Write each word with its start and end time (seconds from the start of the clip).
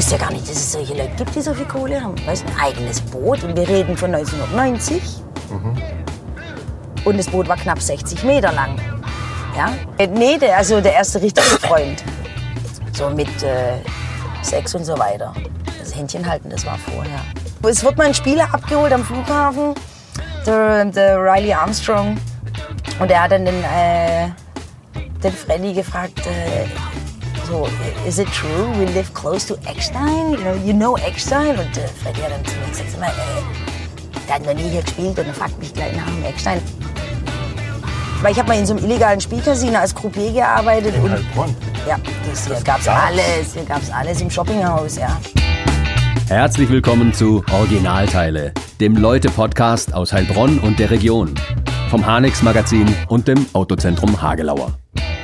wusste 0.00 0.16
ja 0.16 0.22
gar 0.22 0.32
nicht, 0.32 0.48
dass 0.48 0.56
es 0.56 0.72
solche 0.72 0.94
Leute 0.94 1.14
gibt, 1.14 1.34
die 1.34 1.42
so 1.42 1.52
viel 1.52 1.66
Kohle 1.66 2.02
haben. 2.02 2.14
Weißt, 2.24 2.46
ein 2.46 2.58
eigenes 2.58 3.02
Boot 3.02 3.44
und 3.44 3.54
wir 3.54 3.68
reden 3.68 3.98
von 3.98 4.14
1990. 4.14 5.02
Und 7.04 7.18
das 7.18 7.26
Boot 7.26 7.46
war 7.48 7.58
knapp 7.58 7.82
60 7.82 8.24
Meter 8.24 8.50
lang. 8.50 8.80
Ja? 9.54 9.74
Äh, 9.98 10.06
Nee, 10.06 10.38
der, 10.38 10.56
also 10.56 10.80
der 10.80 10.94
erste 10.94 11.20
richtige 11.20 11.44
Freund. 11.44 12.02
So 12.94 13.10
mit 13.10 13.42
äh, 13.42 13.76
Sex 14.40 14.74
und 14.74 14.86
so 14.86 14.98
weiter. 14.98 15.34
Das 15.78 15.94
Händchen 15.94 16.26
halten, 16.26 16.48
das 16.48 16.64
war 16.64 16.78
vorher. 16.78 17.20
Es 17.62 17.84
wird 17.84 17.98
mal 17.98 18.06
ein 18.06 18.14
Spieler 18.14 18.48
abgeholt 18.54 18.94
am 18.94 19.04
Flughafen, 19.04 19.74
der, 20.46 20.86
der 20.86 21.18
Riley 21.18 21.52
Armstrong. 21.52 22.16
Und 22.98 23.10
er 23.10 23.24
hat 23.24 23.32
dann 23.32 23.44
den, 23.44 23.62
äh, 23.64 24.28
den 25.22 25.32
Freddy 25.34 25.74
gefragt, 25.74 26.26
äh, 26.26 26.64
so, 27.50 27.66
is 28.06 28.18
it 28.18 28.28
true 28.28 28.70
we 28.78 28.86
live 28.86 29.12
close 29.12 29.44
to 29.46 29.58
Eckstein? 29.68 30.30
You 30.32 30.36
know, 30.38 30.54
you 30.64 30.72
know 30.72 30.96
Eckstein? 30.96 31.58
Und 31.58 31.76
äh, 31.76 31.88
Freddy 32.02 32.20
hat 32.20 32.30
dann 32.30 32.44
zu 32.44 32.56
mir 32.58 32.68
gesagt, 32.68 32.90
sag 32.92 33.00
mal, 33.00 33.08
äh, 33.08 34.26
der 34.28 34.34
hat 34.36 34.46
noch 34.46 34.54
nie 34.54 34.70
hier 34.70 34.82
gespielt 34.82 35.18
und 35.18 35.26
er 35.26 35.34
fragt 35.34 35.58
mich 35.58 35.74
gleich 35.74 35.96
nach 35.96 36.06
dem 36.06 36.24
Eckstein. 36.24 36.60
Weil 38.22 38.32
ich 38.32 38.38
habe 38.38 38.48
mal 38.48 38.58
in 38.58 38.66
so 38.66 38.74
einem 38.74 38.84
illegalen 38.84 39.20
Spielcasino 39.20 39.78
als 39.78 39.94
Croupier 39.94 40.32
gearbeitet. 40.32 40.94
In 40.94 41.02
und, 41.02 41.10
Heilbronn. 41.12 41.56
ja, 41.88 41.96
das 42.28 42.46
hier 42.46 42.54
Das 42.54 42.64
gab's 42.64 42.84
gab's? 42.84 43.00
alles. 43.08 43.54
Hier 43.54 43.64
gab's 43.64 43.90
alles 43.90 44.20
im 44.20 44.30
Shoppinghaus, 44.30 44.96
ja. 44.96 45.18
Herzlich 46.28 46.68
willkommen 46.68 47.12
zu 47.12 47.42
Originalteile, 47.50 48.52
dem 48.78 48.96
Leute-Podcast 48.96 49.92
aus 49.94 50.12
Heilbronn 50.12 50.60
und 50.60 50.78
der 50.78 50.90
Region. 50.90 51.34
Vom 51.88 52.06
Hanex 52.06 52.42
Magazin 52.42 52.94
und 53.08 53.26
dem 53.26 53.46
Autozentrum 53.54 54.22
Hagelauer. 54.22 54.79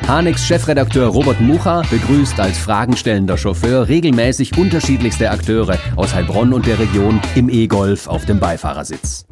Hanex 0.08 0.46
Chefredakteur 0.46 1.08
Robert 1.08 1.40
Mucha 1.40 1.82
begrüßt 1.90 2.38
als 2.38 2.58
fragenstellender 2.58 3.36
Chauffeur 3.36 3.88
regelmäßig 3.88 4.56
unterschiedlichste 4.56 5.28
Akteure 5.32 5.78
aus 5.96 6.14
Heilbronn 6.14 6.52
und 6.52 6.64
der 6.64 6.78
Region 6.78 7.20
im 7.34 7.48
E-Golf 7.48 8.06
auf 8.06 8.24
dem 8.24 8.38
Beifahrersitz. 8.38 9.26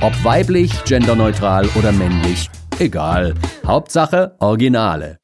Ob 0.00 0.12
weiblich, 0.24 0.82
genderneutral 0.82 1.68
oder 1.76 1.92
männlich, 1.92 2.50
egal. 2.80 3.34
Hauptsache 3.64 4.34
Originale. 4.40 5.18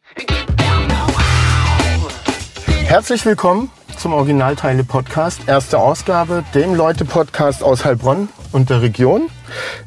Herzlich 2.85 3.27
willkommen 3.27 3.71
zum 3.99 4.13
Originalteile-Podcast, 4.13 5.41
erste 5.49 5.79
Ausgabe, 5.79 6.45
dem 6.55 6.77
Leute-Podcast 6.77 7.65
aus 7.65 7.85
Heilbronn 7.85 8.29
und 8.53 8.71
der 8.71 8.83
Region. 8.83 9.23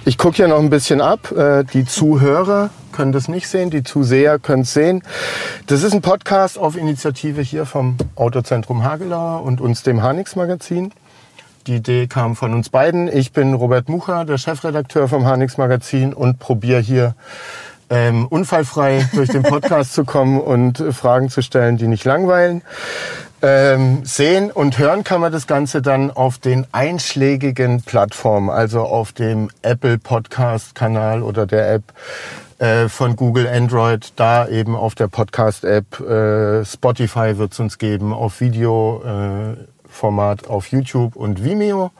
Ich 0.03 0.17
gucke 0.17 0.35
hier 0.35 0.47
noch 0.49 0.59
ein 0.59 0.69
bisschen 0.69 0.99
ab. 0.99 1.31
Äh, 1.31 1.63
Die 1.63 1.85
Zuhörer 1.85 2.69
können 2.95 3.11
das 3.11 3.27
nicht 3.27 3.47
sehen, 3.47 3.69
die 3.69 3.83
Zuseher 3.83 4.39
können 4.39 4.63
es 4.63 4.73
sehen. 4.73 5.03
Das 5.67 5.83
ist 5.83 5.93
ein 5.93 6.01
Podcast 6.01 6.57
auf 6.57 6.77
Initiative 6.77 7.41
hier 7.41 7.65
vom 7.65 7.97
Autozentrum 8.15 8.83
Hagelauer 8.83 9.43
und 9.43 9.59
uns 9.59 9.83
dem 9.83 10.01
Hanix 10.01 10.35
Magazin. 10.35 10.93
Die 11.67 11.75
Idee 11.75 12.07
kam 12.07 12.35
von 12.35 12.53
uns 12.53 12.69
beiden. 12.69 13.07
Ich 13.07 13.33
bin 13.33 13.53
Robert 13.53 13.89
Mucha, 13.89 14.23
der 14.23 14.37
Chefredakteur 14.37 15.09
vom 15.09 15.25
Hanix 15.25 15.57
Magazin 15.57 16.13
und 16.13 16.39
probiere 16.39 16.79
hier 16.79 17.15
ähm, 17.89 18.27
unfallfrei 18.27 19.07
durch 19.13 19.29
den 19.29 19.43
Podcast 19.43 19.93
zu 19.95 20.05
kommen 20.05 20.39
und 20.39 20.77
Fragen 20.91 21.29
zu 21.29 21.41
stellen, 21.41 21.77
die 21.77 21.87
nicht 21.87 22.05
langweilen. 22.05 22.61
Ähm, 23.41 24.05
sehen 24.05 24.51
und 24.51 24.77
hören 24.77 25.03
kann 25.03 25.21
man 25.21 25.31
das 25.31 25.45
Ganze 25.45 25.81
dann 25.81 26.09
auf 26.09 26.37
den 26.37 26.65
einschlägigen 26.71 27.83
Plattformen, 27.83 28.49
also 28.49 28.81
auf 28.81 29.11
dem 29.11 29.49
Apple 29.61 29.97
Podcast 29.97 30.73
Kanal 30.73 31.21
oder 31.21 31.45
der 31.45 31.73
App 31.73 31.83
äh, 32.59 32.89
von 32.89 33.15
Google 33.15 33.47
Android, 33.47 34.13
da 34.15 34.47
eben 34.47 34.75
auf 34.75 34.95
der 34.95 35.07
Podcast 35.07 35.63
App, 35.63 35.99
äh, 35.99 36.63
Spotify 36.65 37.37
wird 37.37 37.53
es 37.53 37.59
uns 37.59 37.77
geben, 37.77 38.13
auf 38.13 38.41
Video. 38.41 39.01
Äh, 39.05 39.65
auf 40.03 40.67
YouTube 40.71 41.15
und 41.15 41.43
Vimeo. 41.43 41.91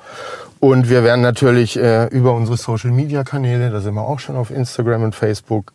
Und 0.60 0.90
wir 0.90 1.04
werden 1.04 1.22
natürlich 1.22 1.78
äh, 1.78 2.08
über 2.08 2.34
unsere 2.34 2.58
Social-Media-Kanäle, 2.58 3.70
da 3.70 3.80
sind 3.82 3.94
wir 3.94 4.02
auch 4.02 4.20
schon 4.20 4.36
auf 4.36 4.52
Instagram 4.52 5.04
und 5.04 5.16
Facebook, 5.16 5.74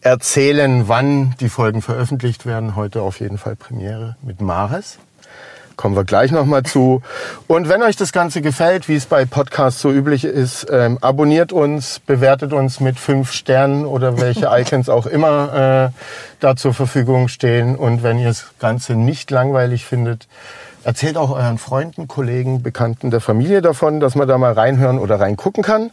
erzählen, 0.00 0.84
wann 0.86 1.34
die 1.40 1.48
Folgen 1.48 1.82
veröffentlicht 1.82 2.46
werden. 2.46 2.76
Heute 2.76 3.02
auf 3.02 3.20
jeden 3.20 3.38
Fall 3.38 3.56
Premiere 3.56 4.16
mit 4.22 4.40
Mares. 4.40 4.98
Kommen 5.78 5.94
wir 5.94 6.02
gleich 6.02 6.32
nochmal 6.32 6.64
zu. 6.64 7.02
Und 7.46 7.68
wenn 7.68 7.84
euch 7.84 7.94
das 7.94 8.10
Ganze 8.10 8.42
gefällt, 8.42 8.88
wie 8.88 8.96
es 8.96 9.06
bei 9.06 9.24
Podcasts 9.24 9.80
so 9.80 9.92
üblich 9.92 10.24
ist, 10.24 10.66
ähm, 10.70 10.98
abonniert 11.00 11.52
uns, 11.52 12.00
bewertet 12.00 12.52
uns 12.52 12.80
mit 12.80 12.98
fünf 12.98 13.30
Sternen 13.30 13.86
oder 13.86 14.20
welche 14.20 14.46
Icons 14.52 14.88
auch 14.88 15.06
immer 15.06 15.92
äh, 15.94 16.00
da 16.40 16.56
zur 16.56 16.74
Verfügung 16.74 17.28
stehen. 17.28 17.76
Und 17.76 18.02
wenn 18.02 18.18
ihr 18.18 18.26
das 18.26 18.46
Ganze 18.58 18.96
nicht 18.96 19.30
langweilig 19.30 19.86
findet, 19.86 20.26
Erzählt 20.84 21.18
auch 21.18 21.30
euren 21.30 21.58
Freunden, 21.58 22.08
Kollegen, 22.08 22.62
Bekannten 22.62 23.10
der 23.10 23.20
Familie 23.20 23.60
davon, 23.60 24.00
dass 24.00 24.14
man 24.14 24.28
da 24.28 24.38
mal 24.38 24.52
reinhören 24.52 24.98
oder 24.98 25.20
reingucken 25.20 25.62
kann. 25.62 25.90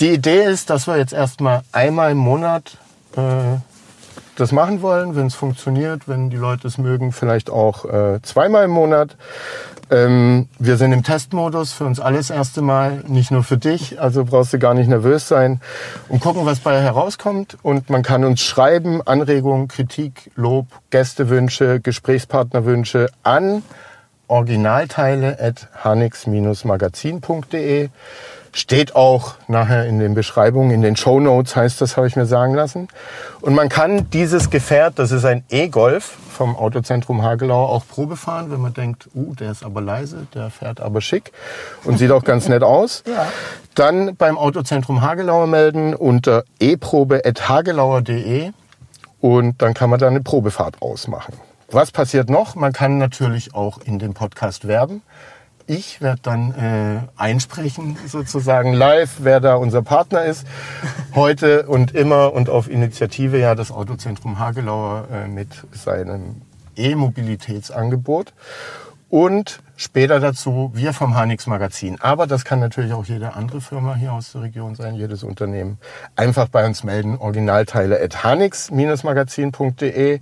Die 0.00 0.10
Idee 0.10 0.42
ist, 0.42 0.68
dass 0.68 0.86
wir 0.86 0.98
jetzt 0.98 1.12
erstmal 1.12 1.62
einmal 1.72 2.10
im 2.10 2.18
Monat 2.18 2.76
äh, 3.16 3.20
das 4.40 4.52
machen 4.52 4.82
wollen, 4.82 5.16
wenn 5.16 5.26
es 5.26 5.34
funktioniert, 5.34 6.06
wenn 6.06 6.30
die 6.30 6.36
Leute 6.36 6.68
es 6.68 6.78
mögen, 6.78 7.12
vielleicht 7.12 7.50
auch 7.50 7.84
äh, 7.84 8.20
zweimal 8.22 8.64
im 8.64 8.70
Monat. 8.70 9.16
Ähm, 9.90 10.48
wir 10.58 10.76
sind 10.76 10.92
im 10.92 11.02
Testmodus 11.02 11.72
für 11.72 11.86
uns 11.86 11.98
alles 11.98 12.30
erste 12.30 12.62
Mal, 12.62 13.02
nicht 13.06 13.30
nur 13.30 13.42
für 13.42 13.56
dich, 13.56 14.00
also 14.00 14.24
brauchst 14.24 14.52
du 14.52 14.58
gar 14.58 14.74
nicht 14.74 14.88
nervös 14.88 15.28
sein 15.28 15.60
und 16.08 16.20
gucken, 16.20 16.46
was 16.46 16.60
bei 16.60 16.80
herauskommt. 16.80 17.56
Und 17.62 17.90
man 17.90 18.02
kann 18.02 18.24
uns 18.24 18.40
schreiben, 18.40 19.02
Anregungen, 19.04 19.66
Kritik, 19.66 20.30
Lob, 20.36 20.66
Gästewünsche, 20.90 21.80
Gesprächspartnerwünsche 21.80 23.08
an 23.22 23.62
originalteile 24.28 25.38
at 25.40 25.68
hanix-magazin.de. 25.82 27.88
Steht 28.58 28.96
auch 28.96 29.36
nachher 29.46 29.86
in 29.86 30.00
den 30.00 30.14
Beschreibungen, 30.14 30.72
in 30.72 30.82
den 30.82 30.96
Show 30.96 31.20
Notes 31.20 31.54
heißt 31.54 31.80
das, 31.80 31.96
habe 31.96 32.08
ich 32.08 32.16
mir 32.16 32.26
sagen 32.26 32.54
lassen. 32.54 32.88
Und 33.40 33.54
man 33.54 33.68
kann 33.68 34.10
dieses 34.10 34.50
Gefährt, 34.50 34.98
das 34.98 35.12
ist 35.12 35.24
ein 35.24 35.44
E-Golf 35.48 36.16
vom 36.32 36.56
Autozentrum 36.56 37.22
Hagelau, 37.22 37.66
auch 37.66 37.86
Probe 37.86 38.16
fahren, 38.16 38.50
wenn 38.50 38.60
man 38.60 38.74
denkt, 38.74 39.08
uh, 39.14 39.32
der 39.36 39.52
ist 39.52 39.64
aber 39.64 39.80
leise, 39.80 40.26
der 40.34 40.50
fährt 40.50 40.80
aber 40.80 41.00
schick 41.00 41.30
und 41.84 41.98
sieht 41.98 42.10
auch 42.10 42.24
ganz 42.24 42.48
nett 42.48 42.64
aus. 42.64 43.04
Ja. 43.18 43.26
Dann 43.76 44.16
beim 44.16 44.36
Autozentrum 44.36 45.02
Hagelauer 45.02 45.46
melden 45.46 45.94
unter 45.94 46.42
eprobe.hagelauer.de 46.58 48.50
und 49.20 49.62
dann 49.62 49.72
kann 49.72 49.88
man 49.88 50.00
da 50.00 50.08
eine 50.08 50.20
Probefahrt 50.20 50.82
ausmachen. 50.82 51.34
Was 51.70 51.92
passiert 51.92 52.28
noch? 52.28 52.56
Man 52.56 52.72
kann 52.72 52.98
natürlich 52.98 53.54
auch 53.54 53.78
in 53.78 54.00
dem 54.00 54.14
Podcast 54.14 54.66
werben. 54.66 55.02
Ich 55.70 56.00
werde 56.00 56.20
dann 56.22 56.52
äh, 56.52 57.00
einsprechen, 57.18 57.98
sozusagen 58.06 58.72
live, 58.72 59.16
wer 59.18 59.38
da 59.38 59.56
unser 59.56 59.82
Partner 59.82 60.24
ist. 60.24 60.46
Heute 61.14 61.66
und 61.66 61.94
immer 61.94 62.32
und 62.32 62.48
auf 62.48 62.70
Initiative 62.70 63.38
ja 63.38 63.54
das 63.54 63.70
Autozentrum 63.70 64.38
Hagelauer 64.38 65.08
äh, 65.12 65.28
mit 65.28 65.48
seinem 65.72 66.40
E-Mobilitätsangebot. 66.74 68.32
Und 69.10 69.60
später 69.76 70.20
dazu 70.20 70.70
wir 70.72 70.94
vom 70.94 71.14
Hanix 71.14 71.46
Magazin. 71.46 72.00
Aber 72.00 72.26
das 72.26 72.46
kann 72.46 72.60
natürlich 72.60 72.94
auch 72.94 73.04
jede 73.04 73.34
andere 73.34 73.60
Firma 73.60 73.94
hier 73.94 74.14
aus 74.14 74.32
der 74.32 74.40
Region 74.40 74.74
sein, 74.74 74.94
jedes 74.94 75.22
Unternehmen. 75.22 75.76
Einfach 76.16 76.48
bei 76.48 76.64
uns 76.64 76.82
melden, 76.82 77.18
Originalteile 77.18 78.00
at 78.00 78.24
hanix-magazin.de. 78.24 80.20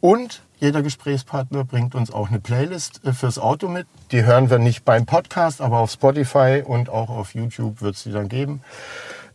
Und 0.00 0.42
jeder 0.60 0.82
Gesprächspartner 0.82 1.64
bringt 1.64 1.94
uns 1.94 2.12
auch 2.12 2.28
eine 2.28 2.38
Playlist 2.40 3.00
äh, 3.04 3.12
fürs 3.12 3.38
Auto 3.38 3.68
mit. 3.68 3.86
Die 4.12 4.24
hören 4.24 4.50
wir 4.50 4.58
nicht 4.58 4.84
beim 4.84 5.06
Podcast, 5.06 5.60
aber 5.60 5.78
auf 5.78 5.90
Spotify 5.90 6.62
und 6.64 6.88
auch 6.88 7.08
auf 7.10 7.34
YouTube 7.34 7.80
wird 7.82 7.96
es 7.96 8.02
die 8.04 8.12
dann 8.12 8.28
geben. 8.28 8.62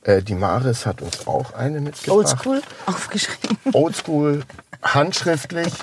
Äh, 0.03 0.22
Die 0.22 0.36
Maris 0.36 0.86
hat 0.86 1.02
uns 1.02 1.28
auch 1.28 1.53
eine 1.53 1.81
mitgebracht. 1.81 2.16
Oldschool 2.18 2.62
aufgeschrieben. 2.86 3.58
Oldschool, 3.74 4.44
handschriftlich. 4.84 5.74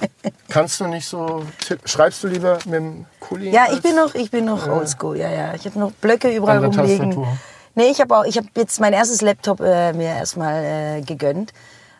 Kannst 0.48 0.80
du 0.80 0.86
nicht 0.86 1.06
so 1.06 1.44
Schreibst 1.84 2.22
du 2.22 2.28
lieber 2.28 2.58
mit 2.66 2.74
dem 2.74 3.06
Kuli? 3.20 3.50
Ja, 3.50 3.66
ich 3.72 3.82
bin 3.82 3.96
noch, 3.96 4.14
ich 4.14 4.30
bin 4.30 4.44
noch 4.44 4.68
oldschool, 4.68 5.16
ja, 5.18 5.30
ja. 5.30 5.54
Ich 5.54 5.64
habe 5.66 5.78
noch 5.78 5.90
Blöcke 5.92 6.34
überall 6.34 6.64
An 6.64 6.70
der 6.70 6.80
rumliegen. 6.80 7.10
Tastatur. 7.10 7.38
Nee, 7.74 7.86
ich 7.90 8.00
habe 8.00 8.16
auch, 8.16 8.24
ich 8.24 8.36
habe 8.36 8.46
jetzt 8.56 8.80
mein 8.80 8.92
erstes 8.92 9.22
Laptop 9.22 9.60
äh, 9.60 9.92
mir 9.92 10.08
erstmal 10.08 10.62
äh, 10.62 11.00
gegönnt. 11.00 11.52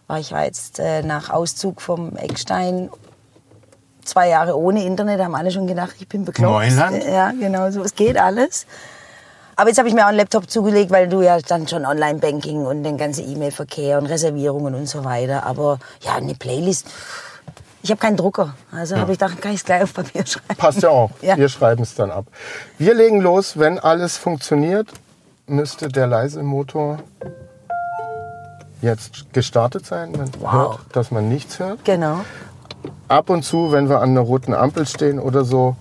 Weil 0.06 0.20
ich 0.20 0.32
war 0.32 0.44
jetzt 0.44 0.78
äh, 0.78 1.02
nach 1.02 1.30
Auszug 1.30 1.80
vom 1.80 2.16
Eckstein 2.16 2.90
zwei 4.04 4.28
Jahre 4.28 4.56
ohne 4.58 4.84
Internet, 4.84 5.20
haben 5.20 5.34
alle 5.34 5.50
schon 5.50 5.66
gedacht, 5.66 5.94
ich 5.98 6.08
bin 6.08 6.24
bekloppt. 6.24 6.50
Neuland? 6.50 7.04
Ja, 7.04 7.32
genau, 7.32 7.70
so, 7.70 7.82
es 7.82 7.94
geht 7.94 8.16
alles. 8.18 8.66
Aber 9.56 9.68
jetzt 9.68 9.78
habe 9.78 9.88
ich 9.88 9.94
mir 9.94 10.02
auch 10.04 10.08
einen 10.08 10.16
Laptop 10.18 10.50
zugelegt, 10.50 10.90
weil 10.90 11.08
du 11.08 11.20
ja 11.22 11.38
dann 11.40 11.68
schon 11.68 11.84
Online-Banking 11.84 12.64
und 12.64 12.82
den 12.84 12.96
ganzen 12.96 13.30
E-Mail-Verkehr 13.30 13.98
und 13.98 14.06
Reservierungen 14.06 14.74
und 14.74 14.88
so 14.88 15.04
weiter. 15.04 15.44
Aber 15.44 15.78
ja, 16.00 16.14
eine 16.14 16.34
Playlist. 16.34 16.86
Ich 17.82 17.90
habe 17.90 18.00
keinen 18.00 18.16
Drucker. 18.16 18.54
Also 18.70 18.96
habe 18.96 19.12
ich 19.12 19.18
gedacht, 19.18 19.42
kann 19.42 19.52
ich 19.52 19.58
es 19.58 19.64
gleich 19.64 19.82
auf 19.82 19.92
Papier 19.92 20.24
schreiben. 20.24 20.56
Passt 20.56 20.82
ja 20.82 20.88
auch. 20.88 21.10
Ja. 21.20 21.36
Wir 21.36 21.48
schreiben 21.48 21.82
es 21.82 21.94
dann 21.94 22.10
ab. 22.10 22.26
Wir 22.78 22.94
legen 22.94 23.20
los, 23.20 23.58
wenn 23.58 23.78
alles 23.78 24.16
funktioniert, 24.16 24.88
müsste 25.46 25.88
der 25.88 26.06
leise 26.06 26.42
Motor 26.42 26.98
jetzt 28.80 29.32
gestartet 29.32 29.84
sein. 29.86 30.12
Man 30.12 30.30
Wow. 30.40 30.52
hört, 30.52 30.80
dass 30.92 31.10
man 31.10 31.28
nichts 31.28 31.58
hört. 31.58 31.84
Genau. 31.84 32.24
Ab 33.12 33.28
und 33.28 33.42
zu, 33.44 33.72
wenn 33.72 33.90
wir 33.90 34.00
an 34.00 34.08
einer 34.10 34.20
roten 34.22 34.54
Ampel 34.54 34.86
stehen 34.86 35.18
oder 35.18 35.44
so, 35.44 35.76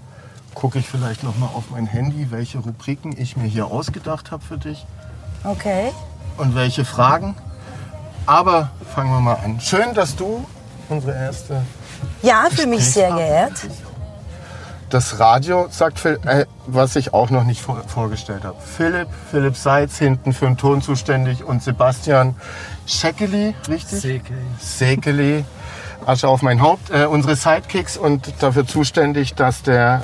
gucke 0.54 0.80
ich 0.80 0.86
vielleicht 0.90 1.24
noch 1.24 1.38
mal 1.38 1.46
auf 1.48 1.70
mein 1.72 1.86
Handy, 1.86 2.28
welche 2.30 2.58
Rubriken 2.58 3.16
ich 3.18 3.38
mir 3.38 3.46
hier 3.48 3.68
ausgedacht 3.68 4.32
habe 4.32 4.44
für 4.44 4.58
dich 4.58 4.86
Okay. 5.46 5.92
und 6.38 6.56
welche 6.56 6.84
Fragen. 6.84 7.36
Aber 8.26 8.72
fangen 8.94 9.12
wir 9.12 9.22
mal 9.22 9.36
an. 9.46 9.62
Schön, 9.62 9.94
dass 9.94 10.18
du 10.18 10.44
unsere 10.90 11.14
erste 11.14 11.62
Ja, 12.22 12.48
für 12.52 12.68
mich 12.68 12.84
sehr 12.92 13.14
geehrt. 13.14 13.54
das 14.90 15.18
Radio, 15.18 15.68
sagt 15.72 16.00
Phil, 16.00 16.20
äh, 16.26 16.46
was 16.68 16.98
ich 16.98 17.14
auch 17.14 17.30
noch 17.30 17.46
nicht 17.46 17.62
vor, 17.62 17.82
vorgestellt 17.88 18.44
habe. 18.44 18.58
Philipp, 18.60 19.08
Philipp 19.32 19.56
Seitz 19.56 19.98
hinten 19.98 20.34
für 20.34 20.48
den 20.48 20.58
Ton 20.58 20.82
zuständig 20.82 21.46
und 21.46 21.64
Sebastian 21.64 22.36
Schekeli, 22.86 23.56
richtig? 23.70 24.02
Sekeli. 24.02 24.42
Sekeli, 24.60 25.46
Asche 26.06 26.28
auf 26.28 26.42
mein 26.42 26.62
Haupt, 26.62 26.90
äh, 26.92 27.06
unsere 27.06 27.36
Sidekicks 27.36 27.98
und 27.98 28.34
dafür 28.40 28.66
zuständig, 28.66 29.36
dass 29.36 29.64
der 29.64 30.04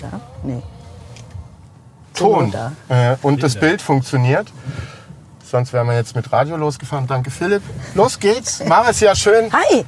Ja? 0.00 0.20
Nee. 0.42 0.62
Ton 2.14 2.50
da. 2.50 2.72
äh, 2.88 3.16
und 3.22 3.42
das 3.42 3.54
Bild 3.56 3.80
funktioniert. 3.80 4.48
Sonst 5.44 5.72
wären 5.72 5.86
wir 5.86 5.94
jetzt 5.94 6.14
mit 6.16 6.30
Radio 6.32 6.56
losgefahren. 6.56 7.06
Danke 7.06 7.30
Philipp. 7.30 7.62
Los 7.94 8.18
geht's. 8.18 8.62
Mach 8.66 8.88
es 8.88 9.00
ja 9.00 9.14
schön. 9.14 9.50
Hi! 9.52 9.84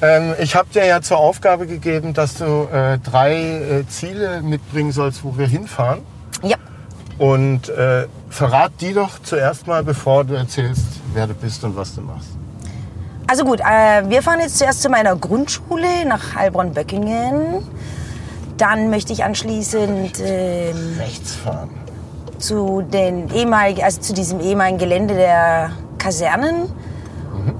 Ähm, 0.00 0.34
ich 0.38 0.54
habe 0.54 0.68
dir 0.72 0.86
ja 0.86 1.02
zur 1.02 1.18
Aufgabe 1.18 1.66
gegeben, 1.66 2.14
dass 2.14 2.34
du 2.34 2.68
äh, 2.72 2.98
drei 2.98 3.34
äh, 3.34 3.86
Ziele 3.88 4.40
mitbringen 4.40 4.92
sollst, 4.92 5.24
wo 5.24 5.36
wir 5.36 5.46
hinfahren. 5.48 6.00
Ja. 6.42 6.56
Und 7.18 7.68
äh, 7.68 8.06
verrat 8.30 8.72
die 8.80 8.94
doch 8.94 9.18
zuerst 9.22 9.66
mal, 9.66 9.82
bevor 9.82 10.24
du 10.24 10.34
erzählst, 10.34 10.86
wer 11.12 11.26
du 11.26 11.34
bist 11.34 11.64
und 11.64 11.76
was 11.76 11.96
du 11.96 12.00
machst. 12.00 12.37
Also 13.30 13.44
gut, 13.44 13.60
äh, 13.60 14.08
wir 14.08 14.22
fahren 14.22 14.40
jetzt 14.40 14.56
zuerst 14.56 14.80
zu 14.80 14.88
meiner 14.88 15.14
Grundschule 15.14 16.06
nach 16.06 16.34
Heilbronn-Böckingen. 16.34 17.62
Dann 18.56 18.88
möchte 18.88 19.12
ich 19.12 19.22
anschließend 19.22 20.18
ähm, 20.24 20.96
Rechts 20.98 21.34
fahren. 21.36 21.68
zu, 22.38 22.80
den 22.80 23.28
ehemaligen, 23.34 23.84
also 23.84 24.00
zu 24.00 24.14
diesem 24.14 24.40
ehemaligen 24.40 24.78
Gelände 24.78 25.14
der 25.14 25.72
Kasernen 25.98 26.72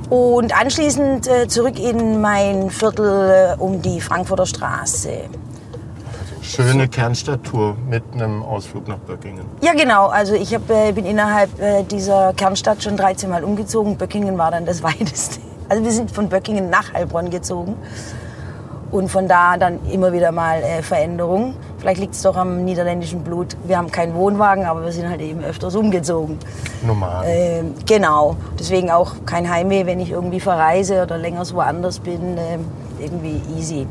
und 0.08 0.58
anschließend 0.58 1.28
äh, 1.28 1.48
zurück 1.48 1.78
in 1.78 2.20
mein 2.22 2.70
Viertel 2.70 3.56
äh, 3.58 3.60
um 3.60 3.82
die 3.82 4.00
Frankfurter 4.00 4.46
Straße. 4.46 5.10
Schöne 6.40 6.88
Kernstadttour 6.88 7.76
mit 7.90 8.02
einem 8.14 8.42
Ausflug 8.42 8.88
nach 8.88 8.96
Böckingen. 8.98 9.44
Ja, 9.60 9.74
genau. 9.74 10.06
Also 10.06 10.32
ich 10.34 10.54
hab, 10.54 10.70
äh, 10.70 10.92
bin 10.92 11.04
innerhalb 11.04 11.60
äh, 11.60 11.82
dieser 11.82 12.32
Kernstadt 12.32 12.82
schon 12.82 12.96
13 12.96 13.28
Mal 13.28 13.44
umgezogen. 13.44 13.98
Böckingen 13.98 14.38
war 14.38 14.50
dann 14.50 14.64
das 14.64 14.82
weiteste. 14.82 15.40
Also 15.68 15.84
wir 15.84 15.92
sind 15.92 16.10
von 16.10 16.28
Böckingen 16.28 16.70
nach 16.70 16.92
Heilbronn 16.92 17.30
gezogen. 17.30 17.76
Und 18.90 19.10
von 19.10 19.28
da 19.28 19.58
dann 19.58 19.80
immer 19.90 20.14
wieder 20.14 20.32
mal 20.32 20.62
äh, 20.62 20.82
Veränderungen. 20.82 21.54
Vielleicht 21.78 22.00
liegt 22.00 22.14
es 22.14 22.22
doch 22.22 22.36
am 22.36 22.64
niederländischen 22.64 23.22
Blut. 23.22 23.54
Wir 23.64 23.76
haben 23.76 23.90
keinen 23.90 24.14
Wohnwagen, 24.14 24.64
aber 24.64 24.82
wir 24.82 24.92
sind 24.92 25.10
halt 25.10 25.20
eben 25.20 25.44
öfters 25.44 25.76
umgezogen. 25.76 26.38
Normal. 26.86 27.24
Ähm, 27.28 27.74
genau. 27.84 28.36
Deswegen 28.58 28.90
auch 28.90 29.12
kein 29.26 29.50
Heimweh, 29.50 29.84
wenn 29.84 30.00
ich 30.00 30.10
irgendwie 30.10 30.40
verreise 30.40 31.02
oder 31.02 31.18
länger 31.18 31.42
woanders 31.52 31.98
bin. 31.98 32.38
ähm, 32.38 32.64
irgendwie 33.00 33.40
easy. 33.56 33.86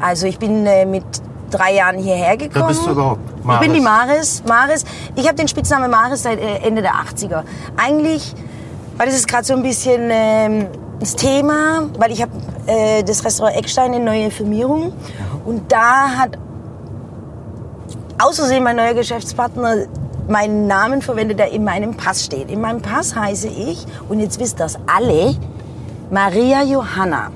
Also 0.00 0.26
ich 0.26 0.38
bin 0.38 0.66
äh, 0.66 0.86
mit 0.86 1.04
drei 1.50 1.74
Jahren 1.74 1.98
hierher 1.98 2.36
gekommen. 2.36 2.68
bist 2.68 2.86
du 2.86 2.90
überhaupt? 2.90 3.20
Ich 3.38 3.58
bin 3.60 3.72
die 3.72 3.80
Maris. 3.80 4.42
Maris. 4.46 4.84
Maris. 4.84 4.84
Ich 5.16 5.26
habe 5.26 5.34
den 5.36 5.48
Spitznamen 5.48 5.90
Maris 5.90 6.22
seit 6.22 6.38
äh, 6.38 6.58
Ende 6.58 6.82
der 6.82 6.92
80er. 6.92 7.42
Eigentlich, 7.76 8.34
weil 8.96 9.06
das 9.06 9.16
ist 9.16 9.28
gerade 9.28 9.44
so 9.44 9.54
ein 9.54 9.62
bisschen 9.62 10.08
ähm, 10.10 10.66
das 11.00 11.14
Thema, 11.16 11.88
weil 11.98 12.12
ich 12.12 12.22
habe 12.22 12.32
äh, 12.66 13.02
das 13.02 13.24
Restaurant 13.24 13.56
Eckstein 13.56 13.94
eine 13.94 14.04
neue 14.04 14.30
Firmierung 14.30 14.92
und 15.44 15.70
da 15.70 16.10
hat 16.16 16.38
außersehen 18.18 18.62
mein 18.64 18.76
neuer 18.76 18.94
Geschäftspartner 18.94 19.86
meinen 20.28 20.66
Namen 20.66 21.00
verwendet, 21.00 21.38
der 21.38 21.52
in 21.52 21.64
meinem 21.64 21.94
Pass 21.94 22.24
steht. 22.24 22.50
In 22.50 22.60
meinem 22.60 22.82
Pass 22.82 23.16
heiße 23.16 23.48
ich, 23.48 23.86
und 24.08 24.20
jetzt 24.20 24.38
wisst 24.38 24.60
das 24.60 24.78
alle, 24.86 25.34
Maria 26.10 26.62
Johanna. 26.62 27.30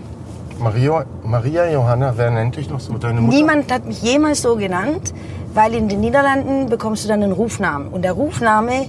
Maria, 0.58 1.04
Maria 1.24 1.70
Johanna, 1.70 2.12
wer 2.16 2.30
nennt 2.30 2.56
dich 2.56 2.68
noch 2.68 2.80
so? 2.80 2.94
Deine 2.98 3.20
Mutter? 3.20 3.36
Niemand 3.36 3.72
hat 3.72 3.86
mich 3.86 4.02
jemals 4.02 4.42
so 4.42 4.56
genannt, 4.56 5.14
weil 5.54 5.74
in 5.74 5.88
den 5.88 6.00
Niederlanden 6.00 6.68
bekommst 6.68 7.04
du 7.04 7.08
dann 7.08 7.22
einen 7.22 7.32
Rufnamen. 7.32 7.88
Und 7.88 8.02
der 8.02 8.12
Rufname 8.12 8.86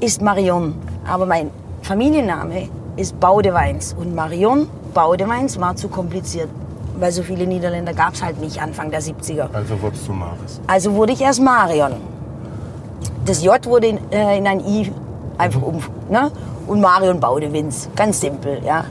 ist 0.00 0.22
Marion. 0.22 0.74
Aber 1.08 1.26
mein 1.26 1.50
Familienname 1.82 2.68
ist 2.96 3.18
Baudeweins. 3.20 3.94
Und 3.98 4.14
Marion 4.14 4.68
Baudeweins 4.94 5.60
war 5.60 5.76
zu 5.76 5.88
kompliziert. 5.88 6.48
Weil 6.98 7.12
so 7.12 7.22
viele 7.22 7.46
Niederländer 7.46 7.92
gab 7.92 8.14
es 8.14 8.22
halt 8.22 8.40
nicht 8.40 8.60
Anfang 8.60 8.90
der 8.90 9.02
70er. 9.02 9.48
Also 9.52 9.80
wurdest 9.80 10.08
du 10.08 10.12
Maris. 10.12 10.60
Also 10.66 10.94
wurde 10.94 11.12
ich 11.12 11.20
erst 11.20 11.42
Marion. 11.42 11.92
Das 13.26 13.44
J 13.44 13.64
wurde 13.66 13.88
in, 13.88 14.12
äh, 14.12 14.38
in 14.38 14.46
ein 14.46 14.60
I 14.60 14.90
einfach 15.36 15.60
um. 15.60 15.82
Ne? 16.08 16.30
Und 16.66 16.80
Marion 16.80 17.20
Baudewins. 17.20 17.90
Ganz 17.94 18.20
simpel, 18.20 18.60
ja. 18.64 18.84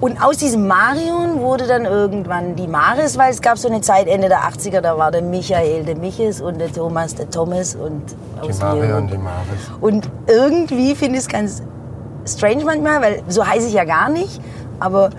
Und 0.00 0.22
aus 0.22 0.36
diesem 0.36 0.68
Marion 0.68 1.40
wurde 1.40 1.66
dann 1.66 1.84
irgendwann 1.84 2.54
die 2.54 2.68
Maris, 2.68 3.18
weil 3.18 3.32
es 3.32 3.42
gab 3.42 3.58
so 3.58 3.66
eine 3.66 3.80
Zeit 3.80 4.06
Ende 4.06 4.28
der 4.28 4.42
80er, 4.42 4.80
da 4.80 4.96
war 4.96 5.10
der 5.10 5.22
Michael 5.22 5.84
der 5.84 5.96
Michis 5.96 6.40
und 6.40 6.60
der 6.60 6.72
Thomas 6.72 7.16
der 7.16 7.28
Thomas 7.30 7.74
und 7.74 8.02
Die 8.44 8.92
und 8.92 9.10
die 9.10 9.18
Maris. 9.18 9.70
Und 9.80 10.08
irgendwie 10.28 10.94
finde 10.94 11.18
ich 11.18 11.24
es 11.24 11.28
ganz 11.28 11.62
strange 12.28 12.64
manchmal, 12.64 13.00
weil 13.02 13.22
so 13.28 13.46
heiße 13.46 13.66
ich 13.68 13.74
ja 13.74 13.84
gar 13.84 14.08
nicht. 14.08 14.40
Aber 14.80 15.10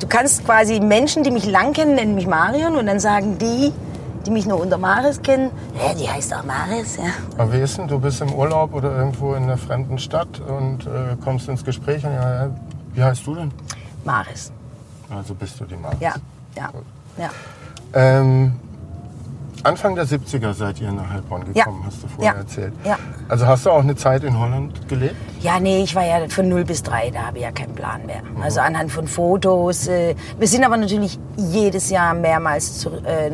du 0.00 0.06
kannst 0.08 0.44
quasi 0.44 0.80
Menschen, 0.80 1.22
die 1.22 1.30
mich 1.30 1.46
lang 1.46 1.72
kennen, 1.72 1.94
nennen 1.94 2.14
mich 2.14 2.26
Marion 2.26 2.76
und 2.76 2.86
dann 2.86 3.00
sagen 3.00 3.38
die, 3.38 3.72
die 4.26 4.30
mich 4.30 4.46
nur 4.46 4.60
unter 4.60 4.76
Maris 4.78 5.22
kennen, 5.22 5.50
ja, 5.82 5.94
die 5.94 6.08
heißt 6.08 6.34
auch 6.34 6.44
Maris, 6.44 6.96
ja. 6.96 7.04
Aber 7.38 7.52
wie 7.52 7.60
ist 7.60 7.78
denn, 7.78 7.88
du 7.88 7.98
bist 7.98 8.20
im 8.20 8.32
Urlaub 8.34 8.74
oder 8.74 8.94
irgendwo 8.96 9.34
in 9.34 9.44
einer 9.44 9.56
fremden 9.56 9.96
Stadt 9.98 10.40
und 10.40 10.86
äh, 10.86 11.16
kommst 11.24 11.48
ins 11.48 11.64
Gespräch 11.64 12.04
und 12.04 12.12
ja, 12.12 12.50
wie 12.94 13.02
heißt 13.02 13.26
du 13.26 13.36
denn? 13.36 13.52
Maris, 14.04 14.52
Also 15.14 15.34
bist 15.34 15.58
du 15.60 15.64
die 15.64 15.76
Maris. 15.76 15.98
ja, 16.00 16.14
ja, 16.56 16.70
ja. 17.16 17.30
Ähm, 17.94 18.52
Anfang 19.64 19.94
der 19.94 20.06
70er 20.06 20.52
seid 20.54 20.80
ihr 20.80 20.90
nach 20.92 21.10
Heilbronn 21.10 21.42
Ja. 21.54 21.64
gekommen, 21.64 21.82
hast 21.86 22.02
du 22.02 22.08
vorher 22.08 22.32
Ja. 22.34 22.38
erzählt. 22.38 22.72
Ja. 22.84 22.96
Also 23.28 23.46
hast 23.46 23.66
du 23.66 23.70
auch 23.70 23.80
eine 23.82 23.96
Zeit 23.96 24.24
in 24.24 24.38
Holland 24.38 24.88
gelebt? 24.88 25.16
Ja, 25.40 25.58
nee, 25.60 25.82
ich 25.82 25.94
war 25.94 26.04
ja 26.04 26.28
von 26.28 26.48
0 26.48 26.64
bis 26.64 26.82
3, 26.82 27.10
da 27.10 27.26
habe 27.26 27.38
ich 27.38 27.44
ja 27.44 27.50
keinen 27.52 27.74
Plan 27.74 28.06
mehr. 28.06 28.22
Also 28.42 28.60
anhand 28.60 28.90
von 28.92 29.06
Fotos. 29.08 29.86
Äh, 29.88 30.14
wir 30.38 30.48
sind 30.48 30.64
aber 30.64 30.76
natürlich 30.76 31.18
jedes 31.36 31.90
Jahr 31.90 32.14
mehrmals 32.14 32.78
zu, 32.78 32.90
äh, 32.90 33.30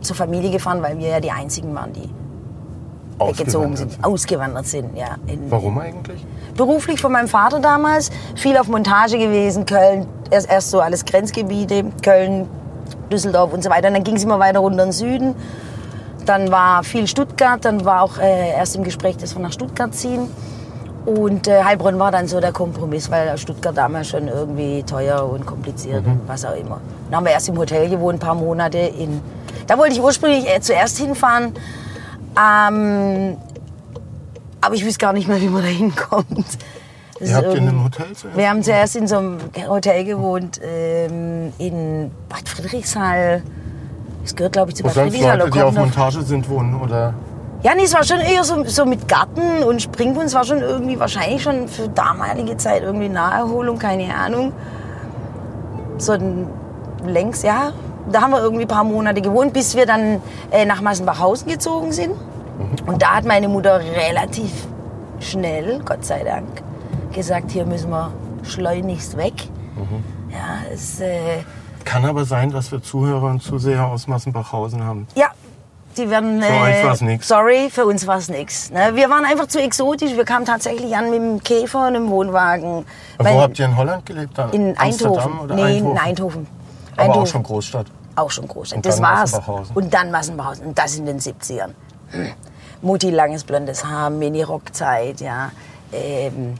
zur 0.00 0.16
Familie 0.16 0.50
gefahren, 0.50 0.82
weil 0.82 0.98
wir 0.98 1.08
ja 1.08 1.20
die 1.20 1.30
Einzigen 1.30 1.74
waren, 1.74 1.92
die 1.92 2.08
weggezogen 3.20 3.72
Ausgewandert 3.72 3.78
sind, 3.92 4.04
ausgewandert 4.04 4.66
sind. 4.66 4.96
Ja, 4.96 5.16
in, 5.26 5.50
Warum 5.50 5.78
eigentlich? 5.78 6.24
beruflich 6.56 7.00
von 7.00 7.10
meinem 7.12 7.26
Vater 7.28 7.58
damals, 7.60 8.10
viel 8.36 8.56
auf 8.56 8.68
Montage 8.68 9.18
gewesen, 9.18 9.66
Köln, 9.66 10.06
erst, 10.30 10.48
erst 10.50 10.70
so 10.70 10.80
alles 10.80 11.04
Grenzgebiete, 11.04 11.84
Köln, 12.02 12.48
Düsseldorf 13.10 13.52
und 13.52 13.62
so 13.62 13.70
weiter. 13.70 13.88
Und 13.88 13.94
dann 13.94 14.04
ging 14.04 14.16
es 14.16 14.24
immer 14.24 14.38
weiter 14.38 14.60
runter 14.60 14.82
in 14.82 14.88
den 14.88 14.92
Süden. 14.92 15.34
Dann 16.26 16.50
war 16.50 16.84
viel 16.84 17.06
Stuttgart, 17.06 17.64
dann 17.64 17.84
war 17.84 18.02
auch 18.02 18.18
äh, 18.18 18.50
erst 18.50 18.76
im 18.76 18.84
Gespräch, 18.84 19.16
dass 19.16 19.34
wir 19.34 19.42
nach 19.42 19.52
Stuttgart 19.52 19.94
ziehen. 19.94 20.28
Und 21.06 21.48
äh, 21.48 21.64
Heilbronn 21.64 21.98
war 21.98 22.10
dann 22.10 22.28
so 22.28 22.38
der 22.38 22.52
Kompromiss, 22.52 23.10
weil 23.10 23.38
Stuttgart 23.38 23.74
damals 23.74 24.08
schon 24.08 24.28
irgendwie 24.28 24.82
teuer 24.82 25.26
und 25.30 25.46
kompliziert 25.46 26.04
und 26.04 26.20
was 26.26 26.44
auch 26.44 26.54
immer. 26.54 26.80
Dann 27.08 27.16
haben 27.16 27.24
wir 27.24 27.32
erst 27.32 27.48
im 27.48 27.56
Hotel 27.56 27.88
gewohnt, 27.88 28.16
ein 28.16 28.20
paar 28.20 28.34
Monate. 28.34 28.76
In, 28.78 29.22
da 29.66 29.78
wollte 29.78 29.94
ich 29.94 30.02
ursprünglich 30.02 30.46
äh, 30.46 30.60
zuerst 30.60 30.98
hinfahren. 30.98 31.54
Ähm, 32.36 33.38
aber 34.60 34.74
ich 34.74 34.84
wüsste 34.84 34.98
gar 34.98 35.14
nicht 35.14 35.28
mehr, 35.28 35.40
wie 35.40 35.48
man 35.48 35.62
da 35.62 35.68
hinkommt. 35.68 36.46
Ihr 37.20 37.34
habt 37.34 37.54
in 37.54 37.68
einem 37.68 37.84
Hotel 37.84 38.06
zuerst? 38.14 38.36
Wir 38.36 38.48
haben 38.48 38.62
zuerst 38.62 38.96
in 38.96 39.06
so 39.06 39.18
einem 39.18 39.38
Hotel 39.68 40.04
gewohnt 40.04 40.60
ähm, 40.62 41.52
in 41.58 42.10
Bad 42.28 42.48
Friedrichshall. 42.48 43.42
Das 44.22 44.36
gehört, 44.36 44.52
glaube 44.52 44.70
ich, 44.70 44.76
zu 44.76 44.82
Bad 44.82 44.94
sonst 44.94 45.12
Friedrichshall. 45.12 45.38
Leute, 45.38 45.50
die 45.50 45.62
auf 45.62 45.74
Montage 45.74 46.22
sind, 46.22 46.48
wohnen 46.48 46.80
oder? 46.80 47.14
ja, 47.62 47.74
nee, 47.74 47.82
es 47.82 47.94
war 47.94 48.04
schon 48.04 48.20
eher 48.20 48.44
so, 48.44 48.64
so 48.64 48.84
mit 48.84 49.08
Garten 49.08 49.62
und 49.64 49.82
Springbrunnen. 49.82 50.28
Es 50.28 50.34
war 50.34 50.44
schon 50.44 50.60
irgendwie 50.60 50.98
wahrscheinlich 50.98 51.42
schon 51.42 51.66
für 51.68 51.88
damalige 51.88 52.56
Zeit 52.56 52.82
irgendwie 52.82 53.08
Naherholung, 53.08 53.78
keine 53.78 54.14
Ahnung. 54.14 54.52
So 55.98 56.12
ein 56.12 56.48
längs, 57.04 57.42
ja. 57.42 57.72
Da 58.12 58.22
haben 58.22 58.30
wir 58.30 58.40
irgendwie 58.40 58.62
ein 58.62 58.68
paar 58.68 58.84
Monate 58.84 59.20
gewohnt, 59.20 59.52
bis 59.52 59.76
wir 59.76 59.86
dann 59.86 60.22
äh, 60.50 60.64
nach 60.64 60.80
Massenbachhausen 60.80 61.48
gezogen 61.48 61.92
sind. 61.92 62.14
Und 62.86 63.02
da 63.02 63.16
hat 63.16 63.24
meine 63.24 63.48
Mutter 63.48 63.80
relativ 63.80 64.50
schnell, 65.20 65.80
Gott 65.84 66.04
sei 66.04 66.22
Dank, 66.22 66.46
gesagt, 67.12 67.50
hier 67.50 67.64
müssen 67.66 67.90
wir 67.90 68.12
schleunigst 68.42 69.16
weg. 69.16 69.34
Ja, 70.30 70.70
es, 70.72 71.00
äh, 71.00 71.38
Kann 71.84 72.04
aber 72.04 72.24
sein, 72.24 72.50
dass 72.50 72.70
wir 72.72 72.82
Zuhörer 72.82 73.30
und 73.30 73.42
Zuseher 73.42 73.86
aus 73.86 74.06
Massenbachhausen 74.06 74.82
haben. 74.84 75.06
Ja, 75.14 75.28
die 75.96 76.10
werden. 76.10 76.42
Für 76.42 76.52
euch 76.52 76.84
war's 76.84 77.00
nix. 77.00 77.28
Sorry, 77.28 77.70
für 77.70 77.86
uns 77.86 78.06
war 78.06 78.18
es 78.18 78.28
nichts. 78.28 78.70
Ne? 78.70 78.90
Wir 78.94 79.08
waren 79.08 79.24
einfach 79.24 79.46
zu 79.46 79.60
exotisch. 79.60 80.14
Wir 80.16 80.24
kamen 80.24 80.44
tatsächlich 80.44 80.94
an 80.96 81.10
mit 81.10 81.20
dem 81.20 81.42
Käfer 81.42 81.80
und 81.88 81.96
einem 81.96 82.10
Wohnwagen. 82.10 82.84
Weil- 83.18 83.34
Wo 83.34 83.40
habt 83.40 83.58
ihr 83.58 83.64
in 83.66 83.76
Holland 83.76 84.04
gelebt? 84.06 84.36
Dann? 84.36 84.50
in 84.50 84.78
Amsterdam 84.78 85.16
Eindhoven. 85.18 85.40
Oder 85.40 85.54
nee, 85.54 85.62
Eindhoven? 85.62 85.90
in 85.92 85.98
Eindhoven. 85.98 86.46
Aber 86.46 87.02
auch 87.02 87.04
Eindhoven. 87.06 87.26
schon 87.26 87.42
Großstadt. 87.42 87.86
Auch 88.16 88.30
schon 88.30 88.48
Großstadt. 88.48 88.76
Und 88.78 88.86
das 88.86 88.96
dann 88.96 89.04
war's. 89.04 89.32
Massenbachhausen. 89.32 89.76
Und 89.76 89.94
dann 89.94 90.10
Massenbachhausen. 90.10 90.66
Und 90.66 90.78
das 90.78 90.96
in 90.96 91.06
den 91.06 91.20
70ern. 91.20 91.70
Hm. 92.10 92.28
Mutti, 92.82 93.10
langes 93.10 93.44
blondes 93.44 93.84
Haar, 93.84 94.10
Mini-Rockzeit, 94.10 95.20
ja. 95.20 95.50
Ähm, 95.92 96.54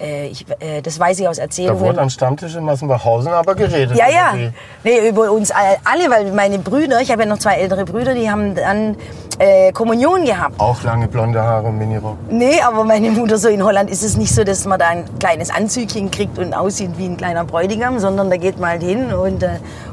äh, 0.00 0.26
ich, 0.28 0.46
äh, 0.60 0.80
das 0.82 0.98
weiß 0.98 1.18
ich 1.20 1.28
aus 1.28 1.36
Da 1.36 1.42
Erzählungen. 1.42 1.80
wurde 1.80 2.00
am 2.00 2.10
Stammtisch 2.10 2.54
in 2.56 2.64
Massenbachhausen 2.64 3.32
aber 3.32 3.54
geredet. 3.54 3.96
Ja, 3.96 4.08
ja. 4.08 4.32
die- 4.34 4.50
Nee, 4.82 5.08
über 5.08 5.30
uns 5.30 5.50
alle, 5.50 5.76
alle, 5.84 6.10
weil 6.10 6.32
meine 6.32 6.58
Brüder, 6.58 7.00
ich 7.00 7.10
habe 7.10 7.22
ja 7.22 7.28
noch 7.28 7.38
zwei 7.38 7.54
ältere 7.54 7.84
Brüder, 7.84 8.14
die 8.14 8.30
haben 8.30 8.54
dann 8.54 8.96
äh, 9.38 9.72
Kommunion 9.72 10.24
gehabt. 10.24 10.60
Auch 10.60 10.82
lange 10.82 11.08
blonde 11.08 11.42
Haare 11.42 11.68
und 11.68 11.78
Minirock. 11.78 12.16
Nee, 12.28 12.60
aber 12.60 12.84
meine 12.84 13.10
Mutter 13.10 13.38
so 13.38 13.48
in 13.48 13.64
Holland 13.64 13.88
ist 13.88 14.02
es 14.04 14.16
nicht 14.18 14.34
so, 14.34 14.44
dass 14.44 14.66
man 14.66 14.78
da 14.78 14.88
ein 14.88 15.04
kleines 15.18 15.50
Anzügchen 15.50 16.10
kriegt 16.10 16.38
und 16.38 16.52
aussieht 16.52 16.90
wie 16.98 17.06
ein 17.06 17.16
kleiner 17.16 17.44
Bräutigam, 17.44 17.98
sondern 17.98 18.28
da 18.28 18.36
geht 18.36 18.58
man 18.60 18.70
halt 18.70 18.82
hin 18.82 19.12
und, 19.14 19.42
äh, 19.42 19.48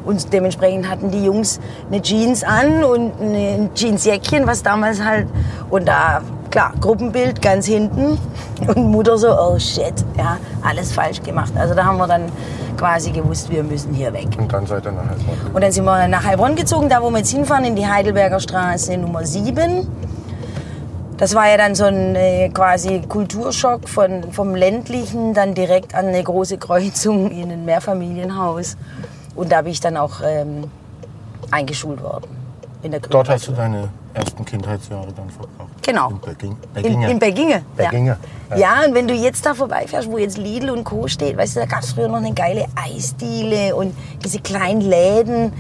und 0.06 0.34
dementsprechend 0.34 0.90
hatten 0.90 1.12
die 1.12 1.24
Jungs 1.24 1.60
eine 1.90 2.02
Jeans 2.02 2.44
an 2.44 2.84
und 2.84 3.14
ein 3.22 3.70
Jeansjäckchen, 3.74 4.46
was 4.48 4.64
damals 4.64 5.02
halt 5.02 5.28
und 5.70 5.88
da 5.88 6.22
klar 6.58 6.74
Gruppenbild 6.82 7.40
ganz 7.40 7.68
hinten 7.68 8.18
und 8.68 8.90
Mutter 8.90 9.16
so 9.20 9.28
oh 9.30 9.60
shit, 9.60 9.94
ja 10.18 10.38
alles 10.64 10.92
falsch 10.92 11.22
gemacht. 11.22 11.54
Also 11.56 11.76
da 11.76 11.86
haben 11.86 12.00
wir 12.00 12.08
dann 12.08 12.32
quasi 12.78 13.12
gewusst, 13.12 13.52
wir 13.52 13.64
müssen 13.64 13.94
hier 13.94 14.12
weg. 14.12 14.28
Und 14.40 14.52
dann 14.52 14.66
seid 14.66 14.84
ihr 14.88 14.92
nach 14.92 15.08
Heilbronn. 15.08 15.54
Und 15.54 15.64
dann 15.64 15.72
sind 15.72 15.86
wir 15.86 16.08
nach 16.08 16.24
Heilbronn 16.24 16.56
gezogen, 16.56 16.90
da 16.90 17.04
wo 17.04 17.12
wir 17.12 17.20
jetzt 17.20 17.30
hinfahren, 17.30 17.64
in 17.64 17.76
die 17.76 17.86
Heidelberger 17.86 18.40
Straße 18.40 18.98
Nummer 18.98 19.24
7. 19.24 19.88
Das 21.18 21.36
war 21.36 21.48
ja 21.48 21.58
dann 21.58 21.76
so 21.76 21.86
ein 21.86 22.16
äh, 22.16 22.50
quasi 22.50 23.02
Kulturschock 23.08 23.88
von, 23.88 24.32
vom 24.32 24.56
ländlichen 24.56 25.36
dann 25.36 25.54
direkt 25.54 25.94
an 25.94 26.08
eine 26.08 26.24
große 26.24 26.58
Kreuzung 26.58 27.30
in 27.30 27.52
ein 27.52 27.66
Mehrfamilienhaus. 27.66 28.78
Und 29.36 29.52
da 29.52 29.62
bin 29.62 29.74
ich 29.74 29.80
dann 29.80 29.96
auch 29.96 30.22
ähm, 30.26 30.64
eingeschult 31.52 32.02
worden. 32.02 32.36
In 32.82 32.92
der 32.92 33.00
Dort 33.02 33.30
hast 33.30 33.48
du 33.48 33.52
deine 33.52 33.90
ersten 34.18 34.44
Kindheitsjahre 34.46 35.14
dann 35.16 35.30
verbracht. 35.30 35.70
Genau. 35.86 36.10
In 36.10 36.20
Berging, 36.20 36.52
In, 36.52 36.74
Berginge. 36.74 37.12
in 37.12 37.20
Berginge. 37.20 37.62
Berginge, 37.76 38.18
Ja. 38.52 38.58
ja. 38.58 38.74
und 38.88 38.94
wenn 38.96 39.08
du 39.08 39.14
jetzt 39.14 39.46
da 39.46 39.54
vorbeifährst, 39.54 40.10
wo 40.12 40.18
jetzt 40.18 40.38
Lidl 40.38 40.70
und 40.72 40.84
Co. 40.84 41.08
steht, 41.08 41.38
weißt 41.38 41.56
du, 41.56 41.60
da 41.62 41.66
gab 41.66 41.82
es 41.84 41.94
früher 41.94 42.08
noch 42.08 42.18
eine 42.18 42.34
geile 42.34 42.66
Eisdiele 42.76 43.76
und 43.76 43.96
diese 44.24 44.40
kleinen 44.40 44.82
Läden. 44.82 45.54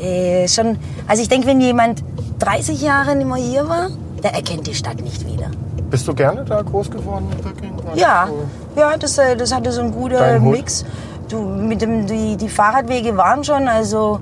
Äh, 0.00 0.46
schon, 0.48 0.78
also 1.06 1.22
ich 1.22 1.28
denke, 1.28 1.46
wenn 1.46 1.60
jemand 1.60 2.02
30 2.38 2.80
Jahre 2.80 3.14
nicht 3.16 3.26
mehr 3.26 3.36
hier 3.36 3.68
war, 3.68 3.88
der 4.22 4.34
erkennt 4.34 4.66
die 4.66 4.74
Stadt 4.74 5.00
nicht 5.02 5.26
wieder. 5.26 5.50
Bist 5.90 6.08
du 6.08 6.14
gerne 6.14 6.44
da 6.44 6.62
groß 6.62 6.90
geworden 6.90 7.26
in 7.36 7.42
Berging? 7.42 7.72
Ja, 7.96 8.26
das 8.26 8.30
so- 8.74 8.80
ja 8.80 8.96
das, 8.96 9.18
äh, 9.18 9.36
das 9.36 9.52
hatte 9.54 9.70
so 9.72 9.80
einen 9.82 9.92
guten? 9.92 10.50
Mix. 10.50 10.84
Du, 11.28 11.38
mit 11.40 11.80
dem, 11.82 12.06
die, 12.06 12.36
die 12.36 12.48
Fahrradwege 12.48 13.16
waren 13.16 13.42
schon, 13.44 13.68
also 13.68 14.20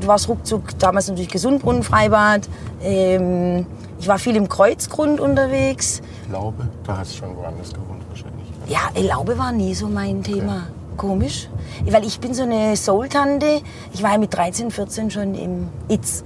du 0.00 0.06
warst 0.06 0.28
ruckzuck, 0.28 0.78
damals 0.78 1.08
natürlich 1.08 1.28
Gesundbrunnen, 1.30 1.82
Freibad. 1.82 2.48
Ähm, 2.82 3.66
ich 3.98 4.08
war 4.08 4.18
viel 4.18 4.36
im 4.36 4.48
Kreuzgrund 4.48 5.20
unterwegs. 5.20 6.02
Glaube, 6.28 6.68
da 6.86 6.98
hast 6.98 7.12
du 7.14 7.18
schon 7.18 7.36
woanders 7.36 7.72
gewohnt 7.72 8.02
wahrscheinlich. 8.08 8.46
Ja, 8.68 8.80
Laube 9.00 9.38
war 9.38 9.52
nie 9.52 9.74
so 9.74 9.86
mein 9.88 10.22
Thema. 10.22 10.64
Komisch. 10.96 11.48
Weil 11.84 12.04
ich 12.04 12.18
bin 12.20 12.32
so 12.34 12.42
eine 12.44 12.74
Soul-Tante. 12.76 13.60
Ich 13.92 14.02
war 14.02 14.12
ja 14.12 14.18
mit 14.18 14.34
13, 14.34 14.70
14 14.70 15.10
schon 15.10 15.34
im 15.34 15.68
Itz. 15.88 16.24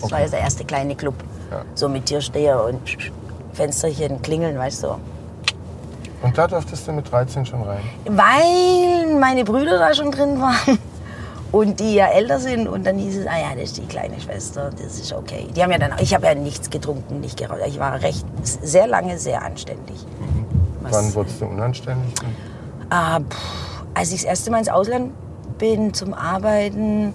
Das 0.00 0.10
war 0.10 0.18
Okay. 0.18 0.24
ja 0.26 0.30
der 0.30 0.40
erste 0.40 0.64
kleine 0.64 0.94
Club. 0.94 1.14
Ja. 1.50 1.62
So 1.74 1.88
mit 1.88 2.06
Türsteher 2.06 2.64
und 2.64 2.80
Fensterchen 3.52 4.22
klingeln, 4.22 4.56
weißt 4.58 4.84
du. 4.84 4.88
Und 6.22 6.38
da 6.38 6.46
durftest 6.46 6.88
du 6.88 6.92
mit 6.92 7.10
13 7.10 7.44
schon 7.44 7.62
rein. 7.62 7.80
Weil 8.06 9.18
meine 9.18 9.44
Brüder 9.44 9.78
da 9.78 9.92
schon 9.94 10.10
drin 10.10 10.40
waren 10.40 10.78
und 11.54 11.78
die 11.78 11.94
ja 11.94 12.06
älter 12.08 12.40
sind 12.40 12.66
und 12.66 12.84
dann 12.84 12.98
hieß 12.98 13.16
es, 13.18 13.26
ah 13.28 13.38
ja, 13.38 13.54
das 13.54 13.64
ist 13.70 13.76
die 13.76 13.86
kleine 13.86 14.20
Schwester, 14.20 14.70
das 14.70 14.98
ist 14.98 15.12
okay. 15.12 15.46
Die 15.54 15.62
haben 15.62 15.70
ja 15.70 15.78
dann, 15.78 15.92
ich 16.00 16.12
habe 16.12 16.26
ja 16.26 16.34
nichts 16.34 16.68
getrunken, 16.68 17.20
nicht 17.20 17.36
geraucht. 17.38 17.60
Ich 17.68 17.78
war 17.78 18.02
recht, 18.02 18.26
sehr 18.42 18.88
lange 18.88 19.18
sehr 19.18 19.42
anständig. 19.42 19.96
Was- 20.82 20.92
Wann 20.92 21.14
wurdest 21.14 21.40
du 21.40 21.46
unanständig? 21.46 22.12
Ah, 22.90 23.20
pff, 23.20 23.84
als 23.94 24.10
ich 24.10 24.22
das 24.22 24.24
erste 24.30 24.50
Mal 24.50 24.58
ins 24.58 24.68
Ausland 24.68 25.12
bin 25.58 25.94
zum 25.94 26.12
Arbeiten 26.12 27.14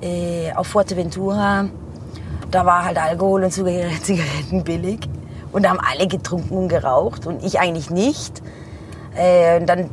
äh, 0.00 0.52
auf 0.54 0.68
Fuerteventura, 0.68 1.66
da 2.50 2.64
war 2.64 2.84
halt 2.86 2.96
Alkohol 2.96 3.44
und 3.44 3.50
Zigaretten 3.52 3.90
Zigaretten 4.02 4.64
billig. 4.64 5.00
Und 5.52 5.64
da 5.64 5.70
haben 5.70 5.80
alle 5.80 6.06
getrunken 6.06 6.56
und 6.56 6.68
geraucht 6.68 7.26
und 7.26 7.44
ich 7.44 7.60
eigentlich 7.60 7.90
nicht. 7.90 8.42
Äh, 9.14 9.60
und 9.60 9.66
dann, 9.66 9.90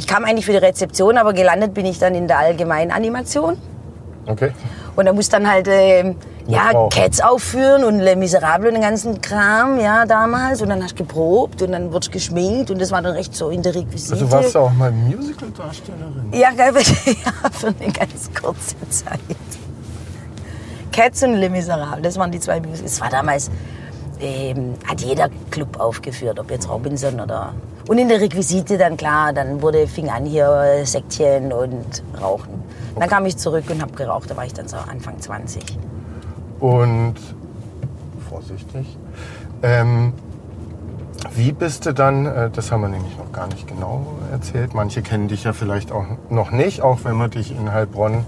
ich 0.00 0.06
kam 0.06 0.24
eigentlich 0.24 0.46
für 0.46 0.52
die 0.52 0.58
Rezeption, 0.58 1.18
aber 1.18 1.34
gelandet 1.34 1.74
bin 1.74 1.84
ich 1.84 1.98
dann 1.98 2.14
in 2.14 2.26
der 2.26 2.38
allgemeinen 2.38 2.90
Animation. 2.90 3.58
Okay. 4.26 4.52
Und 4.96 5.04
da 5.04 5.12
muss 5.12 5.28
dann 5.28 5.46
halt 5.46 5.68
äh, 5.68 6.14
ja. 6.46 6.88
Cats 6.88 7.20
aufführen 7.20 7.84
und 7.84 8.00
Les 8.00 8.16
Miserables 8.16 8.68
und 8.68 8.74
den 8.76 8.82
ganzen 8.82 9.20
Kram, 9.20 9.78
ja, 9.78 10.06
damals. 10.06 10.62
Und 10.62 10.70
dann 10.70 10.82
hast 10.82 10.98
du 10.98 11.04
geprobt 11.04 11.60
und 11.60 11.72
dann 11.72 11.92
wird 11.92 12.10
geschminkt 12.10 12.70
und 12.70 12.80
das 12.80 12.90
war 12.90 13.02
dann 13.02 13.12
recht 13.12 13.36
so 13.36 13.50
in 13.50 13.62
der 13.62 13.74
Requisite. 13.74 14.14
Also 14.14 14.32
warst 14.32 14.54
du 14.54 14.60
auch 14.60 14.72
mal 14.72 14.90
Musical-Darstellerin? 14.90 16.32
Ja, 16.32 16.48
ja, 16.56 16.72
für 17.52 17.66
eine 17.66 17.92
ganz 17.92 18.30
kurze 18.40 18.76
Zeit. 18.88 19.20
Cats 20.92 21.22
und 21.22 21.34
Les 21.34 21.50
Miserables, 21.50 22.02
das 22.02 22.16
waren 22.16 22.32
die 22.32 22.40
zwei 22.40 22.58
Musicals. 22.58 22.92
Es 22.92 23.00
war 23.02 23.10
damals, 23.10 23.50
ähm, 24.20 24.74
hat 24.86 25.00
jeder 25.00 25.28
Club 25.50 25.78
aufgeführt, 25.80 26.38
ob 26.38 26.50
jetzt 26.50 26.68
Robinson 26.68 27.20
oder... 27.20 27.54
Und 27.88 27.98
in 27.98 28.08
der 28.08 28.20
Requisite 28.20 28.78
dann 28.78 28.96
klar, 28.96 29.32
dann 29.32 29.62
wurde, 29.62 29.86
fing 29.86 30.08
an 30.10 30.24
hier 30.24 30.48
äh, 30.48 30.84
Säckchen 30.84 31.52
und 31.52 32.02
Rauchen. 32.20 32.62
Dann 32.98 33.08
kam 33.08 33.26
ich 33.26 33.36
zurück 33.36 33.64
und 33.70 33.80
habe 33.82 33.92
geraucht, 33.92 34.30
da 34.30 34.36
war 34.36 34.44
ich 34.44 34.52
dann 34.52 34.68
so 34.68 34.76
Anfang 34.76 35.18
20. 35.20 35.64
Und 36.60 37.14
vorsichtig. 38.28 38.96
Ähm, 39.62 40.12
wie 41.34 41.52
bist 41.52 41.86
du 41.86 41.92
dann, 41.92 42.26
äh, 42.26 42.50
das 42.50 42.70
haben 42.72 42.82
wir 42.82 42.88
nämlich 42.88 43.16
noch 43.16 43.32
gar 43.32 43.46
nicht 43.48 43.66
genau 43.66 44.06
erzählt, 44.32 44.74
manche 44.74 45.02
kennen 45.02 45.28
dich 45.28 45.44
ja 45.44 45.52
vielleicht 45.52 45.92
auch 45.92 46.04
noch 46.28 46.50
nicht, 46.50 46.82
auch 46.82 47.00
wenn 47.04 47.16
man 47.16 47.30
dich 47.30 47.50
in 47.52 47.72
Heilbronn 47.72 48.24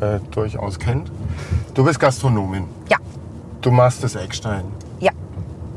äh, 0.00 0.20
durchaus 0.30 0.78
kennt. 0.78 1.10
Du 1.74 1.84
bist 1.84 2.00
Gastronomin, 2.00 2.64
Ja, 2.88 2.98
du 3.60 3.70
machst 3.70 4.02
das 4.02 4.14
Eckstein. 4.14 4.64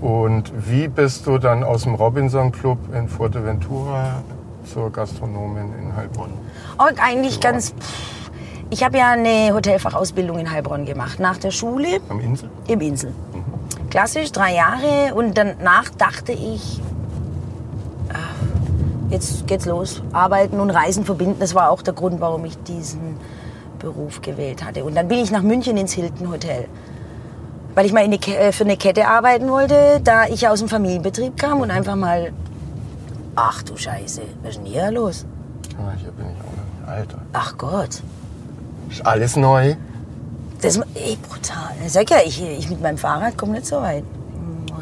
Und 0.02 0.52
wie 0.70 0.88
bist 0.88 1.28
du 1.28 1.38
dann 1.38 1.64
aus 1.64 1.84
dem 1.84 1.96
Robinson 1.96 2.52
Club 2.52 2.78
in 2.94 3.10
Fuerteventura 3.10 4.24
zur 4.66 4.92
Gastronomin 4.92 5.74
in 5.82 5.96
Heilbronn? 5.96 6.32
Und 6.78 7.04
eigentlich 7.04 7.40
ganz... 7.40 7.72
Pff, 7.72 8.20
ich 8.72 8.84
habe 8.84 9.00
ja 9.00 9.12
eine 9.12 9.54
Hotelfachausbildung 9.54 10.38
in 10.38 10.52
Heilbronn 10.52 10.86
gemacht. 10.86 11.20
Nach 11.20 11.38
der 11.38 11.50
Schule 11.52 12.00
Am 12.08 12.20
Insel? 12.20 12.50
Im 12.68 12.82
Insel. 12.82 13.14
Klassisch, 13.90 14.32
drei 14.32 14.54
Jahre. 14.54 15.16
Und 15.16 15.38
danach 15.38 15.90
dachte 15.98 16.34
ich, 16.34 16.80
ah, 18.14 18.18
jetzt 19.10 19.48
geht's 19.48 19.66
los. 19.66 20.04
Arbeiten 20.14 20.60
und 20.60 20.70
Reisen 20.70 21.04
verbinden. 21.04 21.38
Das 21.40 21.56
war 21.56 21.72
auch 21.72 21.82
der 21.82 21.94
Grund, 21.94 22.22
warum 22.22 22.46
ich 22.46 22.62
diesen 22.64 23.18
Beruf 23.80 24.22
gewählt 24.22 24.64
hatte. 24.64 24.84
Und 24.84 24.96
dann 24.96 25.08
bin 25.08 25.18
ich 25.18 25.32
nach 25.32 25.42
München 25.42 25.76
ins 25.76 25.94
Hilton 25.94 26.30
Hotel. 26.30 26.68
Weil 27.80 27.86
ich 27.86 27.94
mal 27.94 28.04
in 28.04 28.12
eine, 28.12 28.38
äh, 28.38 28.52
für 28.52 28.66
eine 28.66 28.76
Kette 28.76 29.08
arbeiten 29.08 29.50
wollte, 29.50 30.02
da 30.04 30.26
ich 30.26 30.42
ja 30.42 30.52
aus 30.52 30.60
dem 30.60 30.68
Familienbetrieb 30.68 31.38
kam 31.38 31.62
und 31.62 31.72
einfach 31.72 31.96
mal, 31.96 32.34
ach 33.38 33.64
du 33.64 33.78
Scheiße, 33.78 34.22
was 34.44 34.50
ist 34.50 34.58
denn 34.58 34.66
hier 34.66 34.92
los? 34.92 35.26
Ah, 35.78 35.94
hier 35.98 36.12
bin 36.12 36.26
ich 36.26 36.42
auch 36.42 36.58
noch 36.58 36.98
nicht. 36.98 37.00
Alter. 37.00 37.18
Ach 37.32 37.58
Gott. 37.58 38.02
Ist 38.90 39.06
alles 39.08 39.38
neu. 39.38 39.78
Das 40.62 40.76
ist 40.76 40.86
ey, 40.94 41.18
brutal. 41.26 41.72
Ich 41.86 41.94
sag 41.94 42.10
ja, 42.10 42.18
ich, 42.26 42.44
ich 42.44 42.70
mit 42.70 42.82
meinem 42.82 42.98
Fahrrad 42.98 43.38
komme 43.38 43.54
nicht 43.54 43.68
so 43.68 43.78
weit. 43.78 44.04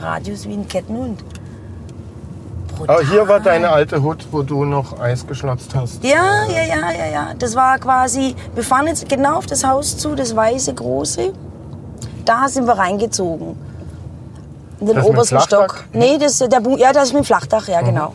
Radius 0.01 0.47
wie 0.47 0.53
ein 0.53 0.67
Kettenhund. 0.67 1.23
Brutal. 2.75 2.95
Aber 2.95 3.07
hier 3.07 3.27
war 3.27 3.39
deine 3.39 3.69
alte 3.69 4.01
Hut, 4.01 4.25
wo 4.31 4.41
du 4.41 4.65
noch 4.65 4.99
Eis 4.99 5.27
geschlotzt 5.27 5.75
hast. 5.75 6.03
Ja, 6.03 6.47
ja, 6.49 6.63
ja, 6.63 6.91
ja, 6.97 7.11
ja. 7.11 7.33
Das 7.37 7.55
war 7.55 7.77
quasi, 7.77 8.35
wir 8.55 8.63
fahren 8.63 8.87
jetzt 8.87 9.07
genau 9.07 9.35
auf 9.35 9.45
das 9.45 9.63
Haus 9.63 9.99
zu, 9.99 10.15
das 10.15 10.35
weiße 10.35 10.73
große. 10.73 11.33
Da 12.27 12.47
sind 12.47 12.65
wir 12.67 12.77
reingezogen. 12.77 13.55
In 14.79 14.87
den 14.87 14.95
Das 14.97 15.05
obersten? 15.05 15.39
Stock. 15.39 15.85
Nee, 15.93 16.17
das, 16.19 16.37
der, 16.37 16.59
Bu- 16.59 16.77
ja, 16.77 16.91
das 16.93 17.05
ist 17.05 17.13
mit 17.13 17.23
dem 17.23 17.25
Flachdach, 17.25 17.67
ja, 17.67 17.81
genau. 17.81 18.13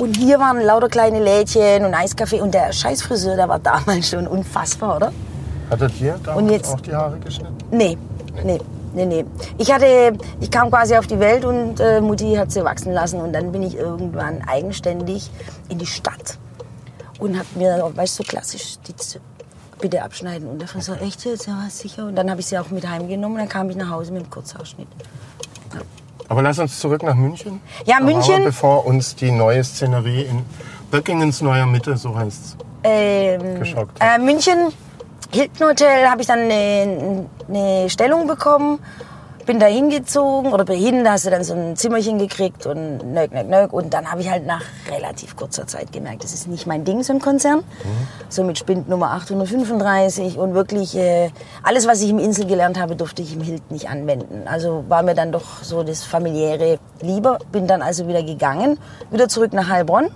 Und 0.00 0.16
hier 0.16 0.38
waren 0.38 0.60
lauter 0.60 0.88
kleine 0.88 1.18
Lädchen 1.22 1.84
und 1.84 1.92
Eiskaffee. 1.92 2.40
Und 2.40 2.54
der 2.54 2.72
Scheißfriseur, 2.72 3.36
der 3.36 3.48
war 3.48 3.58
damals 3.58 4.08
schon 4.08 4.26
unfassbar, 4.26 4.96
oder? 4.96 5.12
Hattet 5.70 6.00
ihr 6.00 6.18
da 6.24 6.34
Und 6.34 6.48
jetzt- 6.48 6.72
auch 6.72 6.80
die 6.80 6.94
Haare 6.94 7.18
geschnitten? 7.18 7.56
Nee, 7.72 7.98
nee, 8.44 8.58
nee, 8.94 9.04
nee. 9.06 9.24
Ich 9.58 9.72
hatte, 9.72 10.12
ich 10.40 10.50
kam 10.50 10.70
quasi 10.70 10.96
auf 10.96 11.06
die 11.08 11.18
Welt 11.18 11.44
und 11.44 11.80
äh, 11.80 12.00
Mutti 12.00 12.34
hat 12.36 12.52
sie 12.52 12.64
wachsen 12.64 12.92
lassen 12.92 13.20
und 13.20 13.32
dann 13.32 13.50
bin 13.52 13.62
ich 13.64 13.76
irgendwann 13.76 14.40
eigenständig 14.48 15.30
in 15.68 15.78
die 15.78 15.86
Stadt 15.86 16.38
und 17.18 17.36
hab 17.38 17.44
mir, 17.56 17.90
weißt 17.94 18.18
du, 18.18 18.22
so 18.22 18.28
klassisch 18.28 18.76
die 18.86 18.94
bitte 19.80 20.02
abschneiden 20.02 20.48
und 20.48 20.58
der 20.58 20.68
Friseur 20.68 21.00
echt 21.00 21.24
jetzt, 21.24 21.46
ja 21.46 21.66
sicher 21.68 22.06
und 22.06 22.16
dann 22.16 22.30
habe 22.30 22.40
ich 22.40 22.46
sie 22.46 22.58
auch 22.58 22.70
mit 22.70 22.88
heimgenommen 22.88 23.36
und 23.36 23.38
dann 23.38 23.48
kam 23.48 23.70
ich 23.70 23.76
nach 23.76 23.90
Hause 23.90 24.12
mit 24.12 24.22
dem 24.22 24.30
Kurzhaarschnitt. 24.30 24.88
Aber 26.28 26.42
lass 26.42 26.58
uns 26.58 26.78
zurück 26.78 27.02
nach 27.02 27.14
München. 27.14 27.60
Ja, 27.86 28.00
München. 28.00 28.34
Aber 28.34 28.44
bevor 28.44 28.86
uns 28.86 29.14
die 29.14 29.30
neue 29.30 29.64
Szenerie 29.64 30.22
in 30.22 30.44
Böckingens 30.90 31.40
neuer 31.40 31.66
Mitte, 31.66 31.96
so 31.96 32.14
heißt's, 32.14 32.56
Ähm, 32.84 33.58
geschockt 33.58 33.98
äh. 34.00 34.18
München, 34.18 34.72
Hilton 35.32 35.68
Hotel 35.68 36.08
habe 36.08 36.20
ich 36.20 36.26
dann 36.26 36.40
eine, 36.40 37.26
eine 37.48 37.90
Stellung 37.90 38.26
bekommen, 38.26 38.78
bin 39.48 39.58
da 39.58 39.66
hingezogen 39.66 40.52
oder 40.52 40.66
bin 40.66 40.78
hin, 40.78 41.04
da 41.04 41.12
hast 41.12 41.24
du 41.24 41.30
dann 41.30 41.42
so 41.42 41.54
ein 41.54 41.74
Zimmerchen 41.74 42.18
gekriegt 42.18 42.66
und 42.66 43.14
nöck, 43.14 43.32
nöck, 43.32 43.48
nöck. 43.48 43.72
Und 43.72 43.94
dann 43.94 44.12
habe 44.12 44.20
ich 44.20 44.30
halt 44.30 44.44
nach 44.44 44.60
relativ 44.90 45.36
kurzer 45.36 45.66
Zeit 45.66 45.90
gemerkt, 45.90 46.22
das 46.22 46.34
ist 46.34 46.48
nicht 46.48 46.66
mein 46.66 46.84
Ding, 46.84 47.02
so 47.02 47.14
ein 47.14 47.18
Konzern. 47.18 47.64
So 48.28 48.44
mit 48.44 48.58
Spind 48.58 48.90
Nummer 48.90 49.12
835 49.12 50.36
und 50.36 50.52
wirklich 50.52 50.94
äh, 50.98 51.30
alles, 51.62 51.88
was 51.88 52.02
ich 52.02 52.10
im 52.10 52.18
Insel 52.18 52.44
gelernt 52.44 52.78
habe, 52.78 52.94
durfte 52.94 53.22
ich 53.22 53.32
im 53.32 53.40
Hilton 53.40 53.64
nicht 53.70 53.88
anwenden. 53.88 54.46
Also 54.46 54.84
war 54.88 55.02
mir 55.02 55.14
dann 55.14 55.32
doch 55.32 55.62
so 55.62 55.82
das 55.82 56.04
familiäre 56.04 56.78
lieber. 57.00 57.38
Bin 57.50 57.66
dann 57.66 57.80
also 57.80 58.06
wieder 58.06 58.22
gegangen, 58.22 58.78
wieder 59.10 59.30
zurück 59.30 59.54
nach 59.54 59.70
Heilbronn. 59.70 60.08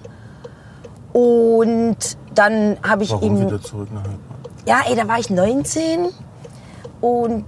Und 1.14 1.96
dann 2.34 2.76
habe 2.86 3.04
ich 3.04 3.10
Warum 3.10 3.38
im 3.38 3.46
wieder 3.46 3.62
zurück 3.62 3.88
nach 3.94 4.02
Heilbronn? 4.02 4.20
ja, 4.66 4.80
ey, 4.86 4.94
da 4.94 5.08
war 5.08 5.18
ich 5.18 5.30
19 5.30 6.10
und 7.00 7.46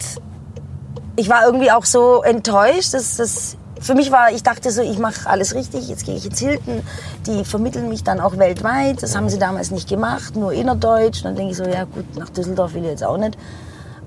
ich 1.16 1.28
war 1.28 1.44
irgendwie 1.44 1.70
auch 1.70 1.84
so 1.84 2.22
enttäuscht, 2.22 2.94
dass 2.94 3.16
das 3.16 3.56
für 3.80 3.94
mich 3.94 4.10
war, 4.10 4.30
ich 4.32 4.42
dachte 4.42 4.70
so, 4.70 4.80
ich 4.80 4.98
mache 4.98 5.28
alles 5.28 5.54
richtig, 5.54 5.88
jetzt 5.88 6.06
gehe 6.06 6.16
ich 6.16 6.24
ins 6.24 6.38
Hilton, 6.38 6.82
die 7.26 7.44
vermitteln 7.44 7.88
mich 7.88 8.02
dann 8.02 8.18
auch 8.18 8.38
weltweit, 8.38 9.02
das 9.02 9.14
haben 9.14 9.28
sie 9.28 9.38
damals 9.38 9.70
nicht 9.70 9.88
gemacht, 9.88 10.36
nur 10.36 10.52
innerdeutsch. 10.52 11.18
Und 11.18 11.24
dann 11.24 11.36
denke 11.36 11.52
ich 11.52 11.58
so, 11.58 11.64
ja 11.64 11.84
gut, 11.84 12.16
nach 12.16 12.30
Düsseldorf 12.30 12.72
will 12.74 12.84
ich 12.84 12.90
jetzt 12.90 13.04
auch 13.04 13.18
nicht. 13.18 13.36